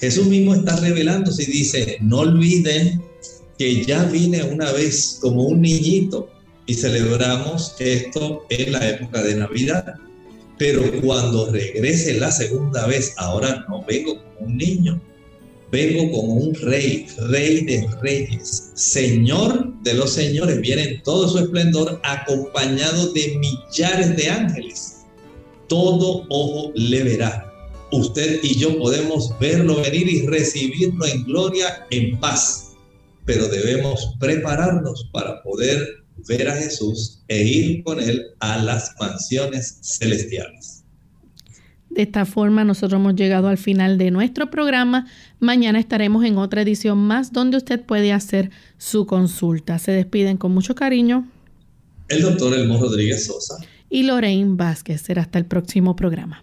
Jesús 0.00 0.26
mismo 0.26 0.54
está 0.54 0.76
revelándose 0.76 1.44
y 1.44 1.46
dice, 1.46 1.96
no 2.02 2.18
olviden 2.18 3.02
que 3.58 3.84
ya 3.84 4.04
vine 4.04 4.42
una 4.42 4.72
vez 4.72 5.18
como 5.20 5.44
un 5.44 5.62
niñito 5.62 6.28
y 6.66 6.74
celebramos 6.74 7.74
esto 7.78 8.46
en 8.48 8.72
la 8.72 8.88
época 8.88 9.22
de 9.22 9.36
Navidad. 9.36 9.94
Pero 10.58 10.82
cuando 11.02 11.50
regrese 11.50 12.14
la 12.14 12.30
segunda 12.30 12.86
vez, 12.86 13.14
ahora 13.16 13.64
no 13.68 13.84
vengo 13.84 14.22
como 14.22 14.46
un 14.46 14.56
niño, 14.56 15.00
vengo 15.70 16.10
como 16.12 16.34
un 16.34 16.54
rey, 16.54 17.06
rey 17.28 17.64
de 17.64 17.86
reyes, 18.00 18.70
señor 18.74 19.74
de 19.82 19.94
los 19.94 20.12
señores, 20.12 20.60
viene 20.60 20.82
en 20.82 21.02
todo 21.02 21.28
su 21.28 21.38
esplendor 21.38 22.00
acompañado 22.04 23.12
de 23.12 23.38
millares 23.38 24.16
de 24.16 24.28
ángeles. 24.28 25.04
Todo 25.68 26.24
ojo 26.28 26.72
le 26.74 27.02
verá. 27.02 27.50
Usted 27.90 28.40
y 28.42 28.58
yo 28.58 28.78
podemos 28.78 29.36
verlo 29.38 29.76
venir 29.82 30.08
y 30.08 30.26
recibirlo 30.26 31.06
en 31.06 31.24
gloria, 31.24 31.86
en 31.90 32.18
paz, 32.18 32.63
pero 33.24 33.48
debemos 33.48 34.16
prepararnos 34.20 35.08
para 35.12 35.42
poder 35.42 36.04
ver 36.28 36.48
a 36.48 36.56
Jesús 36.56 37.22
e 37.28 37.42
ir 37.42 37.82
con 37.82 38.00
él 38.00 38.22
a 38.40 38.58
las 38.58 38.94
mansiones 38.98 39.78
celestiales. 39.82 40.84
De 41.90 42.02
esta 42.02 42.26
forma 42.26 42.64
nosotros 42.64 42.98
hemos 42.98 43.14
llegado 43.14 43.48
al 43.48 43.58
final 43.58 43.98
de 43.98 44.10
nuestro 44.10 44.50
programa. 44.50 45.06
Mañana 45.38 45.78
estaremos 45.78 46.24
en 46.24 46.38
otra 46.38 46.62
edición 46.62 46.98
más 46.98 47.32
donde 47.32 47.56
usted 47.56 47.80
puede 47.80 48.12
hacer 48.12 48.50
su 48.78 49.06
consulta. 49.06 49.78
Se 49.78 49.92
despiden 49.92 50.36
con 50.36 50.52
mucho 50.52 50.74
cariño. 50.74 51.30
El 52.08 52.22
doctor 52.22 52.52
Elmo 52.52 52.78
Rodríguez 52.78 53.26
Sosa. 53.26 53.56
Y 53.88 54.02
Lorraine 54.02 54.56
Vázquez. 54.56 55.02
Será 55.02 55.22
hasta 55.22 55.38
el 55.38 55.46
próximo 55.46 55.94
programa. 55.94 56.42